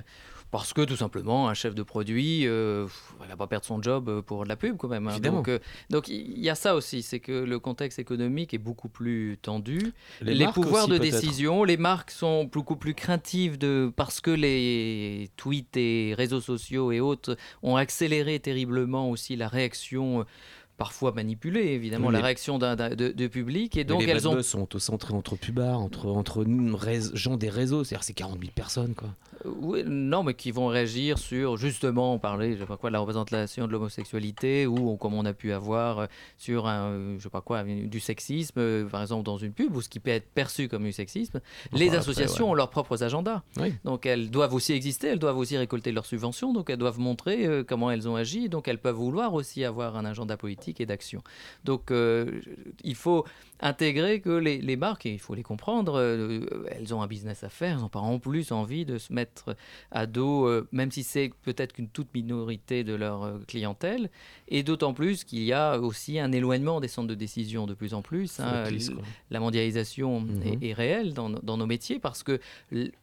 Parce 0.52 0.74
que 0.74 0.82
tout 0.82 0.96
simplement, 0.96 1.50
un 1.50 1.54
chef 1.54 1.76
de 1.76 1.84
produit, 1.84 2.48
euh, 2.48 2.88
il 3.22 3.28
va 3.28 3.36
pas 3.36 3.48
perdre 3.48 3.66
son 3.66 3.82
job 3.82 4.08
euh, 4.08 4.22
pour 4.22 4.44
de 4.44 4.50
la 4.50 4.56
pub 4.56 4.78
quand 4.78 4.88
même. 4.88 5.08
hein. 5.08 5.20
Donc, 5.20 5.50
euh, 5.50 5.60
donc 5.90 6.08
il 6.08 6.40
y 6.40 6.50
a 6.50 6.56
ça 6.56 6.76
aussi, 6.76 7.02
c'est 7.02 7.20
que 7.20 7.32
le 7.32 7.60
contexte 7.60 8.00
économique 8.00 8.54
est 8.54 8.60
beaucoup 8.60 8.88
plus 8.88 9.38
tendu. 9.42 9.94
Les 10.22 10.48
pouvoirs 10.48 10.86
aussi, 10.86 10.94
de 10.94 10.98
décision, 10.98 11.64
les 11.64 11.78
marques 11.78 12.12
sont 12.12 12.46
beaucoup 12.46 12.78
plus 12.78 12.94
craintives 12.94 13.58
de 13.58 13.92
parce 13.96 14.22
que 14.22 14.32
les 14.32 15.30
tweets 15.36 15.76
et 15.78 16.14
réseaux 16.16 16.42
sociaux 16.42 16.92
et 16.92 17.00
autres 17.00 17.36
ont 17.62 17.76
accéléré 17.76 18.40
terriblement 18.40 19.10
aussi 19.10 19.36
la 19.36 19.48
réaction. 19.48 20.26
Parfois 20.78 21.14
manipulée, 21.14 21.68
évidemment, 21.68 22.08
Oui, 22.08 22.14
la 22.14 22.20
réaction 22.22 22.58
d'un 22.60 22.76
de, 22.76 23.10
de 23.12 23.28
public. 23.28 23.78
Et 23.78 23.86
donc, 23.86 24.04
les 24.04 24.10
elles 24.10 24.28
ont 24.28 24.42
sont 24.42 24.64
autocentrés 24.64 25.14
entre 25.14 25.38
pubards, 25.38 25.80
entre, 25.80 26.08
entre 26.08 26.46
gens 27.14 27.38
des 27.38 27.50
réseaux, 27.50 27.84
c'est-à-dire 27.86 28.04
c'est 28.04 28.14
40 28.14 28.40
000 28.40 28.52
personnes 28.54 28.94
quoi. 28.94 29.10
Euh, 29.46 29.50
Oui, 29.62 29.84
non, 29.86 30.24
mais 30.24 30.34
qui 30.34 30.52
vont 30.52 30.68
réagir 30.68 31.18
sur 31.18 31.56
justement 31.56 32.20
parler, 32.20 32.56
je 32.56 32.60
sais 32.60 32.66
pas 32.66 32.76
quoi, 32.76 32.90
de 32.90 32.94
la 32.94 33.00
représentation 33.00 33.68
de 33.68 33.72
l'homosexualité 33.72 34.68
ou 34.68 34.98
comme 34.98 35.14
on 35.14 35.24
a 35.26 35.34
pu 35.34 35.54
avoir 35.54 36.00
euh, 36.00 36.06
sur 36.38 36.68
un, 36.68 36.90
euh, 36.90 37.16
je 37.18 37.24
sais 37.24 37.30
pas 37.30 37.42
quoi, 37.42 37.64
du 37.64 38.00
sexisme, 38.02 38.86
par 38.90 39.02
exemple 39.02 39.24
dans 39.24 39.38
une 39.38 39.54
pub 39.54 39.74
ou 39.76 39.82
ce 39.82 39.88
qui 39.88 40.00
peut 40.02 40.12
être 40.12 40.28
perçu 40.30 40.68
comme 40.68 40.84
du 40.84 40.92
sexisme. 40.92 41.40
Les 41.72 41.88
après, 41.88 42.00
associations 42.00 42.46
ouais. 42.48 42.52
ont 42.52 42.56
leurs 42.56 42.70
propres 42.70 43.02
agendas, 43.02 43.44
Oui. 43.60 43.74
donc 43.86 44.06
elles 44.06 44.30
doivent 44.30 44.54
aussi 44.54 44.74
exister, 44.74 45.08
elles 45.08 45.20
doivent 45.20 45.38
aussi 45.38 45.58
récolter 45.58 45.94
leurs 45.94 46.06
subventions, 46.06 46.52
donc 46.52 46.70
elles 46.70 46.78
doivent 46.78 47.00
montrer 47.00 47.64
comment 47.68 47.92
elles 47.92 48.10
ont 48.10 48.16
agi, 48.16 48.50
donc 48.50 48.68
elles 48.68 48.80
peuvent 48.80 48.96
vouloir 48.96 49.34
aussi 49.34 49.64
avoir 49.64 49.96
un 49.96 50.04
agenda 50.06 50.36
politique 50.36 50.65
et 50.80 50.86
d'action. 50.86 51.22
Donc 51.64 51.92
euh, 51.92 52.42
il 52.84 52.96
faut 52.96 53.26
intégrer 53.62 54.20
que 54.20 54.30
les, 54.30 54.58
les 54.60 54.76
marques, 54.76 55.06
et 55.06 55.14
il 55.14 55.20
faut 55.20 55.34
les 55.36 55.44
comprendre, 55.44 55.96
euh, 55.96 56.46
elles 56.70 56.94
ont 56.94 57.02
un 57.02 57.08
business 57.08 57.44
à 57.44 57.50
faire, 57.50 57.76
elles 57.76 57.82
n'ont 57.82 57.90
pas 57.90 58.00
en 58.00 58.20
plus 58.20 58.52
envie 58.52 58.86
de 58.86 58.98
se 58.98 59.14
mettre 59.14 59.56
à 59.92 60.06
dos, 60.08 60.46
euh, 60.48 60.68
même 60.72 60.92
si 60.92 61.04
c'est 61.04 61.32
peut-être 61.44 61.74
qu'une 61.74 61.88
toute 61.90 62.14
minorité 62.14 62.84
de 62.84 62.94
leur 62.94 63.40
clientèle, 63.48 64.10
et 64.50 64.64
d'autant 64.64 64.94
plus 64.94 65.24
qu'il 65.24 65.44
y 65.44 65.54
a 65.54 65.80
aussi 65.80 66.20
un 66.20 66.32
éloignement 66.32 66.82
des 66.82 66.88
centres 66.90 67.08
de 67.08 67.16
décision 67.16 67.66
de 67.66 67.74
plus 67.74 67.94
en 67.94 68.02
plus. 68.02 68.40
hein. 68.40 68.64
La 69.30 69.40
mondialisation 69.40 70.22
Mhm. 70.22 70.42
est, 70.62 70.70
est 70.70 70.74
réelle 70.74 71.14
dans, 71.14 71.30
dans 71.30 71.58
nos 71.58 71.66
métiers 71.66 72.00
parce 72.00 72.24
que 72.24 72.40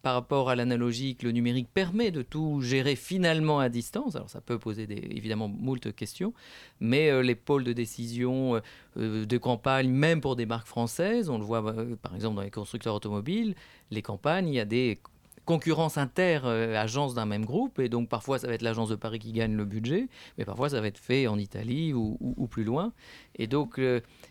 par 0.02 0.14
rapport 0.14 0.50
à 0.50 0.56
l'analogique, 0.56 1.22
le 1.22 1.32
numérique 1.32 1.68
permet 1.72 2.10
de 2.10 2.22
tout 2.22 2.60
gérer 2.60 2.96
finalement 2.96 3.58
à 3.58 3.68
distance. 3.68 4.16
Alors 4.16 4.28
ça 4.30 4.40
peut 4.40 4.58
poser 4.58 4.86
des, 4.86 5.02
évidemment 5.10 5.48
moult 5.48 5.92
questions, 5.94 6.32
mais 6.80 7.22
les 7.22 7.34
de 7.60 7.72
décision 7.72 8.56
euh, 8.56 8.60
euh, 8.96 9.26
de 9.26 9.38
campagne, 9.38 9.90
même 9.90 10.20
pour 10.20 10.36
des 10.36 10.46
marques 10.46 10.66
françaises, 10.66 11.28
on 11.28 11.38
le 11.38 11.44
voit 11.44 11.64
euh, 11.64 11.96
par 11.96 12.14
exemple 12.14 12.36
dans 12.36 12.42
les 12.42 12.50
constructeurs 12.50 12.94
automobiles, 12.94 13.54
les 13.90 14.02
campagnes, 14.02 14.48
il 14.48 14.54
y 14.54 14.60
a 14.60 14.64
des 14.64 15.00
concurrences 15.44 15.98
inter-agences 15.98 17.14
d'un 17.14 17.26
même 17.26 17.44
groupe, 17.44 17.80
et 17.80 17.88
donc 17.88 18.08
parfois 18.08 18.38
ça 18.38 18.46
va 18.46 18.54
être 18.54 18.62
l'agence 18.62 18.88
de 18.88 18.94
Paris 18.94 19.18
qui 19.18 19.32
gagne 19.32 19.56
le 19.56 19.64
budget, 19.64 20.08
mais 20.38 20.44
parfois 20.44 20.68
ça 20.68 20.80
va 20.80 20.86
être 20.86 20.98
fait 20.98 21.26
en 21.26 21.36
Italie 21.36 21.92
ou, 21.92 22.46
plus 22.48 22.62
loin. 22.62 22.92
Et 23.34 23.48
donc 23.48 23.80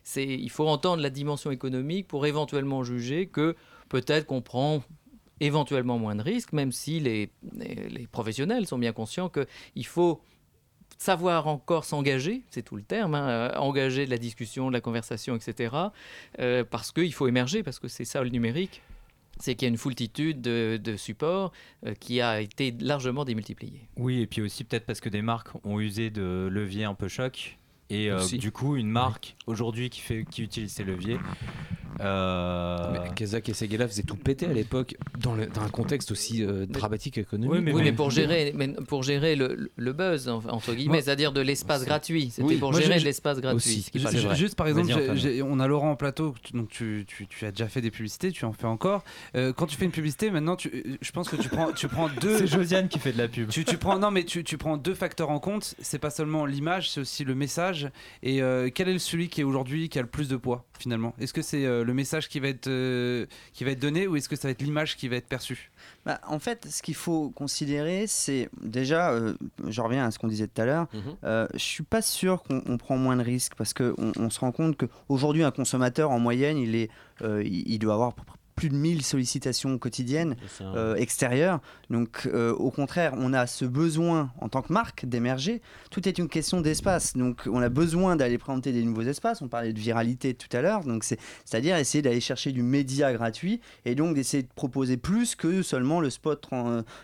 c'est, 0.03 0.25
il 0.25 0.49
faut 0.49 0.65
entendre 0.69 1.03
la 1.03 1.09
dimension 1.09 1.51
économique 1.51 2.07
pour 2.07 2.25
éventuellement 2.25 2.85
juger 2.85 3.27
que 3.27 3.57
peut-être 3.89 4.25
qu'on 4.25 4.41
prend 4.41 4.83
éventuellement 5.41 5.99
moins 5.99 6.15
de 6.15 6.21
risques, 6.21 6.53
même 6.53 6.71
si 6.71 7.01
les, 7.01 7.29
les 7.59 8.07
professionnels 8.07 8.65
sont 8.65 8.77
bien 8.77 8.93
conscients 8.93 9.29
qu'il 9.29 9.85
faut 9.85 10.21
savoir 11.01 11.47
encore 11.47 11.83
s'engager, 11.83 12.43
c'est 12.51 12.61
tout 12.61 12.75
le 12.75 12.83
terme, 12.83 13.15
hein, 13.15 13.27
euh, 13.27 13.55
engager 13.57 14.05
de 14.05 14.11
la 14.11 14.19
discussion, 14.19 14.67
de 14.67 14.73
la 14.73 14.81
conversation, 14.81 15.35
etc. 15.35 15.75
euh, 16.39 16.63
parce 16.63 16.91
qu'il 16.91 17.11
faut 17.11 17.27
émerger, 17.27 17.63
parce 17.63 17.79
que 17.79 17.87
c'est 17.87 18.05
ça 18.05 18.21
le 18.23 18.29
numérique, 18.29 18.83
c'est 19.39 19.55
qu'il 19.55 19.65
y 19.65 19.69
a 19.69 19.69
une 19.69 19.79
foultitude 19.79 20.41
de, 20.41 20.79
de 20.81 20.95
supports 20.95 21.51
euh, 21.87 21.95
qui 21.95 22.21
a 22.21 22.39
été 22.39 22.75
largement 22.79 23.25
démultipliée. 23.25 23.81
Oui, 23.97 24.21
et 24.21 24.27
puis 24.27 24.41
aussi 24.41 24.63
peut-être 24.63 24.85
parce 24.85 24.99
que 24.99 25.09
des 25.09 25.23
marques 25.23 25.49
ont 25.63 25.79
usé 25.79 26.11
de 26.11 26.47
leviers 26.51 26.83
un 26.83 26.93
peu 26.93 27.07
choc. 27.07 27.57
Et 27.89 28.11
euh, 28.11 28.23
du 28.33 28.51
coup, 28.51 28.75
une 28.75 28.89
marque 28.89 29.35
aujourd'hui 29.47 29.89
qui, 29.89 30.01
fait, 30.01 30.23
qui 30.29 30.43
utilise 30.43 30.71
ces 30.71 30.83
leviers. 30.83 31.17
Euh, 31.99 32.87
Mais 32.93 32.99
Kazakh 33.15 33.49
et 33.49 33.53
Seguela 33.53 33.87
faisaient 33.87 34.03
tout 34.03 34.15
péter 34.15 34.45
à 34.47 34.53
l'époque 34.53 34.95
dans, 35.19 35.33
le- 35.35 35.47
dans 35.47 35.61
un 35.61 35.69
contexte 35.69 36.11
aussi 36.11 36.43
euh, 36.43 36.65
dramatique 36.65 37.17
économique. 37.17 37.51
Oui, 37.73 37.81
mais, 37.83 37.91
pour 37.91 38.09
gérer, 38.11 38.53
mais 38.55 38.69
pour 38.87 39.03
gérer 39.03 39.35
le, 39.35 39.71
le 39.75 39.93
buzz, 39.93 40.27
en- 40.29 40.41
entre 40.49 40.73
guillemets, 40.73 41.01
c'est-à-dire 41.01 41.31
de 41.31 41.41
l'espace 41.41 41.85
gratuit. 41.85 42.29
C'était 42.31 42.47
Oui. 42.47 42.57
pour 42.57 42.71
Moi, 42.71 42.81
gérer 42.81 42.99
l'espace 42.99 43.39
gratuit. 43.41 43.81
ce 43.81 43.91
qui 43.91 43.97
est 43.97 44.01
vrai. 44.01 44.35
Juste 44.35 44.55
par 44.55 44.67
exemple, 44.67 44.91
on 45.45 45.59
a 45.59 45.67
Laurent 45.67 45.91
en 45.91 45.95
plateau, 45.95 46.33
tu- 46.43 46.53
donc 46.53 46.69
tu, 46.69 47.05
tu- 47.07 47.27
tu 47.27 47.45
as 47.45 47.51
déjà 47.51 47.67
fait 47.67 47.81
des 47.81 47.91
publicités, 47.91 48.31
tu 48.31 48.45
en 48.45 48.53
fais 48.53 48.67
encore. 48.67 49.03
Euh, 49.35 49.53
quand 49.53 49.65
tu 49.67 49.75
fais 49.77 49.85
une 49.85 49.91
publicité, 49.91 50.31
maintenant, 50.31 50.55
tu, 50.55 50.69
euh, 50.69 50.97
je 51.01 51.11
pense 51.11 51.29
que 51.29 51.35
tu 51.35 51.49
prends, 51.49 51.71
tu 51.71 51.87
prends 51.87 52.09
deux. 52.21 52.37
C'est 52.39 52.47
Josiane 52.47 52.87
qui 52.87 52.99
fait 52.99 53.11
de 53.13 53.17
la 53.17 53.27
pub. 53.27 53.49
Tu, 53.49 53.65
tu 53.65 53.77
prends 53.77 53.99
non 53.99 54.11
mais 54.11 54.23
tu, 54.23 54.43
tu 54.43 54.57
prends 54.57 54.77
deux 54.77 54.93
facteurs 54.95 55.29
en 55.29 55.39
compte. 55.39 55.75
C'est 55.79 55.99
pas 55.99 56.09
seulement 56.09 56.45
l'image, 56.45 56.89
c'est 56.91 57.01
aussi 57.01 57.23
le 57.23 57.35
message. 57.35 57.89
Et 58.23 58.41
euh, 58.41 58.69
quel 58.73 58.89
est 58.89 58.99
celui 58.99 59.29
qui 59.29 59.41
est 59.41 59.43
aujourd'hui 59.43 59.89
qui 59.89 59.99
a 59.99 60.01
le 60.01 60.07
plus 60.07 60.27
de 60.27 60.35
poids? 60.37 60.65
Finalement 60.81 61.13
Est-ce 61.19 61.33
que 61.33 61.41
c'est 61.41 61.65
euh, 61.65 61.83
le 61.83 61.93
message 61.93 62.27
qui 62.27 62.39
va 62.39 62.47
être 62.49 62.67
euh, 62.67 63.25
qui 63.53 63.63
va 63.63 63.71
être 63.71 63.79
donné 63.79 64.07
ou 64.07 64.15
est-ce 64.15 64.27
que 64.27 64.35
ça 64.35 64.47
va 64.47 64.51
être 64.51 64.61
l'image 64.61 64.97
qui 64.97 65.07
va 65.07 65.15
être 65.15 65.27
perçue? 65.27 65.71
Bah, 66.05 66.19
en 66.27 66.39
fait, 66.39 66.67
ce 66.69 66.81
qu'il 66.81 66.95
faut 66.95 67.29
considérer, 67.29 68.05
c'est 68.07 68.49
déjà, 68.61 69.11
euh, 69.11 69.33
je 69.67 69.81
reviens 69.81 70.05
à 70.05 70.11
ce 70.11 70.19
qu'on 70.19 70.27
disait 70.27 70.47
tout 70.47 70.61
à 70.61 70.65
l'heure, 70.65 70.87
Mhm. 70.93 71.01
euh, 71.23 71.47
je 71.53 71.59
suis 71.59 71.83
pas 71.83 72.01
sûr 72.01 72.43
qu'on 72.43 72.61
on 72.65 72.77
prend 72.77 72.97
moins 72.97 73.15
de 73.15 73.23
risques 73.23 73.53
parce 73.55 73.73
qu'on 73.73 73.93
on 74.17 74.29
se 74.29 74.39
rend 74.39 74.51
compte 74.51 74.75
qu'aujourd'hui, 74.77 75.43
un 75.43 75.51
consommateur, 75.51 76.11
en 76.11 76.19
moyenne, 76.19 76.57
il, 76.57 76.75
est, 76.75 76.89
euh, 77.21 77.43
il, 77.45 77.67
il 77.71 77.79
doit 77.79 77.93
avoir 77.93 78.13
plus 78.61 78.69
de 78.69 78.75
1000 78.75 79.01
sollicitations 79.03 79.79
quotidiennes 79.79 80.35
un- 80.63 80.75
euh, 80.75 80.95
extérieures. 80.95 81.59
Donc, 81.89 82.29
euh, 82.31 82.53
au 82.53 82.69
contraire, 82.69 83.13
on 83.17 83.33
a 83.33 83.47
ce 83.47 83.65
besoin 83.65 84.31
en 84.39 84.49
tant 84.49 84.61
que 84.61 84.71
marque 84.71 85.05
d'émerger. 85.07 85.61
Tout 85.89 86.07
est 86.07 86.19
une 86.19 86.27
question 86.29 86.61
d'espace. 86.61 87.17
Donc, 87.17 87.41
on 87.51 87.59
a 87.59 87.69
besoin 87.69 88.15
d'aller 88.15 88.37
présenter 88.37 88.71
des 88.71 88.83
nouveaux 88.83 89.01
espaces. 89.01 89.41
On 89.41 89.47
parlait 89.47 89.73
de 89.73 89.79
viralité 89.79 90.35
tout 90.35 90.55
à 90.55 90.61
l'heure. 90.61 90.83
Donc, 90.83 91.03
c'est- 91.03 91.17
c'est-à-dire 91.43 91.75
essayer 91.75 92.03
d'aller 92.03 92.21
chercher 92.21 92.51
du 92.51 92.61
média 92.61 93.11
gratuit 93.13 93.61
et 93.85 93.95
donc 93.95 94.13
d'essayer 94.13 94.43
de 94.43 94.49
proposer 94.53 94.95
plus 94.97 95.33
que 95.35 95.63
seulement 95.63 95.99
le 96.01 96.11
spot 96.11 96.47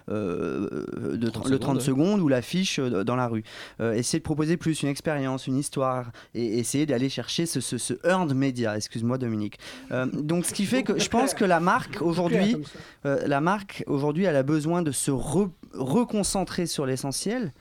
euh, 0.09 1.17
de 1.17 1.29
30 1.29 1.49
le 1.49 1.57
30 1.59 1.81
secondes, 1.81 1.81
secondes 1.81 2.21
ou 2.21 2.27
l'affiche 2.27 2.79
dans 2.79 3.15
la 3.15 3.27
rue. 3.27 3.43
Euh, 3.79 3.93
essayer 3.93 4.19
de 4.19 4.23
proposer 4.23 4.57
plus 4.57 4.83
une 4.83 4.89
expérience, 4.89 5.47
une 5.47 5.57
histoire 5.57 6.11
et 6.35 6.59
essayer 6.59 6.85
d'aller 6.85 7.09
chercher 7.09 7.45
ce, 7.47 7.61
ce, 7.61 7.77
ce 7.79 7.93
earned 8.05 8.35
media. 8.35 8.75
Excuse-moi, 8.77 9.17
Dominique. 9.17 9.57
Euh, 9.91 10.05
donc, 10.05 10.45
ce 10.45 10.53
qui 10.53 10.65
fait 10.65 10.83
que 10.83 10.99
je 10.99 11.09
pense 11.09 11.33
que 11.33 11.45
la 11.47 11.59
marque 11.59 12.01
aujourd'hui, 12.01 12.51
comme 12.53 12.63
ça. 12.65 12.69
euh, 13.05 13.27
la 13.27 13.41
marque 13.41 13.83
aujourd'hui, 13.87 14.25
elle 14.25 14.35
a 14.35 14.43
besoin 14.43 14.81
de 14.81 14.91
se 14.91 15.11
re- 15.11 15.49
reconcentrer 15.73 16.65
sur 16.67 16.85
l'essentiel, 16.85 17.51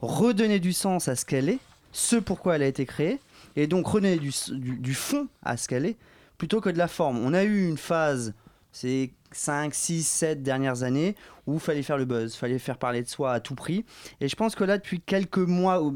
redonner 0.00 0.60
du 0.60 0.72
sens 0.72 1.08
à 1.08 1.16
ce 1.16 1.24
qu'elle 1.24 1.48
est, 1.48 1.58
ce 1.92 2.16
pourquoi 2.16 2.56
elle 2.56 2.62
a 2.62 2.66
été 2.66 2.86
créée, 2.86 3.20
et 3.56 3.66
donc 3.66 3.86
redonner 3.86 4.16
du, 4.18 4.30
du, 4.52 4.76
du 4.78 4.94
fond 4.94 5.28
à 5.42 5.56
ce 5.56 5.68
qu'elle 5.68 5.86
est, 5.86 5.96
plutôt 6.38 6.60
que 6.60 6.70
de 6.70 6.78
la 6.78 6.88
forme. 6.88 7.18
On 7.24 7.34
a 7.34 7.44
eu 7.44 7.68
une 7.68 7.76
phase, 7.76 8.32
ces 8.72 9.12
5, 9.34 9.74
6, 9.74 10.02
7 10.06 10.42
dernières 10.42 10.82
années, 10.82 11.14
où 11.46 11.54
il 11.54 11.60
fallait 11.60 11.82
faire 11.82 11.96
le 11.98 12.04
buzz, 12.04 12.34
fallait 12.34 12.58
faire 12.58 12.78
parler 12.78 13.02
de 13.02 13.08
soi 13.08 13.32
à 13.32 13.40
tout 13.40 13.54
prix. 13.54 13.84
Et 14.20 14.28
je 14.28 14.36
pense 14.36 14.54
que 14.54 14.64
là, 14.64 14.78
depuis 14.78 15.00
quelques 15.00 15.38
mois, 15.38 15.82
ou 15.82 15.92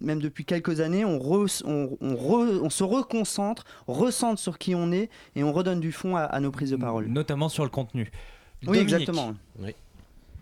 même 0.00 0.20
depuis 0.20 0.44
quelques 0.44 0.80
années, 0.80 1.04
on, 1.04 1.18
re- 1.18 1.62
on, 1.64 1.96
on 2.00 2.14
re- 2.14 2.60
on 2.62 2.70
se 2.70 2.84
reconcentre, 2.84 3.64
recentre 3.86 4.40
sur 4.40 4.58
qui 4.58 4.74
on 4.74 4.92
est, 4.92 5.08
et 5.36 5.42
on 5.44 5.52
redonne 5.52 5.80
du 5.80 5.92
fond 5.92 6.16
à, 6.16 6.22
à 6.22 6.40
nos 6.40 6.50
prises 6.50 6.70
de 6.70 6.76
parole. 6.76 7.06
Notamment 7.06 7.48
sur 7.48 7.64
le 7.64 7.70
contenu. 7.70 8.10
Oui, 8.62 8.66
Dominique. 8.78 8.82
exactement. 8.84 9.34
Oui. 9.58 9.74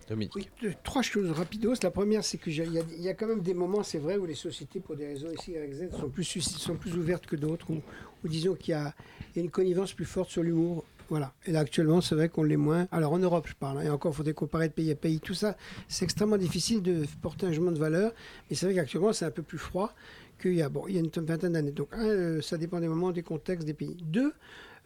Dominique. 0.09 0.33
Oui, 0.35 0.49
deux- 0.61 0.75
trois 0.83 1.03
choses 1.03 1.31
rapidos. 1.31 1.75
La 1.85 1.93
première, 1.93 2.25
c'est 2.25 2.37
qu'il 2.39 2.53
y, 2.53 3.03
y 3.03 3.09
a 3.09 3.15
quand 3.15 3.29
même 3.29 3.43
des 3.43 3.55
moments, 3.55 3.85
c'est 3.85 3.99
vrai, 3.99 4.17
où 4.17 4.27
les 4.27 4.35
sociétés, 4.35 4.81
pour 4.81 4.97
des 4.97 5.07
raisons 5.07 5.29
ici 5.39 5.55
Z, 5.73 5.91
sont 5.97 6.09
plus, 6.09 6.25
sont 6.25 6.75
plus 6.75 6.95
ouvertes 6.97 7.27
que 7.27 7.37
d'autres, 7.37 7.71
ou, 7.71 7.81
disons 8.29 8.55
qu'il 8.57 8.75
y, 8.75 8.77
y 8.77 9.41
a 9.41 9.43
une 9.45 9.51
connivence 9.51 9.93
plus 9.93 10.05
forte 10.07 10.29
sur 10.31 10.43
l'humour. 10.43 10.85
Voilà. 11.11 11.35
Et 11.45 11.51
là, 11.53 11.61
actuellement, 11.61 12.01
c'est 12.01 12.15
vrai 12.15 12.29
qu'on 12.29 12.45
l'est 12.45 12.57
moins. 12.57 12.87
Alors, 12.93 13.13
en 13.13 13.19
Europe, 13.19 13.47
je 13.49 13.55
parle. 13.55 13.79
hein, 13.79 13.83
et 13.83 13.91
encore, 13.91 14.13
il 14.13 14.17
faudrait 14.17 14.33
comparer 14.33 14.69
de 14.69 14.73
pays 14.73 14.91
à 14.93 14.95
pays. 14.95 15.19
Tout 15.21 15.35
ça, 15.35 15.57
c'est 15.89 16.05
extrêmement 16.05 16.39
difficile 16.39 16.83
de 16.83 17.05
porter 17.21 17.47
un 17.47 17.51
jugement 17.51 17.73
de 17.73 17.79
valeur. 17.79 18.13
Mais 18.49 18.57
c'est 18.57 18.67
vrai 18.67 18.77
qu'actuellement, 18.77 19.13
c'est 19.13 19.25
un 19.25 19.33
peu 19.33 19.43
plus 19.43 19.59
froid 19.59 19.93
qu'il 20.41 20.55
y 20.55 20.63
a, 20.63 20.69
bon, 20.69 20.85
il 20.89 20.95
y 20.95 20.99
a 20.99 21.01
une 21.01 21.11
vingtaine 21.11 21.53
d'années. 21.53 21.73
Donc, 21.73 21.89
un, 21.93 22.07
euh, 22.07 22.41
ça 22.41 22.57
dépend 22.57 22.79
des 22.79 22.89
moments, 22.89 23.11
des 23.11 23.25
contextes, 23.25 23.67
des 23.67 23.75
pays. 23.75 23.97
Deux, 24.05 24.33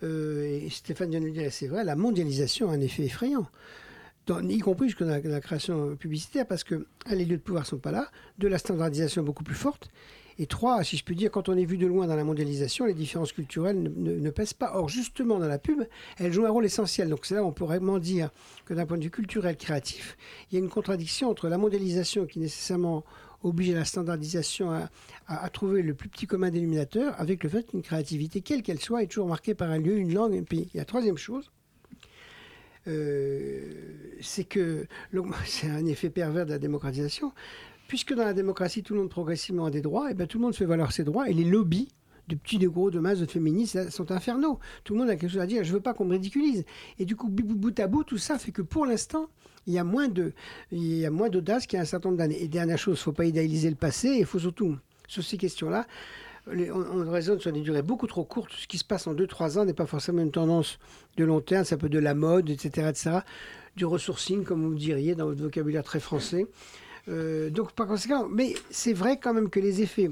euh, 0.02 0.44
et 0.44 0.70
Stéphane 0.70 1.10
vient 1.10 1.20
de 1.20 1.26
le 1.26 1.30
dire, 1.30 1.52
c'est 1.52 1.68
vrai, 1.68 1.84
la 1.84 1.94
mondialisation 1.94 2.70
a 2.70 2.72
un 2.72 2.80
effet 2.80 3.04
effrayant 3.04 3.46
y 4.48 4.58
compris 4.58 4.88
jusque 4.88 5.02
dans 5.04 5.20
la, 5.22 5.40
création 5.40 5.96
publicitaire, 5.96 6.46
parce 6.46 6.64
que 6.64 6.86
un, 7.06 7.14
les 7.14 7.24
lieux 7.24 7.36
de 7.36 7.42
pouvoir 7.42 7.66
sont 7.66 7.78
pas 7.78 7.90
là, 7.92 8.10
deux, 8.38 8.48
la 8.48 8.58
standardisation 8.58 9.22
est 9.22 9.24
beaucoup 9.24 9.44
plus 9.44 9.54
forte, 9.54 9.88
et 10.38 10.46
trois, 10.46 10.82
si 10.82 10.96
je 10.96 11.04
peux 11.04 11.14
dire, 11.14 11.30
quand 11.30 11.48
on 11.48 11.56
est 11.56 11.64
vu 11.64 11.78
de 11.78 11.86
loin 11.86 12.08
dans 12.08 12.16
la 12.16 12.24
mondialisation, 12.24 12.86
les 12.86 12.94
différences 12.94 13.32
culturelles 13.32 13.80
ne, 13.80 13.88
ne- 13.88 14.18
ne 14.18 14.30
pèsent 14.30 14.52
pas. 14.52 14.72
Or, 14.74 14.88
justement, 14.88 15.38
dans 15.38 15.46
la 15.46 15.58
pub, 15.60 15.84
elles 16.18 16.32
jouent 16.32 16.46
un 16.46 16.50
rôle 16.50 16.64
essentiel. 16.64 17.08
Donc, 17.08 17.24
c'est 17.24 17.36
là 17.36 17.44
où 17.44 17.46
on 17.46 17.52
peut 17.52 17.64
vraiment 17.64 18.00
dire 18.00 18.30
que 18.64 18.74
d'un 18.74 18.84
point 18.84 18.98
de 18.98 19.04
vue 19.04 19.10
culturel, 19.12 19.56
créatif, 19.56 20.16
il 20.50 20.56
y 20.56 20.60
a 20.60 20.64
une 20.64 20.70
contradiction 20.70 21.30
entre 21.30 21.48
la 21.48 21.56
mondialisation 21.56 22.26
qui 22.26 22.40
nécessairement 22.40 23.04
oblige 23.44 23.74
la 23.74 23.84
standardisation 23.84 24.72
à, 24.72 24.88
à- 25.28 25.44
à 25.44 25.48
trouver 25.50 25.82
le 25.82 25.94
plus 25.94 26.08
petit 26.08 26.26
commun 26.26 26.50
dénominateur, 26.50 27.14
avec 27.20 27.44
le 27.44 27.48
fait 27.48 27.64
qu'une 27.68 27.82
créativité, 27.82 28.40
quelle 28.40 28.62
qu'elle 28.62 28.80
soit, 28.80 29.04
est 29.04 29.06
toujours 29.06 29.28
marquée 29.28 29.54
par 29.54 29.70
un 29.70 29.78
lieu, 29.78 29.96
une 29.98 30.12
langue, 30.14 30.34
un 30.36 30.42
pays. 30.42 30.68
Et 30.74 30.78
la 30.78 30.84
troisième 30.84 31.16
chose, 31.18 31.52
c'est 32.86 34.44
que 34.44 34.86
c'est 35.46 35.70
un 35.70 35.86
effet 35.86 36.10
pervers 36.10 36.46
de 36.46 36.50
la 36.50 36.58
démocratisation, 36.58 37.32
puisque 37.88 38.14
dans 38.14 38.24
la 38.24 38.34
démocratie, 38.34 38.82
tout 38.82 38.94
le 38.94 39.00
monde 39.00 39.10
progressivement 39.10 39.66
a 39.66 39.70
des 39.70 39.82
droits, 39.82 40.10
et 40.10 40.14
ben 40.14 40.26
tout 40.26 40.38
le 40.38 40.44
monde 40.44 40.54
fait 40.54 40.64
valoir 40.64 40.92
ses 40.92 41.04
droits, 41.04 41.28
et 41.28 41.32
les 41.32 41.44
lobbies 41.44 41.88
de 42.28 42.34
petits, 42.34 42.58
de 42.58 42.68
gros, 42.68 42.90
de 42.90 42.98
masse, 42.98 43.18
de 43.18 43.26
féministes 43.26 43.90
sont 43.90 44.10
infernaux. 44.10 44.58
Tout 44.82 44.94
le 44.94 45.00
monde 45.00 45.10
a 45.10 45.16
quelque 45.16 45.30
chose 45.30 45.40
à 45.40 45.46
dire. 45.46 45.62
Je 45.64 45.72
veux 45.72 45.80
pas 45.80 45.94
qu'on 45.94 46.04
me 46.06 46.12
ridiculise. 46.12 46.64
Et 46.98 47.04
du 47.04 47.16
coup, 47.16 47.28
bout 47.28 47.78
à 47.78 47.86
bout, 47.86 48.04
tout 48.04 48.18
ça 48.18 48.38
fait 48.38 48.52
que 48.52 48.62
pour 48.62 48.86
l'instant, 48.86 49.28
il 49.66 49.74
y 49.74 49.78
a 49.78 49.84
moins 49.84 50.08
de, 50.08 50.32
il 50.70 50.98
y 50.98 51.06
a 51.06 51.10
moins 51.10 51.28
d'audace 51.28 51.66
qu'il 51.66 51.76
y 51.76 51.80
a 51.80 51.82
un 51.82 51.86
certain 51.86 52.08
nombre 52.08 52.18
d'années. 52.18 52.42
Et 52.42 52.48
dernière 52.48 52.78
chose, 52.78 53.00
faut 53.00 53.12
pas 53.12 53.26
idéaliser 53.26 53.68
le 53.68 53.76
passé. 53.76 54.16
Il 54.18 54.26
faut 54.26 54.38
surtout 54.38 54.76
sur 55.06 55.22
ces 55.22 55.36
questions-là. 55.36 55.86
Les- 56.52 56.70
On, 56.70 56.78
on 56.78 57.10
raisonne 57.10 57.40
sur 57.40 57.52
des 57.52 57.60
durées 57.60 57.82
beaucoup 57.82 58.06
trop 58.06 58.24
courtes. 58.24 58.52
Ce 58.52 58.66
qui 58.66 58.78
se 58.78 58.84
passe 58.84 59.06
en 59.06 59.14
2-3 59.14 59.58
ans 59.58 59.64
n'est 59.64 59.74
pas 59.74 59.86
forcément 59.86 60.22
une 60.22 60.30
tendance 60.30 60.78
de 61.16 61.24
long 61.24 61.40
terme. 61.40 61.64
Ça 61.64 61.76
peut 61.76 61.88
de 61.88 61.98
la 61.98 62.14
mode, 62.14 62.50
etc., 62.50 62.88
etc. 62.88 63.18
Du 63.76 63.84
ressourcing, 63.84 64.44
comme 64.44 64.66
vous 64.66 64.74
diriez 64.74 65.14
dans 65.14 65.26
votre 65.26 65.42
vocabulaire 65.42 65.84
très 65.84 66.00
français. 66.00 66.46
Euh, 67.08 67.50
donc, 67.50 67.72
par 67.72 67.86
conséquent, 67.86 68.28
mais 68.30 68.54
c'est 68.70 68.92
vrai 68.92 69.18
quand 69.18 69.34
même 69.34 69.50
que 69.50 69.60
les 69.60 69.82
effets 69.82 70.10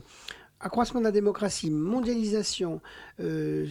accroissement 0.63 1.01
de 1.01 1.05
la 1.05 1.13
démocratie, 1.13 1.71
mondialisation, 1.71 2.81
euh, 3.21 3.67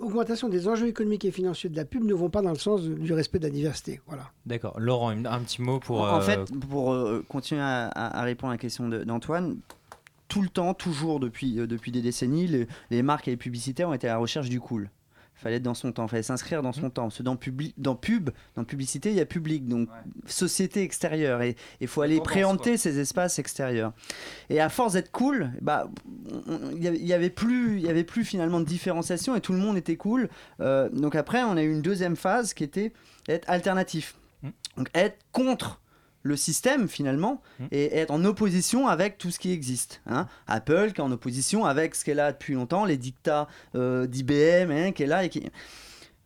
augmentation 0.00 0.48
des 0.48 0.68
enjeux 0.68 0.88
économiques 0.88 1.24
et 1.24 1.30
financiers 1.30 1.70
de 1.70 1.76
la 1.76 1.84
pub 1.84 2.02
ne 2.04 2.14
vont 2.14 2.30
pas 2.30 2.42
dans 2.42 2.50
le 2.50 2.58
sens 2.58 2.82
du 2.82 3.12
respect 3.12 3.38
de 3.38 3.44
la 3.44 3.50
diversité. 3.50 4.00
Voilà. 4.06 4.30
D'accord. 4.46 4.80
Laurent, 4.80 5.10
un 5.10 5.40
petit 5.40 5.62
mot 5.62 5.78
pour. 5.78 6.00
En 6.00 6.16
euh, 6.16 6.20
fait, 6.20 6.40
pour 6.68 6.92
euh, 6.92 7.24
continuer 7.28 7.62
à, 7.62 8.22
répondre 8.22 8.50
à 8.50 8.54
la 8.54 8.58
question 8.58 8.88
d'Antoine, 8.88 9.58
tout 10.30 10.40
le 10.40 10.48
temps, 10.48 10.72
toujours 10.72 11.20
depuis, 11.20 11.58
euh, 11.60 11.66
depuis 11.66 11.92
des 11.92 12.00
décennies, 12.00 12.46
les, 12.46 12.66
les 12.90 13.02
marques 13.02 13.28
et 13.28 13.32
les 13.32 13.36
publicitaires 13.36 13.90
ont 13.90 13.92
été 13.94 14.08
à 14.08 14.12
la 14.12 14.18
recherche 14.18 14.48
du 14.48 14.60
cool. 14.60 14.88
Fallait 15.34 15.56
être 15.56 15.62
dans 15.62 15.72
son 15.72 15.90
temps, 15.90 16.06
fallait 16.06 16.22
s'inscrire 16.22 16.62
dans 16.62 16.72
son 16.74 16.90
temps. 16.90 17.04
Parce 17.04 17.16
que 17.16 17.22
dans, 17.22 17.34
publi- 17.34 17.72
dans 17.78 17.94
pub, 17.94 18.28
dans 18.56 18.64
publicité, 18.64 19.08
il 19.08 19.16
y 19.16 19.20
a 19.20 19.24
public, 19.26 19.66
donc 19.66 19.88
société 20.26 20.82
extérieure. 20.82 21.40
Et 21.40 21.56
il 21.80 21.88
faut 21.88 22.02
aller 22.02 22.16
préempter 22.20 22.76
ces 22.76 22.98
espaces 22.98 23.38
extérieurs. 23.38 23.94
Et 24.50 24.60
à 24.60 24.68
force 24.68 24.92
d'être 24.92 25.10
cool, 25.10 25.50
bah, 25.62 25.88
il 26.76 26.82
y 26.82 27.12
avait- 27.14 27.30
plus, 27.30 27.80
y 27.80 27.88
avait 27.88 28.04
plus 28.04 28.24
finalement 28.26 28.60
de 28.60 28.66
différenciation 28.66 29.34
et 29.34 29.40
tout 29.40 29.54
le 29.54 29.58
monde 29.58 29.78
était 29.78 29.96
cool. 29.96 30.28
Euh, 30.60 30.90
donc 30.90 31.14
après, 31.14 31.42
on 31.42 31.56
a 31.56 31.62
eu 31.62 31.72
une 31.72 31.82
deuxième 31.82 32.16
phase 32.16 32.52
qui 32.52 32.62
était 32.62 32.92
être 33.26 33.48
alternatif. 33.48 34.16
Donc 34.76 34.88
être 34.94 35.18
contre 35.32 35.80
le 36.22 36.36
système 36.36 36.88
finalement 36.88 37.40
et 37.70 37.96
être 37.96 38.10
en 38.10 38.24
opposition 38.24 38.88
avec 38.88 39.16
tout 39.18 39.30
ce 39.30 39.38
qui 39.38 39.52
existe. 39.52 40.02
hein. 40.06 40.26
Apple 40.46 40.92
qui 40.92 41.00
est 41.00 41.04
en 41.04 41.12
opposition 41.12 41.64
avec 41.64 41.94
ce 41.94 42.04
qu'elle 42.04 42.20
a 42.20 42.32
depuis 42.32 42.54
longtemps, 42.54 42.84
les 42.84 42.96
dictats 42.98 43.48
euh, 43.74 44.06
d'IBM 44.06 44.70
hein, 44.70 44.92
qui 44.92 45.02
est 45.04 45.06
là 45.06 45.24
et 45.24 45.28
qui... 45.30 45.42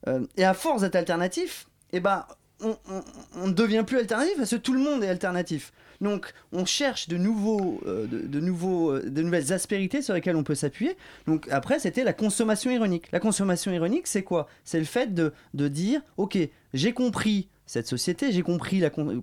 Euh, 0.08 0.26
et 0.36 0.44
à 0.44 0.52
force 0.52 0.82
d'être 0.82 0.96
alternatif, 0.96 1.66
eh 1.92 2.00
ben, 2.00 2.26
on, 2.60 3.46
ne 3.46 3.52
devient 3.52 3.84
plus 3.86 3.98
alternatif 3.98 4.34
parce 4.36 4.50
que 4.50 4.56
tout 4.56 4.72
le 4.72 4.80
monde 4.80 5.02
est 5.04 5.08
alternatif. 5.08 5.72
Donc 6.00 6.32
on 6.52 6.64
cherche 6.64 7.08
de, 7.08 7.16
nouveaux, 7.16 7.80
euh, 7.86 8.06
de, 8.06 8.18
de 8.26 8.40
nouveaux, 8.40 8.98
de 8.98 9.22
nouvelles 9.22 9.52
aspérités 9.52 10.02
sur 10.02 10.12
lesquelles 10.14 10.36
on 10.36 10.42
peut 10.44 10.54
s'appuyer. 10.54 10.96
Donc 11.26 11.46
après, 11.50 11.78
c'était 11.78 12.04
la 12.04 12.12
consommation 12.12 12.70
ironique. 12.70 13.10
La 13.12 13.20
consommation 13.20 13.72
ironique, 13.72 14.06
c'est 14.06 14.22
quoi? 14.22 14.48
C'est 14.64 14.78
le 14.78 14.84
fait 14.84 15.14
de, 15.14 15.32
de 15.54 15.68
dire, 15.68 16.00
ok, 16.16 16.36
j'ai 16.74 16.92
compris 16.92 17.48
cette 17.66 17.86
société, 17.86 18.30
j'ai 18.32 18.42
compris 18.42 18.80
la 18.80 18.90
con- 18.90 19.22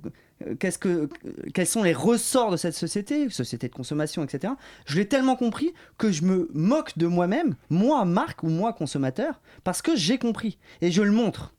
qu'est-ce 0.59 0.77
que, 0.77 1.09
quels 1.53 1.67
sont 1.67 1.83
les 1.83 1.93
ressorts 1.93 2.51
de 2.51 2.57
cette 2.57 2.75
société, 2.75 3.29
société 3.29 3.67
de 3.67 3.73
consommation, 3.73 4.23
etc. 4.23 4.53
Je 4.85 4.97
l'ai 4.97 5.07
tellement 5.07 5.35
compris 5.35 5.73
que 5.97 6.11
je 6.11 6.23
me 6.23 6.49
moque 6.53 6.97
de 6.97 7.07
moi-même, 7.07 7.55
moi 7.69 8.05
marque 8.05 8.43
ou 8.43 8.49
moi 8.49 8.73
consommateur, 8.73 9.41
parce 9.63 9.81
que 9.81 9.95
j'ai 9.95 10.17
compris 10.17 10.57
et 10.81 10.91
je 10.91 11.01
le 11.01 11.11
montre. 11.11 11.53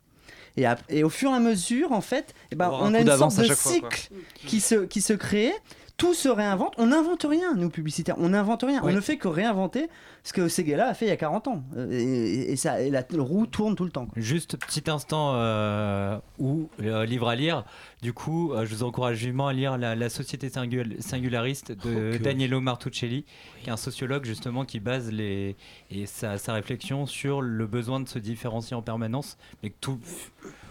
Et, 0.57 1.03
au 1.03 1.09
fur 1.09 1.31
et 1.31 1.35
à 1.35 1.41
mesure, 1.41 1.93
en 1.93 2.03
fait, 2.03 2.35
eh 2.51 2.57
ben, 2.57 2.71
on 2.71 2.93
a 2.93 3.01
une 3.01 3.07
sorte 3.17 3.39
de 3.39 3.55
fois, 3.55 3.73
cycle 3.73 4.11
qui 4.35 4.61
se, 4.61 4.85
qui 4.85 5.01
se 5.01 5.15
crée. 5.15 5.53
Tout 6.03 6.15
se 6.15 6.29
réinvente. 6.29 6.75
On 6.79 6.87
n'invente 6.87 7.25
rien, 7.29 7.55
nous, 7.55 7.71
publicitaires. 7.71 8.17
On 8.19 8.31
n'invente 8.31 8.63
rien. 8.65 8.81
Oui. 8.83 8.91
On 8.93 8.97
ne 8.97 9.01
fait 9.01 9.17
que 9.19 9.29
réinventer 9.29 9.89
ce 10.25 10.33
que 10.33 10.49
Seguela 10.49 10.89
a 10.89 10.95
fait 10.95 11.05
il 11.07 11.09
y 11.09 11.13
a 11.13 11.17
40 11.17 11.47
ans. 11.47 11.63
Euh, 11.77 11.89
Et, 11.93 12.53
et 12.53 12.57
ça, 12.57 12.81
et 12.83 12.91
la 12.91 13.05
roue 13.17 13.47
tourne 13.47 13.77
tout 13.77 13.85
le 13.85 13.91
temps. 13.93 14.07
quoi. 14.07 14.15
Juste 14.21 14.57
petit 14.57 14.91
instant 14.91 15.35
euh, 15.37 16.19
où 16.41 16.69
euh, 16.83 17.07
livre 17.07 17.29
à 17.29 17.37
lire. 17.37 17.65
Du 18.03 18.13
coup, 18.13 18.53
euh, 18.53 18.67
je 18.67 18.75
vous 18.75 18.83
encourage 18.83 19.19
vivement 19.19 19.47
à 19.47 19.53
lire 19.53 19.79
La, 19.79 19.95
la 19.95 20.09
Société 20.09 20.49
singul- 20.49 20.97
singulariste 21.01 21.71
de 21.71 22.17
Ok, 22.17 22.23
Danielo 22.23 22.61
Martuccelli, 22.61 23.25
qui 23.63 23.69
est 23.71 23.73
un 23.73 23.77
sociologue 23.77 24.25
justement 24.25 24.65
qui 24.65 24.81
base 24.81 25.13
les 25.13 25.55
et 25.93 26.07
sa, 26.07 26.37
sa 26.37 26.53
réflexion 26.55 27.07
sur 27.07 27.41
le 27.43 27.67
besoin 27.69 28.01
de 28.01 28.09
se 28.09 28.19
différencier 28.19 28.75
en 28.77 28.83
permanence, 28.83 29.37
mais 29.63 29.71
que 29.71 29.77
tout. 29.81 30.01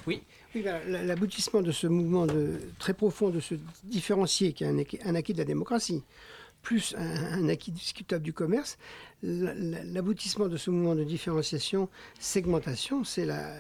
Oui. 0.08 0.24
Ben, 0.54 0.82
la- 0.88 1.04
l'aboutissement 1.04 1.62
de 1.62 1.72
ce 1.72 1.88
mouvement 1.88 2.26
de, 2.26 2.60
très 2.78 2.93
profond 2.93 3.30
de 3.30 3.39
se 3.39 3.56
différencier, 3.84 4.52
qui 4.54 4.64
est 4.64 4.68
un, 4.68 4.78
acquis- 4.78 5.34
de 5.34 5.38
la 5.38 5.45
démocratie, 5.45 6.04
plus 6.62 6.93
un, 6.97 7.34
un 7.43 7.49
acquis 7.49 7.72
discutable 7.72 8.24
du 8.24 8.34
commerce, 8.34 8.78
la- 9.24 9.54
la- 9.54 9.84
l'aboutissement 9.84 10.47
de 10.47 10.58
ce 10.58 10.70
mouvement 10.70 10.95
de 10.95 11.04
différenciation, 11.04 11.89
segmentation, 12.20 13.04
c'est 13.04 13.26
la, 13.26 13.54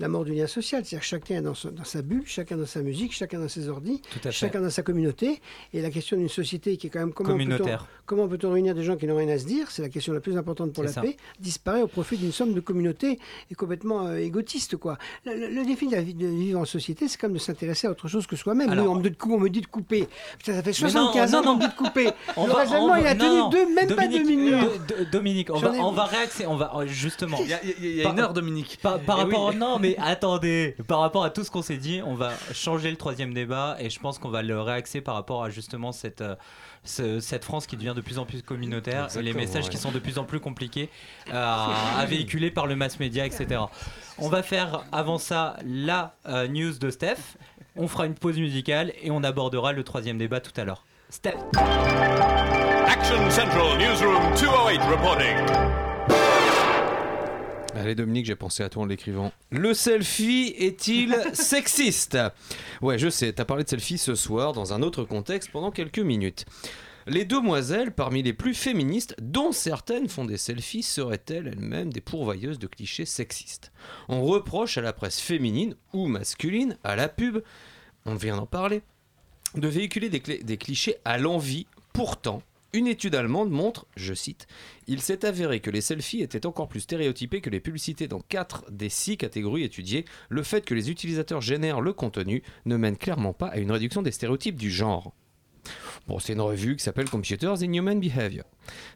la 0.00 0.08
mort 0.08 0.24
du 0.24 0.32
lien 0.34 0.46
social. 0.48 0.84
C'est-à-dire 0.84 1.04
chacun 1.04 1.42
dans, 1.42 1.54
son- 1.54 1.70
dans 1.70 1.84
sa 1.84 2.02
bulle, 2.02 2.22
chacun 2.26 2.56
dans 2.56 2.66
sa 2.66 2.80
musique, 2.82 3.12
chacun 3.12 3.38
dans 3.38 3.48
ses 3.48 3.68
ordis, 3.68 4.02
chacun 4.30 4.60
dans 4.60 4.70
sa 4.70 4.82
communauté. 4.82 5.40
Et 5.72 5.80
la 5.82 5.90
question 5.90 6.16
d'une 6.16 6.28
société 6.28 6.76
qui 6.76 6.88
est 6.88 6.90
quand 6.90 6.98
même 7.00 7.12
comment 7.12 7.28
peut-on- 7.28 7.38
Communautaire. 7.38 7.86
comment 8.06 8.26
peut-on 8.26 8.50
réunir 8.52 8.74
des 8.74 8.82
gens 8.82 8.96
qui 8.96 9.06
n'ont 9.06 9.16
rien 9.16 9.28
à 9.28 9.38
se 9.38 9.44
dire? 9.44 9.70
C'est 9.70 9.82
la 9.82 9.88
question 9.90 10.12
la 10.12 10.20
plus 10.20 10.36
importante 10.36 10.72
pour 10.72 10.82
la 10.82 10.90
ça. 10.92 11.02
paix 11.02 11.16
disparaît 11.38 11.82
au 11.82 11.86
profit 11.86 12.16
d'une 12.16 12.32
somme 12.32 12.54
de 12.54 12.60
communautés 12.60 13.18
et 13.50 13.54
complètement 13.54 14.06
euh, 14.06 14.16
égotiste. 14.16 14.76
Quoi. 14.76 14.98
Le, 15.26 15.34
le- 15.34 15.48
le 15.54 15.64
défi 15.64 15.86
de, 15.86 15.92
la 15.92 16.00
vie, 16.02 16.14
de 16.14 16.26
vivre 16.26 16.58
en 16.60 16.64
société, 16.64 17.06
c'est 17.06 17.18
quand 17.18 17.28
même 17.28 17.34
de 17.36 17.38
s'intéresser 17.42 17.86
à 17.86 17.90
autre 17.90 18.08
chose 18.08 18.26
que 18.26 18.36
soi-même. 18.36 18.70
On, 18.80 18.94
me 18.96 19.02
dit 19.02 19.10
de, 19.10 19.16
cou- 19.16 19.34
on 19.34 19.38
me 19.38 19.48
dit 19.50 19.60
de 19.60 19.66
couper. 19.66 20.08
Putain, 20.38 20.54
ça 20.54 20.62
fait 20.62 20.70
Mais 20.82 20.92
non, 20.92 21.12
75 21.12 21.32
non, 21.32 21.38
ans 21.38 21.42
qu'on 21.42 21.54
me 21.56 21.60
dit 21.60 21.68
de 21.68 21.74
couper. 21.76 22.08
On 22.36 22.46
le 22.46 22.52
va- 22.52 22.58
raisonnement, 22.60 22.92
on 22.92 22.96
il 22.96 23.06
a 23.06 23.14
tenu 23.14 23.28
non, 23.28 23.48
deux, 23.50 23.74
même 23.74 23.94
pas 23.94 24.06
deux 24.08 24.22
minutes. 24.24 24.54
euh, 24.98 25.04
Dominique, 25.12 25.50
on 25.50 25.58
va, 25.58 25.76
ai- 25.76 25.80
on 25.80 25.92
va 25.92 26.04
réaxer, 26.04 26.46
on 26.46 26.56
va 26.56 26.72
euh, 26.76 26.86
justement. 26.86 27.36
Il 27.42 27.48
y 27.48 27.52
a, 27.52 27.60
il 27.64 27.84
y 27.96 28.02
une 28.02 28.18
heure, 28.18 28.32
Dominique. 28.32 28.78
Par, 28.82 28.98
par 29.00 29.18
Eh 29.18 29.22
rapport, 29.24 29.48
oui. 29.50 29.56
non, 29.56 29.78
mais 29.78 29.89
attendez, 29.98 30.76
par 30.88 31.00
rapport 31.00 31.24
à 31.24 31.30
tout 31.30 31.44
ce 31.44 31.50
qu'on 31.50 31.62
s'est 31.62 31.76
dit, 31.76 32.00
on 32.04 32.14
va 32.14 32.32
changer 32.52 32.90
le 32.90 32.96
troisième 32.96 33.32
débat 33.34 33.76
et 33.80 33.90
je 33.90 33.98
pense 34.00 34.18
qu'on 34.18 34.28
va 34.30 34.42
le 34.42 34.60
réaxer 34.60 35.00
par 35.00 35.14
rapport 35.14 35.42
à 35.44 35.50
justement 35.50 35.92
cette, 35.92 36.20
euh, 36.20 36.34
ce- 36.84 37.20
cette 37.20 37.44
France 37.44 37.66
qui 37.66 37.76
devient 37.76 37.94
de 37.96 38.00
plus 38.00 38.18
en 38.18 38.24
plus 38.26 38.42
communautaire 38.42 39.04
et 39.16 39.22
les 39.22 39.30
Exactement, 39.30 39.40
messages 39.40 39.68
qui 39.70 39.76
sont 39.78 39.90
de 39.92 39.98
plus 39.98 40.18
en 40.18 40.24
plus 40.24 40.40
compliqués 40.40 40.88
euh, 41.28 41.32
à, 41.34 41.98
à 41.98 42.04
véhiculer 42.06 42.50
par 42.50 42.66
le 42.66 42.76
mass 42.76 42.98
média, 43.00 43.24
etc. 43.26 43.60
On 44.18 44.28
va 44.28 44.42
faire 44.42 44.84
avant 44.92 45.18
ça 45.18 45.56
la 45.64 46.14
euh, 46.28 46.46
news 46.48 46.72
de 46.78 46.90
Steph. 46.90 47.36
On 47.76 47.86
fera 47.88 48.06
une 48.06 48.14
pause 48.14 48.38
musicale 48.38 48.92
et 49.02 49.10
on 49.10 49.22
abordera 49.24 49.72
le 49.72 49.84
troisième 49.84 50.18
débat 50.18 50.40
tout 50.40 50.52
à 50.60 50.64
l'heure. 50.64 50.84
Steph. 51.08 51.34
Action 52.86 53.30
Central 53.30 53.78
Newsroom 53.78 54.30
208 54.36 54.78
reporting. 54.90 55.79
Allez 57.74 57.94
Dominique, 57.94 58.26
j'ai 58.26 58.36
pensé 58.36 58.62
à 58.62 58.68
toi 58.68 58.82
en 58.82 58.86
l'écrivant. 58.86 59.32
Le 59.50 59.74
selfie 59.74 60.54
est-il 60.58 61.16
sexiste? 61.32 62.18
Ouais, 62.82 62.98
je 62.98 63.08
sais, 63.08 63.32
t'as 63.32 63.44
parlé 63.44 63.64
de 63.64 63.68
selfie 63.68 63.98
ce 63.98 64.14
soir 64.14 64.52
dans 64.52 64.72
un 64.72 64.82
autre 64.82 65.04
contexte 65.04 65.50
pendant 65.50 65.70
quelques 65.70 66.00
minutes. 66.00 66.46
Les 67.06 67.24
demoiselles, 67.24 67.92
parmi 67.92 68.22
les 68.22 68.32
plus 68.32 68.54
féministes, 68.54 69.16
dont 69.20 69.52
certaines 69.52 70.08
font 70.08 70.24
des 70.24 70.36
selfies, 70.36 70.82
seraient-elles 70.82 71.46
elles-mêmes 71.46 71.92
des 71.92 72.00
pourvoyeuses 72.00 72.58
de 72.58 72.66
clichés 72.66 73.06
sexistes? 73.06 73.72
On 74.08 74.22
reproche 74.22 74.76
à 74.76 74.82
la 74.82 74.92
presse 74.92 75.20
féminine 75.20 75.74
ou 75.92 76.08
masculine, 76.08 76.76
à 76.84 76.96
la 76.96 77.08
pub, 77.08 77.42
on 78.04 78.14
vient 78.16 78.36
d'en 78.36 78.46
parler, 78.46 78.82
de 79.54 79.68
véhiculer 79.68 80.08
des, 80.08 80.56
clichés 80.56 80.96
à 81.04 81.18
l'envie. 81.18 81.66
Pourtant, 81.92 82.42
une 82.72 82.86
étude 82.86 83.14
allemande 83.14 83.50
montre, 83.50 83.86
je 83.96 84.14
cite, 84.14 84.46
il 84.86 85.00
s'est 85.00 85.24
avéré 85.24 85.60
que 85.60 85.70
les 85.70 85.80
selfies 85.80 86.22
étaient 86.22 86.46
encore 86.46 86.68
plus 86.68 86.80
stéréotypés 86.80 87.40
que 87.40 87.50
les 87.50 87.60
publicités 87.60 88.06
dans 88.06 88.20
4 88.20 88.70
des 88.70 88.88
6 88.88 89.16
catégories 89.16 89.64
étudiées. 89.64 90.04
Le 90.28 90.42
fait 90.42 90.64
que 90.64 90.74
les 90.74 90.90
utilisateurs 90.90 91.40
génèrent 91.40 91.80
le 91.80 91.92
contenu 91.92 92.42
ne 92.66 92.76
mène 92.76 92.96
clairement 92.96 93.32
pas 93.32 93.48
à 93.48 93.58
une 93.58 93.72
réduction 93.72 94.02
des 94.02 94.12
stéréotypes 94.12 94.56
du 94.56 94.70
genre. 94.70 95.14
Bon, 96.06 96.18
c'est 96.18 96.32
une 96.32 96.40
revue 96.40 96.76
qui 96.76 96.82
s'appelle 96.82 97.10
Computers 97.10 97.62
in 97.62 97.72
Human 97.72 98.00
Behavior. 98.00 98.44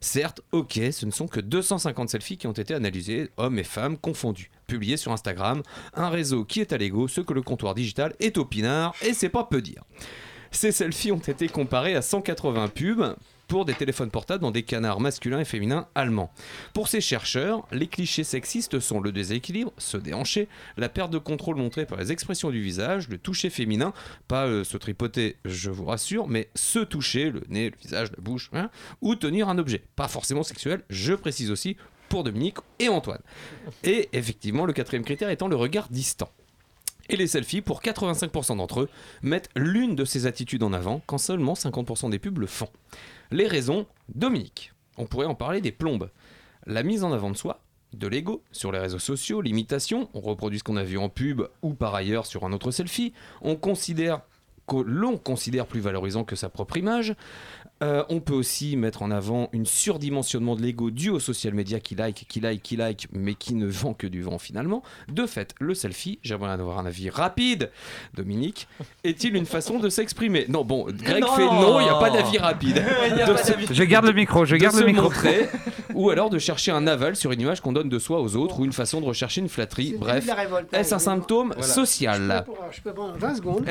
Certes, 0.00 0.40
ok, 0.52 0.80
ce 0.90 1.06
ne 1.06 1.10
sont 1.10 1.28
que 1.28 1.40
250 1.40 2.08
selfies 2.08 2.36
qui 2.36 2.46
ont 2.46 2.52
été 2.52 2.74
analysées, 2.74 3.30
hommes 3.36 3.58
et 3.58 3.64
femmes 3.64 3.98
confondus, 3.98 4.50
publiés 4.66 4.96
sur 4.96 5.12
Instagram, 5.12 5.62
un 5.94 6.08
réseau 6.08 6.44
qui 6.44 6.60
est 6.60 6.72
à 6.72 6.78
l'ego, 6.78 7.08
ce 7.08 7.20
que 7.20 7.34
le 7.34 7.42
comptoir 7.42 7.74
digital 7.74 8.14
est 8.20 8.38
au 8.38 8.44
pinard, 8.44 8.94
et 9.02 9.14
c'est 9.14 9.28
pas 9.28 9.44
peu 9.44 9.60
dire. 9.60 9.84
Ces 10.50 10.72
selfies 10.72 11.12
ont 11.12 11.18
été 11.18 11.48
comparés 11.48 11.96
à 11.96 12.02
180 12.02 12.68
pubs 12.68 13.16
pour 13.48 13.64
des 13.64 13.74
téléphones 13.74 14.10
portables 14.10 14.42
dans 14.42 14.50
des 14.50 14.62
canards 14.62 15.00
masculins 15.00 15.40
et 15.40 15.44
féminins 15.44 15.86
allemands. 15.94 16.32
Pour 16.72 16.88
ces 16.88 17.00
chercheurs, 17.00 17.66
les 17.72 17.86
clichés 17.86 18.24
sexistes 18.24 18.80
sont 18.80 19.00
le 19.00 19.12
déséquilibre, 19.12 19.72
se 19.78 19.96
déhancher, 19.96 20.48
la 20.76 20.88
perte 20.88 21.10
de 21.10 21.18
contrôle 21.18 21.56
montrée 21.56 21.86
par 21.86 21.98
les 21.98 22.12
expressions 22.12 22.50
du 22.50 22.62
visage, 22.62 23.08
le 23.08 23.18
toucher 23.18 23.50
féminin, 23.50 23.92
pas 24.28 24.46
euh, 24.46 24.64
se 24.64 24.76
tripoter, 24.76 25.36
je 25.44 25.70
vous 25.70 25.84
rassure, 25.84 26.28
mais 26.28 26.48
se 26.54 26.78
toucher, 26.78 27.30
le 27.30 27.42
nez, 27.48 27.70
le 27.70 27.76
visage, 27.80 28.10
la 28.10 28.22
bouche, 28.22 28.50
hein, 28.52 28.70
ou 29.00 29.14
tenir 29.14 29.48
un 29.48 29.58
objet. 29.58 29.82
Pas 29.96 30.08
forcément 30.08 30.42
sexuel, 30.42 30.82
je 30.90 31.14
précise 31.14 31.50
aussi 31.50 31.76
pour 32.08 32.24
Dominique 32.24 32.58
et 32.78 32.88
Antoine. 32.88 33.22
Et 33.82 34.08
effectivement, 34.12 34.66
le 34.66 34.72
quatrième 34.72 35.04
critère 35.04 35.30
étant 35.30 35.48
le 35.48 35.56
regard 35.56 35.88
distant. 35.90 36.30
Et 37.08 37.16
les 37.16 37.26
selfies, 37.26 37.60
pour 37.60 37.82
85% 37.82 38.56
d'entre 38.56 38.80
eux, 38.80 38.88
mettent 39.22 39.50
l'une 39.56 39.94
de 39.94 40.04
ces 40.04 40.26
attitudes 40.26 40.62
en 40.62 40.72
avant, 40.72 41.02
quand 41.06 41.18
seulement 41.18 41.54
50% 41.54 42.10
des 42.10 42.18
pubs 42.18 42.38
le 42.38 42.46
font. 42.46 42.70
Les 43.30 43.46
raisons, 43.46 43.86
Dominique. 44.14 44.72
On 44.96 45.06
pourrait 45.06 45.26
en 45.26 45.34
parler 45.34 45.60
des 45.60 45.72
plombes. 45.72 46.10
La 46.66 46.82
mise 46.82 47.04
en 47.04 47.12
avant 47.12 47.30
de 47.30 47.36
soi, 47.36 47.60
de 47.92 48.06
l'ego, 48.06 48.42
sur 48.52 48.72
les 48.72 48.78
réseaux 48.78 48.98
sociaux, 48.98 49.40
l'imitation, 49.40 50.08
on 50.14 50.20
reproduit 50.20 50.58
ce 50.58 50.64
qu'on 50.64 50.76
a 50.76 50.84
vu 50.84 50.98
en 50.98 51.08
pub 51.08 51.42
ou 51.62 51.74
par 51.74 51.94
ailleurs 51.94 52.26
sur 52.26 52.44
un 52.44 52.52
autre 52.52 52.70
selfie, 52.70 53.12
on 53.42 53.56
considère 53.56 54.22
que 54.66 54.76
l'on 54.76 55.16
considère 55.16 55.66
plus 55.66 55.80
valorisant 55.80 56.24
que 56.24 56.36
sa 56.36 56.48
propre 56.48 56.76
image. 56.76 57.14
Euh, 57.82 58.04
on 58.08 58.20
peut 58.20 58.32
aussi 58.32 58.76
mettre 58.76 59.02
en 59.02 59.10
avant 59.10 59.48
une 59.52 59.66
surdimensionnement 59.66 60.54
de 60.54 60.62
l'ego 60.62 60.90
dû 60.92 61.10
aux 61.10 61.18
social 61.18 61.54
media 61.54 61.80
qui 61.80 61.96
like, 61.96 62.24
qui 62.28 62.40
like, 62.40 62.62
qui 62.62 62.76
like, 62.76 63.08
mais 63.12 63.34
qui 63.34 63.54
ne 63.54 63.66
vend 63.66 63.94
que 63.94 64.06
du 64.06 64.22
vent 64.22 64.38
finalement. 64.38 64.82
De 65.08 65.26
fait, 65.26 65.54
le 65.58 65.74
selfie, 65.74 66.20
j'aimerais 66.22 66.52
avoir 66.52 66.78
un 66.78 66.86
avis 66.86 67.10
rapide, 67.10 67.70
Dominique, 68.14 68.68
est-il 69.02 69.34
une 69.34 69.44
façon 69.44 69.80
de 69.80 69.88
s'exprimer? 69.88 70.46
Non, 70.48 70.64
bon, 70.64 70.86
Greg 70.88 71.20
Non. 71.22 71.32
fait 71.34 71.44
non, 71.44 71.80
il 71.80 71.84
n'y 71.84 71.90
a 71.90 71.98
pas 71.98 72.10
d'avis 72.10 72.38
rapide. 72.38 72.76
Se-. 73.44 73.74
Je 73.74 73.82
garde 73.82 74.06
le 74.06 74.12
micro, 74.12 74.44
je 74.44 74.54
de 74.54 74.60
garde 74.60 74.76
se 74.76 74.80
le 74.80 74.86
micro. 74.86 75.02
montrer, 75.02 75.48
ou 75.94 76.10
alors 76.10 76.30
de 76.30 76.38
chercher 76.38 76.70
un 76.70 76.86
aval 76.86 77.16
sur 77.16 77.32
une 77.32 77.40
image 77.40 77.60
qu'on 77.60 77.72
donne 77.72 77.88
de 77.88 77.98
soi 77.98 78.20
aux 78.20 78.36
autres, 78.36 78.60
ou 78.60 78.64
une 78.64 78.72
façon 78.72 79.00
de 79.00 79.06
rechercher 79.06 79.40
une 79.40 79.48
flatterie. 79.48 79.96
Bref, 79.98 80.26
est-ce 80.72 80.94
un 80.94 80.98
symptôme 81.00 81.52
Voilà. 81.56 81.72
social? 81.72 82.44
Je 82.46 82.52
peux, 82.52 82.58
je 82.70 82.80
peux 82.82 82.94
prendre 82.94 83.16
20 83.18 83.34
secondes. 83.34 83.64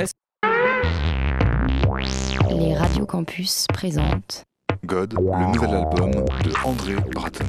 Les 2.55 2.75
radios 2.75 3.05
campus 3.05 3.65
présentent 3.73 4.43
God, 4.85 5.13
le 5.13 5.47
nouvel 5.47 5.69
album 5.71 6.11
de 6.11 6.65
André 6.65 6.95
Bratton. 7.13 7.45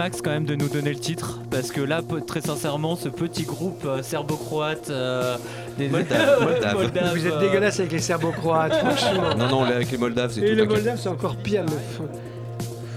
Max 0.00 0.22
quand 0.22 0.30
même 0.30 0.46
de 0.46 0.54
nous 0.54 0.68
donner 0.70 0.94
le 0.94 0.98
titre, 0.98 1.40
parce 1.50 1.70
que 1.70 1.82
là, 1.82 2.00
très 2.26 2.40
sincèrement, 2.40 2.96
ce 2.96 3.10
petit 3.10 3.42
groupe 3.42 3.82
euh, 3.84 4.02
serbo-croate 4.02 4.88
euh, 4.88 5.36
des 5.76 5.90
Moldave, 5.90 6.40
Moldave. 6.42 6.74
Moldave, 6.74 7.12
Vous 7.18 7.26
êtes 7.26 7.32
euh, 7.34 7.40
dégueulasse 7.40 7.80
avec 7.80 7.92
les 7.92 7.98
serbo-croates, 7.98 8.72
franchement. 8.96 9.34
Non, 9.36 9.48
non, 9.48 9.62
avec 9.64 9.90
les 9.90 9.98
Moldaves, 9.98 10.30
c'est 10.32 10.40
Et 10.40 10.50
tout. 10.52 10.56
les. 10.56 10.66
Moldaves, 10.66 10.98
c'est 10.98 11.10
encore 11.10 11.36
pire. 11.36 11.64
le 11.64 11.68
Vous 11.98 12.08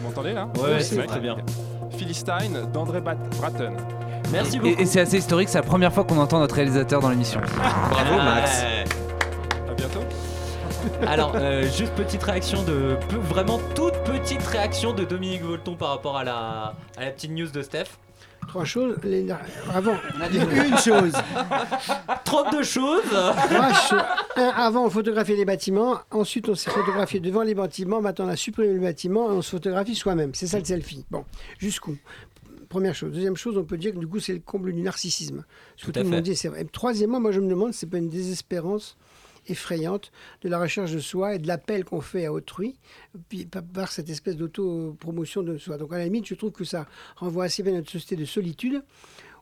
m'entendez 0.07 0.31
là? 0.31 0.47
Ouais, 0.55 0.75
ouais, 0.75 0.79
c'est 0.79 1.05
très 1.05 1.19
bien. 1.19 1.35
Philistine 1.97 2.57
d'André 2.73 3.01
Bat- 3.01 3.17
Bratton. 3.37 3.73
Merci 4.31 4.55
Et, 4.55 4.59
beaucoup. 4.61 4.81
et 4.81 4.85
c'est 4.85 5.01
assez 5.01 5.17
historique, 5.17 5.49
c'est 5.49 5.57
la 5.57 5.63
première 5.63 5.91
fois 5.93 6.05
qu'on 6.05 6.17
entend 6.17 6.39
notre 6.39 6.55
réalisateur 6.55 7.01
dans 7.01 7.09
l'émission. 7.09 7.41
Bravo, 7.89 8.15
Max. 8.15 8.63
Ouais. 8.63 9.69
À 9.69 9.73
bientôt. 9.73 9.99
Alors, 11.05 11.33
euh, 11.35 11.63
juste 11.63 11.91
petite 11.95 12.23
réaction 12.23 12.63
de. 12.63 12.95
Vraiment 13.29 13.59
toute 13.75 13.92
petite 14.23 14.41
réaction 14.43 14.93
de 14.93 15.03
Dominique 15.03 15.41
Volton 15.43 15.75
par 15.75 15.89
rapport 15.89 16.17
à 16.17 16.23
la, 16.23 16.75
à 16.97 17.05
la 17.05 17.11
petite 17.11 17.31
news 17.31 17.47
de 17.49 17.61
Steph. 17.61 17.85
Trois 18.47 18.65
choses. 18.65 18.97
les- 19.03 19.25
Avant, 19.73 19.95
une 20.31 20.77
chose. 20.77 21.13
32 22.25 22.63
choses 22.63 23.01
Trois 23.09 23.73
choses. 23.73 24.01
Un, 24.35 24.47
avant, 24.49 24.85
on 24.85 24.89
photographiait 24.89 25.35
les 25.37 25.45
bâtiments. 25.45 25.99
Ensuite, 26.11 26.49
on 26.49 26.55
s'est 26.55 26.69
photographié 26.71 27.19
devant 27.19 27.41
les 27.43 27.55
bâtiments. 27.55 28.01
Maintenant, 28.01 28.25
on 28.25 28.29
a 28.29 28.35
supprimé 28.35 28.73
le 28.73 28.79
bâtiment 28.79 29.29
et 29.31 29.33
on 29.33 29.41
se 29.41 29.51
photographie 29.51 29.95
soi-même. 29.95 30.33
C'est 30.33 30.47
ça 30.47 30.59
le 30.59 30.65
selfie. 30.65 31.05
Bon, 31.09 31.23
jusqu'où? 31.57 31.97
Première 32.69 32.95
chose. 32.95 33.13
Deuxième 33.13 33.37
chose, 33.37 33.57
on 33.57 33.63
peut 33.63 33.77
dire 33.77 33.93
que 33.93 33.99
du 33.99 34.07
coup, 34.07 34.19
c'est 34.19 34.33
le 34.33 34.39
comble 34.39 34.73
du 34.73 34.81
narcissisme. 34.81 35.45
Ce 35.77 35.85
que 35.85 35.91
Tout 35.91 35.99
le 35.99 36.05
monde 36.09 36.21
dit, 36.21 36.35
c'est 36.35 36.47
vrai. 36.49 36.65
Troisièmement, 36.71 37.19
moi, 37.19 37.31
je 37.31 37.39
me 37.39 37.47
demande 37.47 37.71
si 37.73 37.79
c'est 37.79 37.89
pas 37.89 37.97
une 37.99 38.09
désespérance 38.09 38.97
effrayante 39.47 40.11
de 40.41 40.49
la 40.49 40.59
recherche 40.59 40.91
de 40.91 40.99
soi 40.99 41.35
et 41.35 41.39
de 41.39 41.47
l'appel 41.47 41.85
qu'on 41.85 42.01
fait 42.01 42.25
à 42.25 42.33
autrui 42.33 42.75
par, 43.73 43.91
cette 43.91 44.09
espèce 44.09 44.37
d'auto-promotion 44.37 45.43
de 45.43 45.57
soi. 45.57 45.77
Donc 45.77 45.93
à 45.93 45.97
la 45.97 46.05
limite, 46.05 46.27
je 46.27 46.35
trouve 46.35 46.51
que 46.51 46.63
ça 46.63 46.87
renvoie 47.15 47.45
assez 47.45 47.63
bien 47.63 47.73
à 47.73 47.77
notre 47.77 47.91
société 47.91 48.15
de 48.15 48.25
solitude 48.25 48.83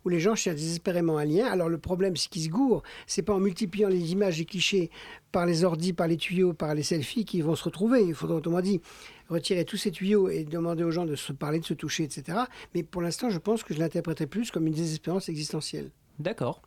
où 0.03 0.09
les 0.09 0.19
gens 0.19 0.35
cherchent 0.35 0.57
désespérément 0.57 1.17
un 1.17 1.25
lien. 1.25 1.45
Alors 1.45 1.69
le 1.69 1.77
problème, 1.77 2.15
c'est 2.15 2.29
qu'ils 2.29 2.43
se 2.43 2.49
gourent. 2.49 2.83
C'est 3.05 3.21
pas 3.21 3.33
en 3.33 3.39
multipliant 3.39 3.89
les 3.89 4.11
images 4.11 4.41
et 4.41 4.45
clichés 4.45 4.89
par 5.31 5.45
les 5.45 5.63
ordis, 5.63 5.93
par 5.93 6.07
les 6.07 6.17
tuyaux, 6.17 6.53
par 6.53 6.73
les 6.73 6.83
selfies 6.83 7.25
qu'ils 7.25 7.43
vont 7.43 7.55
se 7.55 7.63
retrouver. 7.63 8.03
Il 8.03 8.15
faudrait, 8.15 8.37
autrement 8.37 8.61
dit, 8.61 8.81
retirer 9.29 9.65
tous 9.65 9.77
ces 9.77 9.91
tuyaux 9.91 10.29
et 10.29 10.43
demander 10.43 10.83
aux 10.83 10.91
gens 10.91 11.05
de 11.05 11.15
se 11.15 11.33
parler, 11.33 11.59
de 11.59 11.65
se 11.65 11.73
toucher, 11.73 12.03
etc. 12.03 12.39
Mais 12.73 12.83
pour 12.83 13.01
l'instant, 13.01 13.29
je 13.29 13.37
pense 13.37 13.63
que 13.63 13.73
je 13.73 13.79
l'interpréterais 13.79 14.27
plus 14.27 14.51
comme 14.51 14.67
une 14.67 14.73
désespérance 14.73 15.29
existentielle. 15.29 15.91
D'accord. 16.19 16.61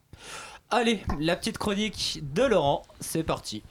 Allez, 0.70 1.02
la 1.20 1.36
petite 1.36 1.58
chronique 1.58 2.20
de 2.32 2.42
Laurent, 2.42 2.82
c'est 3.00 3.22
parti. 3.22 3.62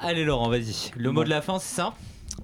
Allez 0.00 0.24
Laurent, 0.24 0.50
vas-y. 0.50 0.90
Le 0.96 1.10
mot 1.10 1.24
de 1.24 1.30
la 1.30 1.42
fin, 1.42 1.58
c'est 1.58 1.74
ça? 1.74 1.94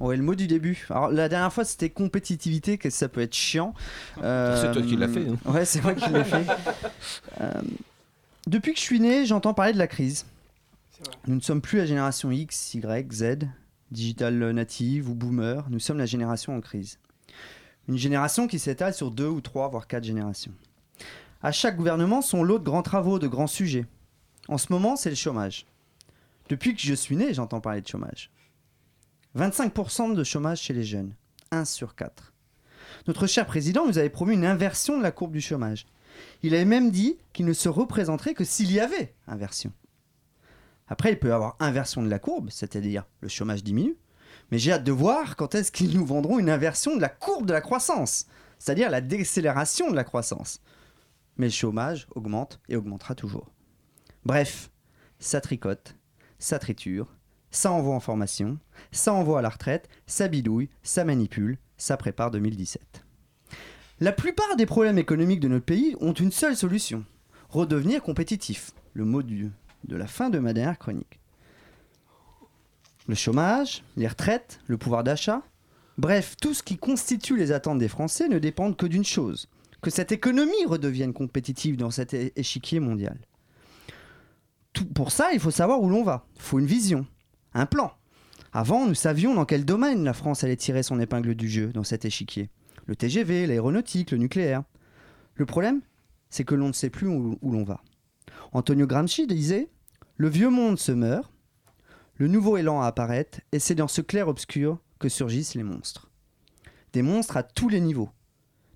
Ouais, 0.00 0.16
le 0.16 0.22
mot 0.22 0.34
du 0.34 0.46
début. 0.46 0.86
Alors 0.88 1.10
la 1.10 1.28
dernière 1.28 1.52
fois 1.52 1.64
c'était 1.64 1.90
compétitivité, 1.90 2.78
que 2.78 2.88
ça 2.88 3.08
peut 3.08 3.20
être 3.20 3.34
chiant. 3.34 3.74
C'est 4.16 4.72
toi 4.72 4.82
qui 4.82 4.96
l'as 4.96 5.08
fait, 5.08 5.26
hein. 5.28 5.36
Ouais, 5.44 5.64
c'est 5.64 5.82
moi 5.82 5.94
qui 5.94 6.08
l'ai 6.10 6.24
fait. 6.24 6.46
Euh, 7.40 7.52
depuis 8.46 8.72
que 8.72 8.78
je 8.78 8.84
suis 8.84 9.00
né, 9.00 9.24
j'entends 9.24 9.54
parler 9.54 9.72
de 9.72 9.78
la 9.78 9.86
crise. 9.86 10.26
Nous 11.26 11.36
ne 11.36 11.40
sommes 11.40 11.60
plus 11.62 11.78
la 11.78 11.86
génération 11.86 12.30
X, 12.30 12.74
Y, 12.74 13.12
Z, 13.12 13.38
digital 13.90 14.34
native 14.52 15.08
ou 15.08 15.14
boomer. 15.14 15.64
Nous 15.70 15.78
sommes 15.78 15.98
la 15.98 16.06
génération 16.06 16.54
en 16.54 16.60
crise. 16.60 16.98
Une 17.88 17.98
génération 17.98 18.46
qui 18.46 18.58
s'étale 18.58 18.94
sur 18.94 19.10
deux 19.10 19.28
ou 19.28 19.40
trois, 19.40 19.68
voire 19.68 19.86
quatre 19.86 20.04
générations. 20.04 20.52
À 21.42 21.52
chaque 21.52 21.76
gouvernement, 21.76 22.22
son 22.22 22.42
lot 22.42 22.58
de 22.58 22.64
grands 22.64 22.82
travaux, 22.82 23.18
de 23.18 23.26
grands 23.26 23.46
sujets. 23.46 23.86
En 24.48 24.58
ce 24.58 24.72
moment, 24.72 24.96
c'est 24.96 25.10
le 25.10 25.16
chômage. 25.16 25.66
Depuis 26.48 26.74
que 26.74 26.80
je 26.80 26.94
suis 26.94 27.16
né, 27.16 27.32
j'entends 27.32 27.60
parler 27.60 27.80
de 27.80 27.88
chômage. 27.88 28.30
25% 29.38 30.14
de 30.14 30.24
chômage 30.24 30.60
chez 30.60 30.74
les 30.74 30.84
jeunes. 30.84 31.14
1 31.52 31.64
sur 31.64 31.94
4. 31.94 32.32
Notre 33.06 33.26
cher 33.26 33.46
président 33.46 33.86
nous 33.86 33.98
avait 33.98 34.10
promis 34.10 34.34
une 34.34 34.44
inversion 34.44 34.98
de 34.98 35.02
la 35.02 35.12
courbe 35.12 35.32
du 35.32 35.40
chômage. 35.40 35.86
Il 36.42 36.54
avait 36.54 36.64
même 36.64 36.90
dit 36.90 37.16
qu'il 37.32 37.46
ne 37.46 37.52
se 37.52 37.68
représenterait 37.68 38.34
que 38.34 38.44
s'il 38.44 38.72
y 38.72 38.80
avait 38.80 39.14
inversion. 39.26 39.72
Après, 40.88 41.12
il 41.12 41.18
peut 41.18 41.28
y 41.28 41.32
avoir 41.32 41.56
inversion 41.60 42.02
de 42.02 42.08
la 42.08 42.18
courbe, 42.18 42.50
c'est-à-dire 42.50 43.06
le 43.20 43.28
chômage 43.28 43.62
diminue, 43.62 43.96
mais 44.50 44.58
j'ai 44.58 44.72
hâte 44.72 44.84
de 44.84 44.92
voir 44.92 45.36
quand 45.36 45.54
est-ce 45.54 45.72
qu'ils 45.72 45.96
nous 45.96 46.04
vendront 46.04 46.38
une 46.38 46.50
inversion 46.50 46.96
de 46.96 47.00
la 47.00 47.08
courbe 47.08 47.46
de 47.46 47.52
la 47.52 47.60
croissance, 47.60 48.26
c'est-à-dire 48.58 48.90
la 48.90 49.00
décélération 49.00 49.90
de 49.90 49.96
la 49.96 50.04
croissance. 50.04 50.60
Mais 51.36 51.46
le 51.46 51.52
chômage 51.52 52.06
augmente 52.14 52.60
et 52.68 52.76
augmentera 52.76 53.14
toujours. 53.14 53.50
Bref, 54.24 54.70
ça 55.18 55.40
tricote, 55.40 55.96
ça 56.38 56.58
triture, 56.58 57.14
ça 57.50 57.72
envoie 57.72 57.94
en 57.94 58.00
formation, 58.00 58.58
ça 58.92 59.12
envoie 59.12 59.38
à 59.38 59.42
la 59.42 59.48
retraite, 59.48 59.88
ça 60.06 60.28
bidouille, 60.28 60.68
ça 60.82 61.04
manipule, 61.04 61.58
ça 61.76 61.96
prépare 61.96 62.30
2017. 62.30 63.04
La 64.00 64.12
plupart 64.12 64.56
des 64.56 64.66
problèmes 64.66 64.98
économiques 64.98 65.40
de 65.40 65.48
notre 65.48 65.64
pays 65.64 65.96
ont 66.00 66.12
une 66.12 66.32
seule 66.32 66.56
solution 66.56 67.04
redevenir 67.50 68.02
compétitif. 68.02 68.72
Le 68.94 69.04
mot 69.04 69.22
de 69.22 69.50
la 69.96 70.06
fin 70.06 70.30
de 70.30 70.38
ma 70.38 70.52
dernière 70.52 70.78
chronique. 70.78 71.19
Le 73.08 73.14
chômage, 73.14 73.82
les 73.96 74.06
retraites, 74.06 74.60
le 74.66 74.78
pouvoir 74.78 75.04
d'achat, 75.04 75.42
bref, 75.98 76.36
tout 76.40 76.54
ce 76.54 76.62
qui 76.62 76.76
constitue 76.78 77.36
les 77.36 77.52
attentes 77.52 77.78
des 77.78 77.88
Français 77.88 78.28
ne 78.28 78.38
dépendent 78.38 78.76
que 78.76 78.86
d'une 78.86 79.04
chose 79.04 79.48
que 79.82 79.90
cette 79.90 80.12
économie 80.12 80.66
redevienne 80.66 81.14
compétitive 81.14 81.78
dans 81.78 81.90
cet 81.90 82.12
échiquier 82.12 82.80
mondial. 82.80 83.18
Tout- 84.74 84.84
pour 84.84 85.10
ça, 85.10 85.32
il 85.32 85.40
faut 85.40 85.50
savoir 85.50 85.80
où 85.80 85.88
l'on 85.88 86.02
va. 86.02 86.26
Il 86.36 86.42
faut 86.42 86.58
une 86.58 86.66
vision, 86.66 87.06
un 87.54 87.64
plan. 87.64 87.92
Avant, 88.52 88.86
nous 88.86 88.94
savions 88.94 89.34
dans 89.34 89.46
quel 89.46 89.64
domaine 89.64 90.04
la 90.04 90.12
France 90.12 90.44
allait 90.44 90.56
tirer 90.56 90.82
son 90.82 91.00
épingle 91.00 91.34
du 91.34 91.48
jeu 91.48 91.68
dans 91.68 91.84
cet 91.84 92.04
échiquier. 92.04 92.50
Le 92.86 92.96
TGV, 92.96 93.46
l'aéronautique, 93.46 94.10
le 94.10 94.18
nucléaire. 94.18 94.64
Le 95.34 95.46
problème, 95.46 95.80
c'est 96.28 96.44
que 96.44 96.54
l'on 96.54 96.68
ne 96.68 96.72
sait 96.72 96.90
plus 96.90 97.06
où 97.06 97.38
l'on 97.42 97.64
va. 97.64 97.80
Antonio 98.52 98.86
Gramsci 98.86 99.26
disait 99.26 99.68
Le 100.16 100.28
vieux 100.28 100.50
monde 100.50 100.78
se 100.78 100.92
meurt, 100.92 101.32
le 102.20 102.28
nouveau 102.28 102.58
élan 102.58 102.82
apparaît, 102.82 103.30
et 103.50 103.58
c'est 103.58 103.74
dans 103.74 103.88
ce 103.88 104.02
clair-obscur 104.02 104.78
que 104.98 105.08
surgissent 105.08 105.54
les 105.54 105.62
monstres. 105.62 106.10
Des 106.92 107.00
monstres 107.00 107.38
à 107.38 107.42
tous 107.42 107.70
les 107.70 107.80
niveaux. 107.80 108.10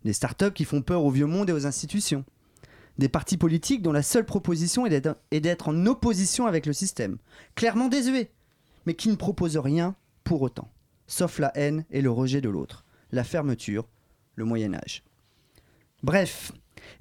Des 0.03 0.14
startups 0.14 0.53
qui 0.55 0.64
font 0.64 0.80
peur 0.80 1.05
au 1.05 1.11
vieux 1.11 1.26
monde 1.26 1.51
et 1.51 1.53
aux 1.53 1.66
institutions. 1.66 2.24
Des 2.97 3.11
partis 3.11 3.36
politiques 3.36 3.82
dont 3.82 3.92
la 3.92 4.03
seule 4.03 4.24
proposition 4.24 4.86
est 4.86 4.99
d'être- 5.40 5.68
en 5.68 5.84
opposition 5.84 6.47
avec 6.47 6.64
le 6.64 6.72
système. 6.72 7.18
Clairement 7.55 7.88
désuets, 7.88 8.30
mais 8.86 8.95
qui 8.95 9.11
ne 9.11 9.14
proposent 9.14 9.59
rien 9.59 9.95
pour 10.24 10.40
autant. 10.40 10.70
Sauf 11.07 11.38
la 11.38 11.55
haine 11.55 11.84
et 11.90 12.01
le 12.01 12.11
rejet 12.11 12.40
de 12.40 12.49
l'autre. 12.49 12.86
La 13.12 13.24
fermeture, 13.24 13.86
le 14.36 14.47
Moyen-Âge. 14.47 15.03
Bref, 16.03 16.51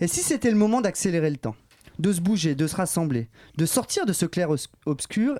et 0.01 0.07
si 0.07 0.19
c'était 0.23 0.51
le 0.51 0.57
moment 0.57 0.81
d'accélérer 0.81 1.29
le 1.29 1.37
temps 1.37 1.55
de 1.99 2.11
se 2.11 2.19
bouger, 2.21 2.55
de 2.55 2.65
se 2.67 2.75
rassembler, 2.75 3.29
de 3.55 3.65
sortir 3.67 4.05
de 4.07 4.13
ce 4.13 4.25
clair 4.25 4.49
os- 4.49 4.67
obscur, 4.87 5.39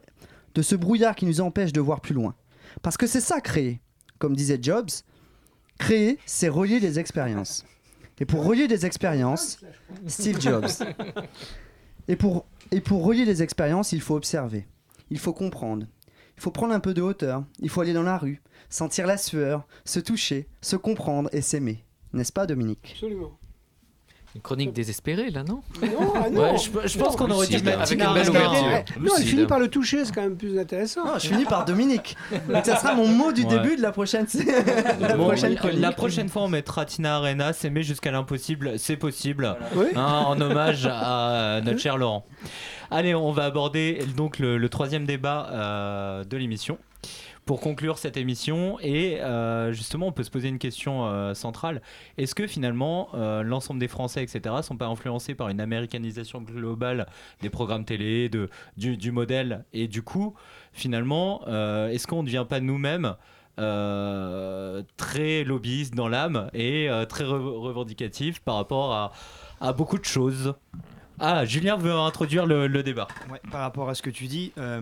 de 0.56 0.62
ce 0.62 0.76
brouillard 0.76 1.16
qui 1.16 1.26
nous 1.26 1.42
empêche 1.42 1.74
de 1.74 1.82
voir 1.82 2.02
plus 2.02 2.14
loin. 2.14 2.36
Parce 2.82 2.98
que 2.98 3.08
c'est 3.08 3.22
ça 3.22 3.42
créer. 3.42 3.82
Comme 4.20 4.36
disait 4.36 4.60
Jobs, 4.62 4.90
créer, 5.80 6.18
c'est 6.26 6.50
relier 6.50 6.80
des 6.80 7.00
expériences. 7.00 7.66
Et 8.20 8.26
pour 8.26 8.46
relier 8.46 8.68
des 8.68 8.86
expériences, 8.86 9.60
Steve 10.08 10.40
Jobs. 10.40 10.70
Et 12.08 12.16
pour, 12.16 12.46
et 12.72 12.82
pour 12.82 13.04
relier 13.04 13.26
des 13.26 13.42
expériences, 13.44 13.92
il 13.92 14.02
faut 14.02 14.16
observer. 14.16 14.68
Il 15.10 15.20
faut 15.20 15.34
comprendre. 15.34 15.88
Il 16.38 16.42
faut 16.42 16.52
prendre 16.52 16.74
un 16.74 16.80
peu 16.80 16.94
de 16.94 17.02
hauteur. 17.02 17.44
Il 17.60 17.70
faut 17.70 17.82
aller 17.82 17.94
dans 17.94 18.04
la 18.04 18.18
rue, 18.18 18.42
sentir 18.70 19.08
la 19.08 19.18
sueur, 19.18 19.68
se 19.86 20.00
toucher, 20.00 20.48
se 20.62 20.76
comprendre 20.76 21.30
et 21.32 21.42
s'aimer. 21.42 21.84
N'est-ce 22.14 22.34
pas, 22.34 22.46
Dominique? 22.46 22.92
Absolument. 22.94 23.38
Une 24.36 24.42
chronique 24.42 24.74
désespérée, 24.74 25.30
là, 25.30 25.44
non? 25.44 25.62
Non, 25.82 26.14
ah 26.16 26.30
non. 26.32 26.42
Ouais, 26.42 26.58
je- 26.58 26.88
je 26.88 26.98
pense 26.98 27.16
qu'on 27.16 27.30
aurait 27.30 27.46
dû 27.46 27.62
mettre 27.62 27.82
avec 27.82 27.92
une 27.92 28.14
belle 28.14 28.30
ouverture. 28.30 28.96
Non, 29.00 29.12
elle 29.18 29.24
finit 29.26 29.46
par 29.46 29.60
le 29.60 29.68
toucher, 29.68 30.04
c'est 30.06 30.14
quand 30.16 30.24
même 30.24 30.38
plus 30.38 30.58
intéressant. 30.58 31.06
Non, 31.06 31.14
je 31.20 31.28
finis 31.28 31.46
par 31.46 31.66
Dominique. 31.66 32.18
Donc 32.50 32.66
ça 32.66 32.78
sera 32.78 32.96
mon 32.96 33.08
mot 33.08 33.32
du 33.32 33.44
Ouais. 33.44 33.50
début 33.60 33.76
de 33.76 33.82
la 33.84 33.92
prochaine, 33.92 34.26
la 35.00 35.16
Bon, 35.16 35.26
prochaine 35.26 35.54
la- 35.54 35.60
chronique. 35.60 35.80
la 35.80 35.92
prochaine 35.92 36.30
fois, 36.30 36.42
on 36.42 36.48
mettra 36.48 36.84
Tina 36.86 37.18
Arena, 37.18 37.54
s'aimer 37.54 37.84
jusqu'à 37.84 38.10
l'impossible, 38.10 38.80
c'est 38.80 38.98
possible, 38.98 39.56
Oui. 39.76 39.86
Hein, 39.96 40.24
en 40.26 40.42
hommage 40.42 40.90
à 40.92 41.62
notre 41.66 41.78
cher 41.80 41.98
Laurent. 42.00 42.26
Allez, 42.90 43.14
on 43.14 43.32
va 43.32 43.46
aborder 43.46 44.00
donc 44.18 44.40
le, 44.40 44.58
le 44.58 44.70
troisième 44.70 45.06
débat 45.06 45.48
euh, 45.52 46.24
de 46.24 46.38
l'émission. 46.38 46.80
Pour 47.46 47.60
conclure 47.60 47.98
cette 47.98 48.16
émission, 48.16 48.80
et 48.80 49.20
euh, 49.22 49.74
justement, 49.74 50.08
on 50.08 50.12
peut 50.14 50.24
se 50.24 50.32
poser 50.32 50.48
une 50.48 50.60
question 50.60 51.08
euh, 51.08 51.34
centrale. 51.34 51.82
Est-ce 52.18 52.36
que 52.36 52.48
finalement, 52.48 53.10
euh, 53.16 53.44
l'ensemble 53.44 53.82
des 53.82 53.90
Français, 53.90 54.24
etc., 54.24 54.56
sont 54.62 54.78
pas 54.78 54.86
influencés 54.86 55.36
par 55.36 55.50
une 55.50 55.60
américanisation 55.60 56.42
globale 56.42 57.06
des 57.42 57.50
programmes 57.50 57.84
télé, 57.84 58.32
du, 58.78 59.12
modèle? 59.12 59.66
Et 59.74 59.90
du 59.90 60.04
coup, 60.04 60.36
finalement, 60.72 61.46
est-ce 61.90 62.08
qu'on 62.08 62.22
ne 62.22 62.28
devient 62.28 62.46
pas 62.48 62.62
nous-mêmes 62.62 63.16
très 63.58 65.44
lobbyiste 65.44 65.96
dans 65.96 66.08
l'âme 66.08 66.50
et 66.54 66.88
très 67.10 67.26
re- 67.26 67.60
revendicatif 67.60 68.40
par 68.40 68.56
rapport 68.56 69.12
à 69.60 69.74
beaucoup 69.74 69.98
de 69.98 70.06
choses? 70.06 70.56
Ah, 71.26 71.46
Julien 71.46 71.78
veut 71.78 71.94
introduire 71.94 72.46
le, 72.46 72.84
débat. 72.84 73.08
Par 73.50 73.62
rapport 73.62 73.88
à 73.88 73.96
ce 73.96 74.02
que 74.02 74.10
tu 74.10 74.26
dis, 74.26 74.52
euh, 74.58 74.82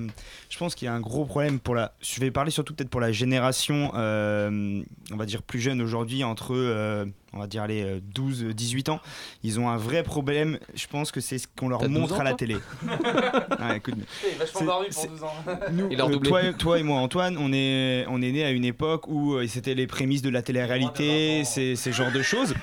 je 0.50 0.58
pense 0.58 0.74
qu'il 0.74 0.88
y 0.88 0.90
a 0.90 0.94
un 0.94 1.00
gros 1.00 1.24
problème 1.26 1.60
pour 1.60 1.76
la. 1.76 1.94
Je 2.02 2.20
vais 2.20 2.32
parler 2.32 2.50
surtout 2.50 2.74
peut-être 2.74 2.90
pour 2.90 3.00
la 3.00 3.12
génération, 3.12 3.92
euh, 3.94 4.82
on 5.12 5.18
va 5.18 5.28
dire 5.28 5.44
plus 5.44 5.60
jeune 5.60 5.84
aujourd'hui, 5.84 6.24
entre, 6.24 6.56
euh, 6.56 7.06
on 7.34 7.40
va 7.40 7.48
dire 7.48 7.66
les 7.68 8.00
12-18 8.16 8.90
ans. 8.92 9.00
Ils 9.44 9.60
ont 9.60 9.70
un 9.70 9.78
vrai 9.78 10.04
problème. 10.04 10.60
Je 10.76 10.88
pense 10.88 11.12
que 11.12 11.22
c'est 11.22 11.38
ce 11.38 11.48
qu'on 11.58 11.70
leur 11.70 11.80
12 11.80 11.90
montre 11.90 12.16
ans, 12.16 12.20
à 12.20 12.24
la 12.24 12.34
télé. 12.34 12.56
Ouais, 12.56 13.78
écoute, 13.78 13.96
vachement 14.40 14.62
barbu 14.66 14.88
pour 14.92 15.02
c'est- 15.02 15.08
12 15.08 15.24
ans. 15.24 15.34
nous, 15.72 15.88
Il 15.92 15.98
leur 15.98 16.10
euh, 16.10 16.18
toi, 16.18 16.42
toi 16.54 16.80
et 16.80 16.84
moi, 16.84 17.00
Antoine, 17.00 17.38
on 17.38 17.52
est, 17.54 18.06
on 18.10 18.22
est 18.22 18.32
né 18.32 18.44
à 18.44 18.52
une 18.52 18.66
époque 18.66 19.08
où 19.08 19.36
euh, 19.36 19.48
c'était 19.48 19.76
les 19.76 19.88
prémices 19.88 20.22
de 20.22 20.30
la 20.30 20.42
télé-réalité, 20.42 21.44
ces, 21.46 21.76
ces 21.76 21.92
genres 21.92 22.12
de 22.12 22.22
choses. 22.22 22.54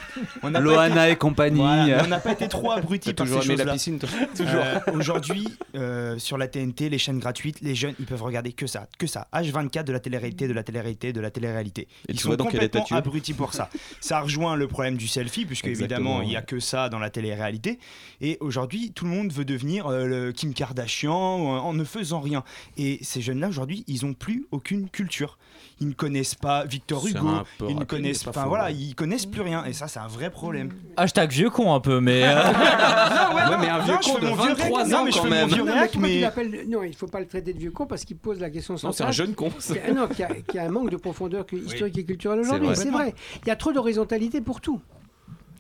On 0.43 0.53
pas 0.53 0.61
Loana 0.61 1.05
été- 1.07 1.13
et 1.13 1.17
compagnie. 1.17 1.59
Voilà, 1.59 2.05
on 2.05 2.09
n'a 2.09 2.21
pas 2.21 2.33
été 2.33 2.49
trop 2.49 2.73
abrutis 2.73 3.13
par 3.15 3.27
ces 3.27 3.33
toujours 3.33 3.49
la 3.49 3.57
choses-là. 3.57 3.73
piscine, 3.73 3.99
toi 3.99 4.09
Toujours. 4.37 4.65
Aujourd'hui, 4.95 5.49
euh, 5.75 6.19
sur 6.19 6.39
la 6.39 6.49
TNT, 6.49 6.89
les 6.89 6.99
chaînes 6.99 7.19
gratuites, 7.19 7.61
les 7.63 7.75
jeunes, 7.75 7.95
ils 7.99 8.07
peuvent 8.07 8.23
regarder 8.23 8.53
que 8.53 8.67
ça, 8.67 8.87
que 8.99 9.07
ça. 9.07 9.29
H24 9.33 9.85
de 9.85 9.93
la 9.93 10.01
télé-réalité, 10.01 10.49
de 10.49 10.53
la 10.53 10.63
télé-réalité, 10.63 11.13
de 11.13 11.21
la 11.21 11.31
télé-réalité. 11.31 11.83
Et 11.83 12.13
Ils 12.13 12.17
tu 12.17 12.23
sont 12.23 12.29
vois 12.29 12.37
complètement 12.37 12.85
abrutis 12.91 13.35
pour 13.35 13.55
ça. 13.55 13.71
Ça 14.01 14.21
rejoint 14.21 14.57
le 14.59 14.69
problème 14.69 14.97
du 14.97 15.09
selfie, 15.09 15.45
puisque 15.47 15.67
Exactement, 15.67 15.99
évidemment, 15.99 16.23
il 16.23 16.29
n'y 16.29 16.37
a 16.37 16.43
que 16.43 16.61
ça 16.61 16.89
dans 16.89 16.99
la 16.99 17.11
télé-réalité. 17.11 17.79
Et 18.21 18.37
aujourd'hui, 18.41 18.93
tout 18.95 19.05
le 19.05 19.11
monde 19.11 19.33
veut 19.33 19.45
devenir 19.45 19.87
euh, 19.87 20.05
le 20.07 20.33
Kim 20.33 20.53
Kardashian 20.55 21.13
euh, 21.13 21.59
en 21.59 21.73
ne 21.73 21.85
faisant 21.85 22.21
rien. 22.21 22.45
Et 22.77 22.99
ces 23.03 23.21
jeunes-là, 23.21 23.49
aujourd'hui, 23.49 23.85
ils 23.87 24.05
n'ont 24.05 24.15
plus 24.15 24.47
aucune 24.51 24.89
culture. 24.91 25.39
Ils 25.81 25.89
ne 25.89 25.93
connaissent 25.93 26.35
pas 26.35 26.65
Victor 26.65 27.07
Hugo, 27.07 27.29
ils 27.69 27.77
ne 27.77 27.85
connaissent 27.85 28.25
pas, 28.25 28.33
pas 28.33 28.43
faux, 28.43 28.49
voilà, 28.49 28.65
ouais. 28.67 28.75
ils 28.75 28.95
connaissent 28.97 29.27
plus 29.27 29.43
rien. 29.43 29.65
Et 29.65 29.73
ça, 29.73 29.87
c'est 29.87 30.01
un 30.01 30.09
vrai 30.09 30.29
problème. 30.31 30.73
Hashtag 30.97 31.31
vieux 31.31 31.51
con 31.51 31.73
un 31.73 31.79
peu, 31.81 32.01
mais. 32.01 32.25
euh, 32.25 32.35
ouais, 32.53 33.49
Ouais, 33.49 33.57
mais 33.61 33.69
un 33.69 33.79
vieux 33.81 33.93
non, 33.95 33.99
con 34.01 34.19
de 34.19 34.27
mon 34.27 34.35
vieux 34.35 34.55
23 34.55 34.79
réac. 34.83 34.89
Non, 34.91 34.99
ans 34.99 35.05
mais 35.05 35.11
je 35.13 35.17
quand 35.17 35.23
fais 35.23 35.29
mon 35.29 35.35
même. 35.37 35.49
vieux 35.49 35.65
Non, 35.65 35.73
réac, 35.73 35.95
mais- 35.97 36.65
non, 36.67 36.83
il 36.83 36.91
ne 36.91 36.95
faut 36.97 37.07
pas 37.07 37.21
le 37.21 37.27
traiter 37.27 37.53
de 37.53 37.59
vieux 37.59 37.71
con 37.71 37.87
parce 37.87 38.05
qu'il 38.05 38.17
pose 38.17 38.41
la 38.41 38.51
question 38.51 38.75
Non, 38.75 38.79
centrale. 38.79 38.97
c'est 38.97 39.05
un 39.23 39.25
jeune 39.27 39.35
con. 39.35 39.51
Qui 39.51 39.79
a- 39.79 39.93
non, 39.93 40.09
qui 40.09 40.23
a, 40.25 40.29
qui 40.49 40.59
a 40.59 40.65
un 40.65 40.69
manque 40.69 40.91
de 40.91 40.97
profondeur 40.97 41.47
que- 41.47 41.55
historique 41.57 41.97
et 41.99 42.05
culturelle 42.05 42.41
aujourd'hui. 42.41 42.67
vrai. 42.67 42.77
C'est 42.77 42.91
vrai. 42.91 43.15
Il 43.45 43.49
y 43.49 43.51
a 43.53 43.57
trop 43.57 43.73
d'horizontalité 43.73 44.41
pour 44.49 44.63
tout. 44.63 44.81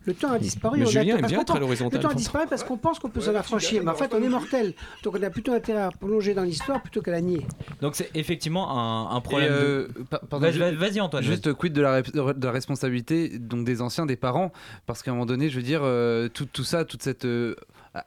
Le 0.06 0.14
temps 0.14 0.32
a 0.32 0.38
disparu. 0.38 0.78
Mais 0.78 0.86
on 0.86 0.88
a- 0.88 0.90
Julien 0.90 1.16
aime 1.16 1.20
parce 1.20 1.32
bien 1.34 1.42
être 1.42 1.54
à 1.56 1.60
l'horizontale, 1.60 1.98
Le 1.98 2.02
temps 2.02 2.08
a 2.08 2.14
disparu 2.14 2.46
parce 2.48 2.64
qu'on 2.64 2.78
pense 2.78 2.98
qu'on 2.98 3.10
peut 3.10 3.20
s'en 3.20 3.34
affranchir. 3.34 3.82
Mais 3.84 3.90
en 3.90 3.94
fait, 3.94 4.14
on 4.14 4.22
est 4.22 4.30
mortel. 4.30 4.72
Donc 5.02 5.14
on 5.14 5.22
a 5.22 5.28
plutôt 5.28 5.52
intérêt 5.52 5.82
à 5.82 5.90
plonger 5.90 6.32
dans 6.32 6.44
l'histoire 6.44 6.80
plutôt 6.80 7.02
qu'à 7.02 7.10
la 7.10 7.20
nier. 7.20 7.46
Donc 7.82 7.96
c'est 7.96 8.10
effectivement 8.14 9.10
un, 9.14 9.20
problème. 9.20 9.52
euh, 9.52 9.88
de... 10.32 10.76
Vas-y 10.76 11.02
Antoine. 11.02 11.22
Juste 11.22 11.52
quid 11.52 11.74
de 11.74 11.82
la, 11.82 12.00
de 12.00 12.46
la 12.46 12.50
responsabilité 12.50 13.38
donc 13.38 13.66
des 13.66 13.82
anciens, 13.82 14.06
des 14.06 14.16
parents, 14.16 14.50
parce 14.86 15.02
qu'à 15.02 15.10
un 15.10 15.14
moment 15.14 15.26
donné, 15.26 15.50
je 15.50 15.56
veux 15.56 15.62
dire, 15.62 15.80
euh, 15.82 16.28
tout, 16.28 16.46
tout 16.46 16.64
ça, 16.64 16.86
toute 16.86 17.02
cette 17.02 17.26
euh, 17.26 17.54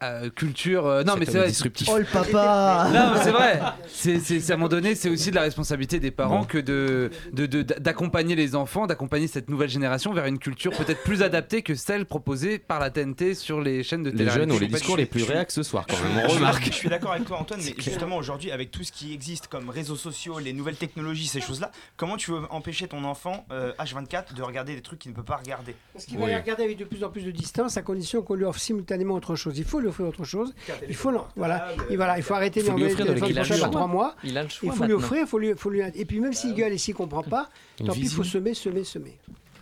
euh, 0.03 0.29
culture. 0.29 0.85
euh, 0.85 1.03
non, 1.03 1.15
mais 1.17 1.25
c'est 1.25 1.37
vrai. 1.37 1.47
disruptif. 1.47 1.87
Oh 1.91 1.97
le 1.97 2.05
papa 2.05 2.89
Non, 2.93 3.13
c'est 3.23 3.31
vrai. 3.31 3.59
C'est, 3.87 4.51
à 4.51 4.53
un 4.53 4.57
moment 4.57 4.67
donné, 4.69 4.95
c'est 4.95 5.09
aussi 5.09 5.29
de 5.31 5.35
la 5.35 5.41
responsabilité 5.41 5.99
des 5.99 6.11
parents 6.11 6.43
que 6.43 6.57
de, 6.57 7.09
de- 7.33 7.45
de- 7.45 7.61
d'accompagner 7.61 8.35
les 8.35 8.55
enfants, 8.55 8.87
d'accompagner 8.87 9.27
cette 9.27 9.49
nouvelle 9.49 9.69
génération 9.69 10.13
vers 10.13 10.25
une 10.25 10.39
culture 10.39 10.71
peut-être 10.71 11.03
plus 11.03 11.21
adaptée 11.23 11.61
que 11.61 11.75
celle 11.75 12.05
proposée 12.05 12.59
par 12.59 12.79
la 12.79 12.89
TNT 12.89 13.33
sur 13.35 13.61
les 13.61 13.83
chaînes 13.83 14.03
de 14.03 14.09
Les 14.09 14.17
télé 14.17 14.29
jeunes 14.31 14.51
ont 14.51 14.59
les 14.59 14.67
discours 14.67 14.97
les 14.97 15.05
plus 15.05 15.23
réacs 15.23 15.51
ce 15.51 15.63
soir, 15.63 15.85
quand 15.87 15.97
même. 16.01 16.19
Je 16.21 16.25
On 16.25 16.29
suis- 16.29 16.37
remarque. 16.37 16.65
Je 16.65 16.71
suis 16.71 16.89
d'accord 16.89 17.11
avec 17.13 17.25
toi, 17.25 17.39
Antoine, 17.39 17.59
mais 17.63 17.73
justement 17.77 18.17
aujourd'hui, 18.17 18.51
avec 18.51 18.71
tout 18.71 18.83
ce 18.83 18.91
qui 18.91 19.13
existe 19.13 19.47
comme 19.47 19.69
réseaux 19.69 19.95
sociaux, 19.95 20.39
les 20.39 20.53
nouvelles 20.53 20.75
technologies, 20.77 21.27
ces 21.27 21.41
choses-là, 21.41 21.71
comment 21.97 22.17
tu 22.17 22.31
veux 22.31 22.41
empêcher 22.49 22.87
ton 22.87 23.03
enfant 23.03 23.45
euh, 23.51 23.73
H24 23.79 24.33
de 24.35 24.41
regarder 24.43 24.75
des 24.75 24.81
trucs 24.81 24.99
qu'il 24.99 25.11
ne 25.11 25.15
peut 25.15 25.23
pas 25.23 25.37
regarder? 25.37 25.75
Parce 25.93 26.05
qu'il 26.05 26.17
va 26.17 26.27
les 26.27 26.35
regarder 26.35 26.63
avec 26.63 26.77
de 26.77 26.85
plus 26.85 27.03
en 27.03 27.09
plus 27.09 27.23
de 27.23 27.31
distance 27.31 27.77
à 27.77 27.81
condition 27.81 28.21
qu'on 28.21 28.35
lui 28.35 28.45
offre 28.45 28.59
simultanément 28.59 29.15
autre 29.15 29.35
chose. 29.35 29.57
Il 29.57 29.65
faut 29.65 29.79
lui 29.82 29.88
offrir 29.89 30.07
autre 30.07 30.23
chose. 30.23 30.53
Il 30.88 30.95
faut, 30.95 31.11
voilà, 31.36 31.69
et 31.89 31.95
voilà, 31.95 32.17
il 32.17 32.23
faut 32.23 32.34
arrêter 32.34 32.61
de 32.61 32.65
Faut 32.65 32.77
lui 32.77 32.86
lui 32.86 32.91
envoyer 32.91 33.05
le 33.05 33.11
offrir 33.11 33.27
de 33.27 33.34
téléphone 33.34 33.63
à 33.67 33.69
trois 33.69 33.88
mois. 33.88 34.15
Il 34.23 34.38
a 34.38 34.43
le 34.43 34.49
choix 34.49 34.69
Il 34.71 34.77
faut 34.77 34.86
lui 34.86 34.93
offrir, 34.93 35.27
faut 35.27 35.39
lui, 35.39 35.53
faut 35.55 35.69
lui, 35.69 35.82
et 35.95 36.05
puis 36.05 36.19
même 36.19 36.34
s'il 36.34 36.53
gueule 36.53 36.73
et 36.73 36.77
s'il 36.77 36.95
comprend 36.95 37.23
pas, 37.23 37.49
tant 37.77 37.93
pis, 37.93 38.01
il 38.01 38.09
faut 38.09 38.23
semer, 38.23 38.53
semer, 38.53 38.84
semer. 38.84 39.17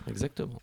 Exactement. 0.08 0.60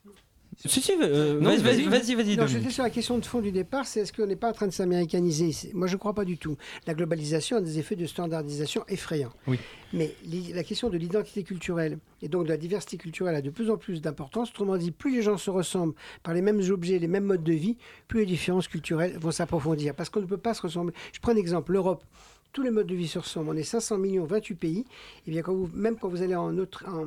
Si, 0.66 0.82
si, 0.82 0.92
euh, 1.00 1.38
vas-y, 1.40 1.58
vas-y, 1.58 1.84
vas-y. 1.84 1.86
vas-y, 1.86 2.16
vas-y, 2.16 2.30
Non, 2.32 2.44
Dominique. 2.44 2.48
j'étais 2.48 2.70
sur 2.74 2.84
la 2.84 2.90
question 2.90 3.20
de 3.20 3.26
fond 3.26 3.42
du 3.42 3.52
départ, 3.52 3.86
c'est 3.86 4.00
est-ce 4.00 4.12
qu'on 4.12 4.26
n'est 4.26 4.36
pas 4.36 4.50
en 4.50 4.54
train 4.54 4.66
de 4.66 4.72
s'américaniser? 4.72 5.72
Moi, 5.76 5.86
je 5.86 5.94
ne 5.94 6.00
crois 6.00 6.14
pas 6.16 6.26
du 6.26 6.38
tout. 6.40 6.58
La 6.88 6.96
globalisation 6.96 7.58
a 7.58 7.62
des 7.62 7.78
effets 7.78 7.96
de 7.96 8.08
standardisation 8.08 8.84
effrayants. 8.88 9.32
Oui. 9.46 9.60
Mais 9.94 10.16
la 10.54 10.64
question 10.64 10.90
de 10.90 10.98
l'identité 10.98 11.44
culturelle 11.44 12.00
et 12.24 12.28
donc 12.28 12.46
de 12.46 12.50
la 12.50 12.58
diversité 12.58 12.98
culturelle 12.98 13.36
a 13.36 13.42
de 13.44 13.52
plus 13.52 13.70
en 13.70 13.78
plus 13.78 14.02
d'importance. 14.02 14.50
Autrement 14.50 14.78
dit, 14.78 14.90
plus 14.90 15.16
les 15.16 15.22
gens 15.22 15.38
se 15.38 15.52
ressemblent 15.52 15.94
par 16.24 16.34
les 16.34 16.42
mêmes 16.42 16.62
objets, 16.72 16.98
les 16.98 17.08
mêmes 17.08 17.26
modes 17.26 17.44
de 17.44 17.54
vie, 17.54 17.78
plus 18.08 18.22
les 18.22 18.26
différences 18.26 18.68
culturelles 18.68 19.16
vont 19.20 19.32
s'approfondir. 19.32 19.94
Parce 19.94 20.10
qu'on 20.10 20.22
ne 20.22 20.26
peut 20.26 20.38
pas 20.38 20.56
se 20.56 20.64
ressembler. 20.64 20.94
Je 21.14 21.20
prends 21.20 21.34
un 21.34 21.38
exemple, 21.38 21.72
l'Europe. 21.74 22.04
Tous 22.54 22.64
les 22.64 22.72
modes 22.72 22.88
de 22.88 22.96
vie 22.96 23.08
se 23.08 23.20
ressemblent. 23.20 23.50
On 23.50 23.56
est 23.56 23.62
500 23.62 24.00
millions, 24.00 24.26
28 24.26 24.56
pays. 24.56 24.86
Et 25.28 25.32
bien, 25.32 25.44
quand 25.44 25.54
vous, 25.54 25.70
même 25.76 25.98
quand 25.98 26.10
vous 26.10 26.24
allez 26.24 26.34
en, 26.34 26.58
autre, 26.58 26.84
en, 26.88 27.06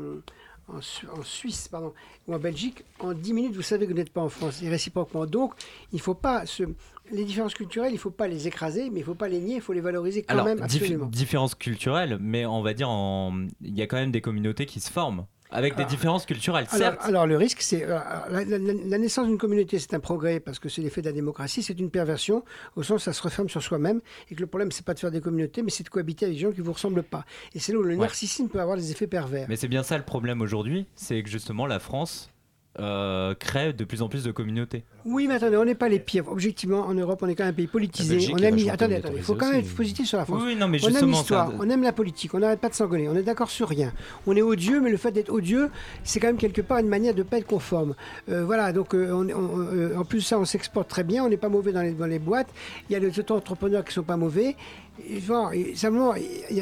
en 0.77 0.81
Su- 0.81 1.07
en 1.09 1.23
Suisse 1.23 1.69
pardon, 1.69 1.93
ou 2.29 2.35
en 2.35 2.39
Belgique, 2.39 2.85
en 3.01 3.13
10 3.13 3.33
minutes, 3.33 3.55
vous 3.55 3.63
savez 3.63 3.87
que 3.87 3.91
vous 3.93 3.97
n'êtes 3.97 4.13
pas 4.13 4.21
en 4.23 4.29
France. 4.29 4.63
Et 4.63 4.69
réciproquement. 4.69 5.27
Donc, 5.27 5.53
il 5.93 5.97
ne 5.97 6.01
faut 6.01 6.15
pas 6.15 6.47
se... 6.47 6.65
Les 7.13 7.25
différences 7.25 7.55
culturelles, 7.55 7.91
il 7.91 7.95
ne 7.97 7.99
faut 8.01 8.11
pas 8.13 8.29
les 8.29 8.47
écraser, 8.47 8.89
mais 8.91 8.99
il 9.01 9.03
ne 9.03 9.07
faut 9.07 9.15
pas 9.17 9.27
les 9.29 9.41
nier, 9.41 9.57
il 9.57 9.61
faut 9.61 9.73
les 9.73 9.81
valoriser 9.81 10.23
quand 10.23 10.35
Alors, 10.35 10.45
même 10.47 10.59
dif- 10.61 10.77
absolument. 10.77 11.07
différences 11.07 11.57
culturelles, 11.57 12.19
mais 12.21 12.47
on 12.47 12.63
va 12.63 12.73
dire, 12.73 12.89
en... 12.89 13.47
il 13.63 13.77
y 13.77 13.83
a 13.83 13.87
quand 13.89 13.97
même 13.97 14.13
des 14.13 14.21
communautés 14.21 14.65
qui 14.67 14.79
se 14.81 14.91
forment. 14.93 15.27
Avec 15.53 15.75
des 15.75 15.81
Alors- 15.81 15.91
différences 15.91 16.27
culturelles, 16.27 16.67
Alors, 16.71 16.93
certes. 16.93 17.01
alors, 17.03 17.27
le 17.27 17.37
risque, 17.37 17.61
c'est 17.61 17.85
euh, 17.85 17.99
la, 18.31 18.45
la- 18.45 18.99
naissance 18.99 19.27
d'une 19.27 19.39
communauté, 19.39 19.79
c'est 19.79 19.95
un 19.95 20.01
progrès 20.01 20.39
parce 20.41 20.59
que 20.59 20.69
c'est 20.69 20.81
l'effet 20.83 21.01
de 21.03 21.07
la 21.07 21.13
démocratie. 21.13 21.63
C'est 21.63 21.79
une 21.79 21.91
perversion 21.91 22.45
au 22.77 22.83
sens 22.83 23.03
où 23.03 23.05
ça 23.05 23.13
se 23.13 23.23
referme 23.23 23.49
sur 23.49 23.63
soi-même 23.63 24.01
et 24.31 24.35
que 24.35 24.41
le 24.41 24.47
problème, 24.47 24.71
c'est 24.71 24.85
pas 24.85 24.95
de 24.95 24.99
faire 25.01 25.11
des 25.11 25.21
communautés, 25.21 25.63
mais 25.63 25.71
c'est 25.71 25.83
de 25.85 25.89
cohabiter 25.89 26.27
avec 26.27 26.37
des 26.37 26.43
gens 26.43 26.53
qui 26.53 26.61
vous 26.61 26.73
ressemblent 26.73 27.03
pas. 27.03 27.25
Et 27.55 27.59
c'est 27.59 27.73
là 27.73 27.79
où 27.79 27.83
le 27.83 27.97
narcissisme 27.97 28.49
peut 28.49 28.61
avoir 28.61 28.77
des 28.77 28.91
effets 28.93 29.07
pervers. 29.09 29.47
Mais 29.49 29.57
c'est 29.57 29.69
bien 29.69 29.83
ça 29.83 29.97
le 29.99 30.05
problème 30.05 30.41
aujourd'hui, 30.41 30.87
c'est 30.95 31.23
que 31.23 31.29
justement 31.29 31.67
la 31.67 31.81
France 31.81 32.31
euh, 32.79 33.35
crée 33.35 33.73
de 33.73 33.85
plus 33.85 34.01
en 34.01 34.09
plus 34.09 34.23
de 34.23 34.31
communautés. 34.31 34.85
Oui, 35.05 35.27
mais 35.27 35.35
attendez, 35.35 35.57
on 35.57 35.65
n'est 35.65 35.75
pas 35.75 35.89
les 35.89 35.99
pires. 35.99 36.29
Objectivement, 36.31 36.81
en 36.87 36.95
Europe, 36.95 37.19
on 37.23 37.29
est 37.29 37.35
quand 37.35 37.43
même 37.45 37.53
un 37.53 37.57
pays 37.57 37.67
politisé. 37.67 38.31
On 38.33 38.37
est 38.39 38.47
a 38.47 38.51
mis. 38.53 38.63
vachement 38.63 38.75
Attendez, 38.75 38.95
attendez, 38.97 39.17
il 39.17 39.23
faut 39.23 39.35
quand 39.35 39.51
même 39.51 39.61
être 39.61 39.75
positif 39.75 40.07
sur 40.07 40.19
la 40.19 40.25
France. 40.25 40.41
Oui, 40.45 40.53
oui, 40.53 40.57
non, 40.57 40.69
mais 40.69 40.79
on 40.85 40.89
aime 40.89 41.11
l'histoire, 41.11 41.49
ça- 41.49 41.55
on 41.59 41.69
aime 41.69 41.83
la 41.83 41.93
politique, 41.93 42.33
on 42.35 42.39
n'arrête 42.39 42.61
pas 42.61 42.69
de 42.69 42.75
s'engueuler, 42.75 43.09
on 43.09 43.17
est 43.17 43.23
d'accord 43.23 43.51
sur 43.51 43.69
rien. 43.69 43.93
On 44.27 44.37
est 44.37 44.43
odieux, 44.43 44.81
mais 44.81 44.91
le 44.91 44.97
fait 44.99 45.11
d'être 45.11 45.31
odieux, 45.33 45.69
c'est 46.05 46.21
quand 46.21 46.29
même 46.29 46.37
quelque 46.37 46.61
part 46.63 46.79
une 46.79 46.89
manière 46.89 47.13
de 47.15 47.19
ne 47.19 47.25
pas 47.25 47.39
être 47.39 47.47
conforme. 47.47 47.95
Euh, 48.29 48.45
voilà, 48.45 48.73
donc 48.73 48.95
euh, 48.95 49.11
on, 49.11 49.29
on- 49.29 49.59
euh, 49.75 49.97
en 49.97 50.05
plus 50.05 50.21
ça, 50.21 50.39
on 50.39 50.45
s'exporte 50.45 50.89
très 50.89 51.03
bien, 51.03 51.25
on 51.25 51.29
n'est 51.29 51.37
pas 51.37 51.49
mauvais 51.49 51.73
dans 51.73 51.83
les, 51.83 51.93
dans 51.93 52.07
les 52.07 52.19
boîtes. 52.21 52.49
Il 52.89 52.93
y 52.93 52.97
a 52.97 53.01
des 53.01 53.19
auto-entrepreneurs 53.19 53.85
qui 53.85 53.93
sont 53.95 54.03
pas 54.05 54.17
mauvais. 54.17 54.55
Simplement, 55.75 56.15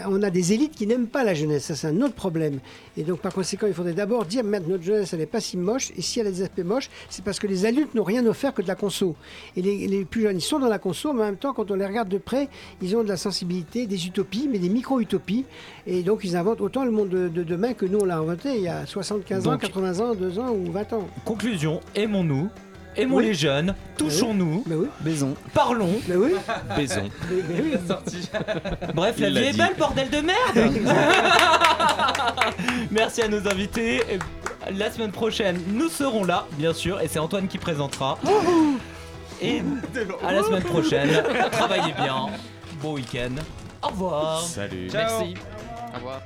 on 0.06 0.22
a 0.22 0.30
des 0.30 0.52
élites 0.52 0.72
qui 0.74 0.86
n'aiment 0.86 1.06
pas 1.08 1.24
la 1.24 1.34
jeunesse, 1.34 1.64
ça 1.64 1.74
c'est 1.74 1.86
un 1.88 2.00
autre 2.02 2.14
problème. 2.14 2.60
Et 2.96 3.02
donc 3.02 3.20
par 3.20 3.32
conséquent, 3.34 3.66
il 3.66 3.74
faudrait 3.74 3.92
d'abord 3.92 4.24
dire, 4.24 4.44
merde, 4.44 4.64
notre 4.68 4.82
jeunesse, 4.84 5.12
elle 5.12 5.18
n'est 5.20 5.26
pas 5.26 5.40
si 5.40 5.56
moche, 5.56 5.90
et 5.96 6.02
si 6.02 6.20
elle 6.20 6.28
a 6.28 6.30
des 6.30 6.42
aspects 6.42 6.64
moches, 6.64 6.88
c'est 7.10 7.24
parce 7.24 7.38
que 7.38 7.46
les 7.46 7.66
adultes 7.66 7.94
n'ont 7.94 8.04
rien 8.04 8.24
offert 8.26 8.54
que 8.54 8.62
de 8.62 8.68
la 8.68 8.74
conso. 8.74 9.16
Et 9.56 9.62
les, 9.62 9.86
les 9.88 10.04
plus 10.04 10.22
jeunes, 10.22 10.36
ils 10.38 10.42
sont 10.42 10.58
dans 10.58 10.68
la 10.68 10.78
conso, 10.78 11.12
mais 11.12 11.22
en 11.22 11.26
même 11.26 11.36
temps, 11.36 11.52
quand 11.52 11.70
on 11.70 11.74
les 11.74 11.86
regarde 11.86 12.08
de 12.08 12.18
près, 12.18 12.48
ils 12.80 12.96
ont 12.96 13.02
de 13.02 13.08
la 13.08 13.16
sensibilité, 13.16 13.86
des 13.86 14.06
utopies, 14.06 14.48
mais 14.50 14.58
des 14.58 14.68
micro-utopies. 14.70 15.44
Et 15.86 16.02
donc 16.02 16.20
ils 16.24 16.36
inventent 16.36 16.60
autant 16.60 16.84
le 16.84 16.90
monde 16.90 17.08
de, 17.08 17.28
de 17.28 17.42
demain 17.42 17.72
que 17.74 17.86
nous, 17.86 17.98
on 18.00 18.04
l'a 18.04 18.18
inventé 18.18 18.50
il 18.56 18.62
y 18.62 18.68
a 18.68 18.86
75 18.86 19.46
ans, 19.46 19.52
Donc- 19.52 19.60
80 19.62 20.00
ans, 20.00 20.14
2 20.14 20.38
ans 20.38 20.50
ou 20.52 20.70
20 20.70 20.92
ans. 20.92 21.08
Conclusion, 21.24 21.80
aimons-nous, 21.94 22.48
aimons 22.98 23.16
Oui. 23.16 23.26
les 23.26 23.34
jeunes, 23.34 23.74
touchons-nous, 23.96 24.64
baisons, 25.00 25.34
parlons, 25.54 25.94
oui. 26.08 26.32
baisons. 26.76 27.08
Bref, 28.94 29.18
la 29.18 29.30
vie 29.30 29.38
est 29.38 29.56
belle, 29.56 29.74
bordel 29.78 30.10
de 30.10 30.20
merde 30.20 30.72
Merci 32.90 33.22
à 33.22 33.28
nos 33.28 33.46
invités. 33.48 34.02
La 34.76 34.90
semaine 34.90 35.12
prochaine, 35.12 35.60
nous 35.68 35.88
serons 35.88 36.24
là, 36.24 36.46
bien 36.58 36.74
sûr, 36.74 37.00
et 37.00 37.08
c'est 37.08 37.18
Antoine 37.18 37.48
qui 37.48 37.58
présentera. 37.58 38.18
Et 39.40 39.62
à 40.26 40.32
la 40.32 40.42
semaine 40.42 40.62
prochaine. 40.64 41.22
Travaillez 41.52 41.92
bien. 41.94 42.26
Bon 42.82 42.94
week-end. 42.94 43.30
Au 43.82 43.88
revoir. 43.88 44.42
Salut. 44.42 44.88
Merci. 44.92 45.34
Au 45.92 45.96
revoir. 45.96 46.20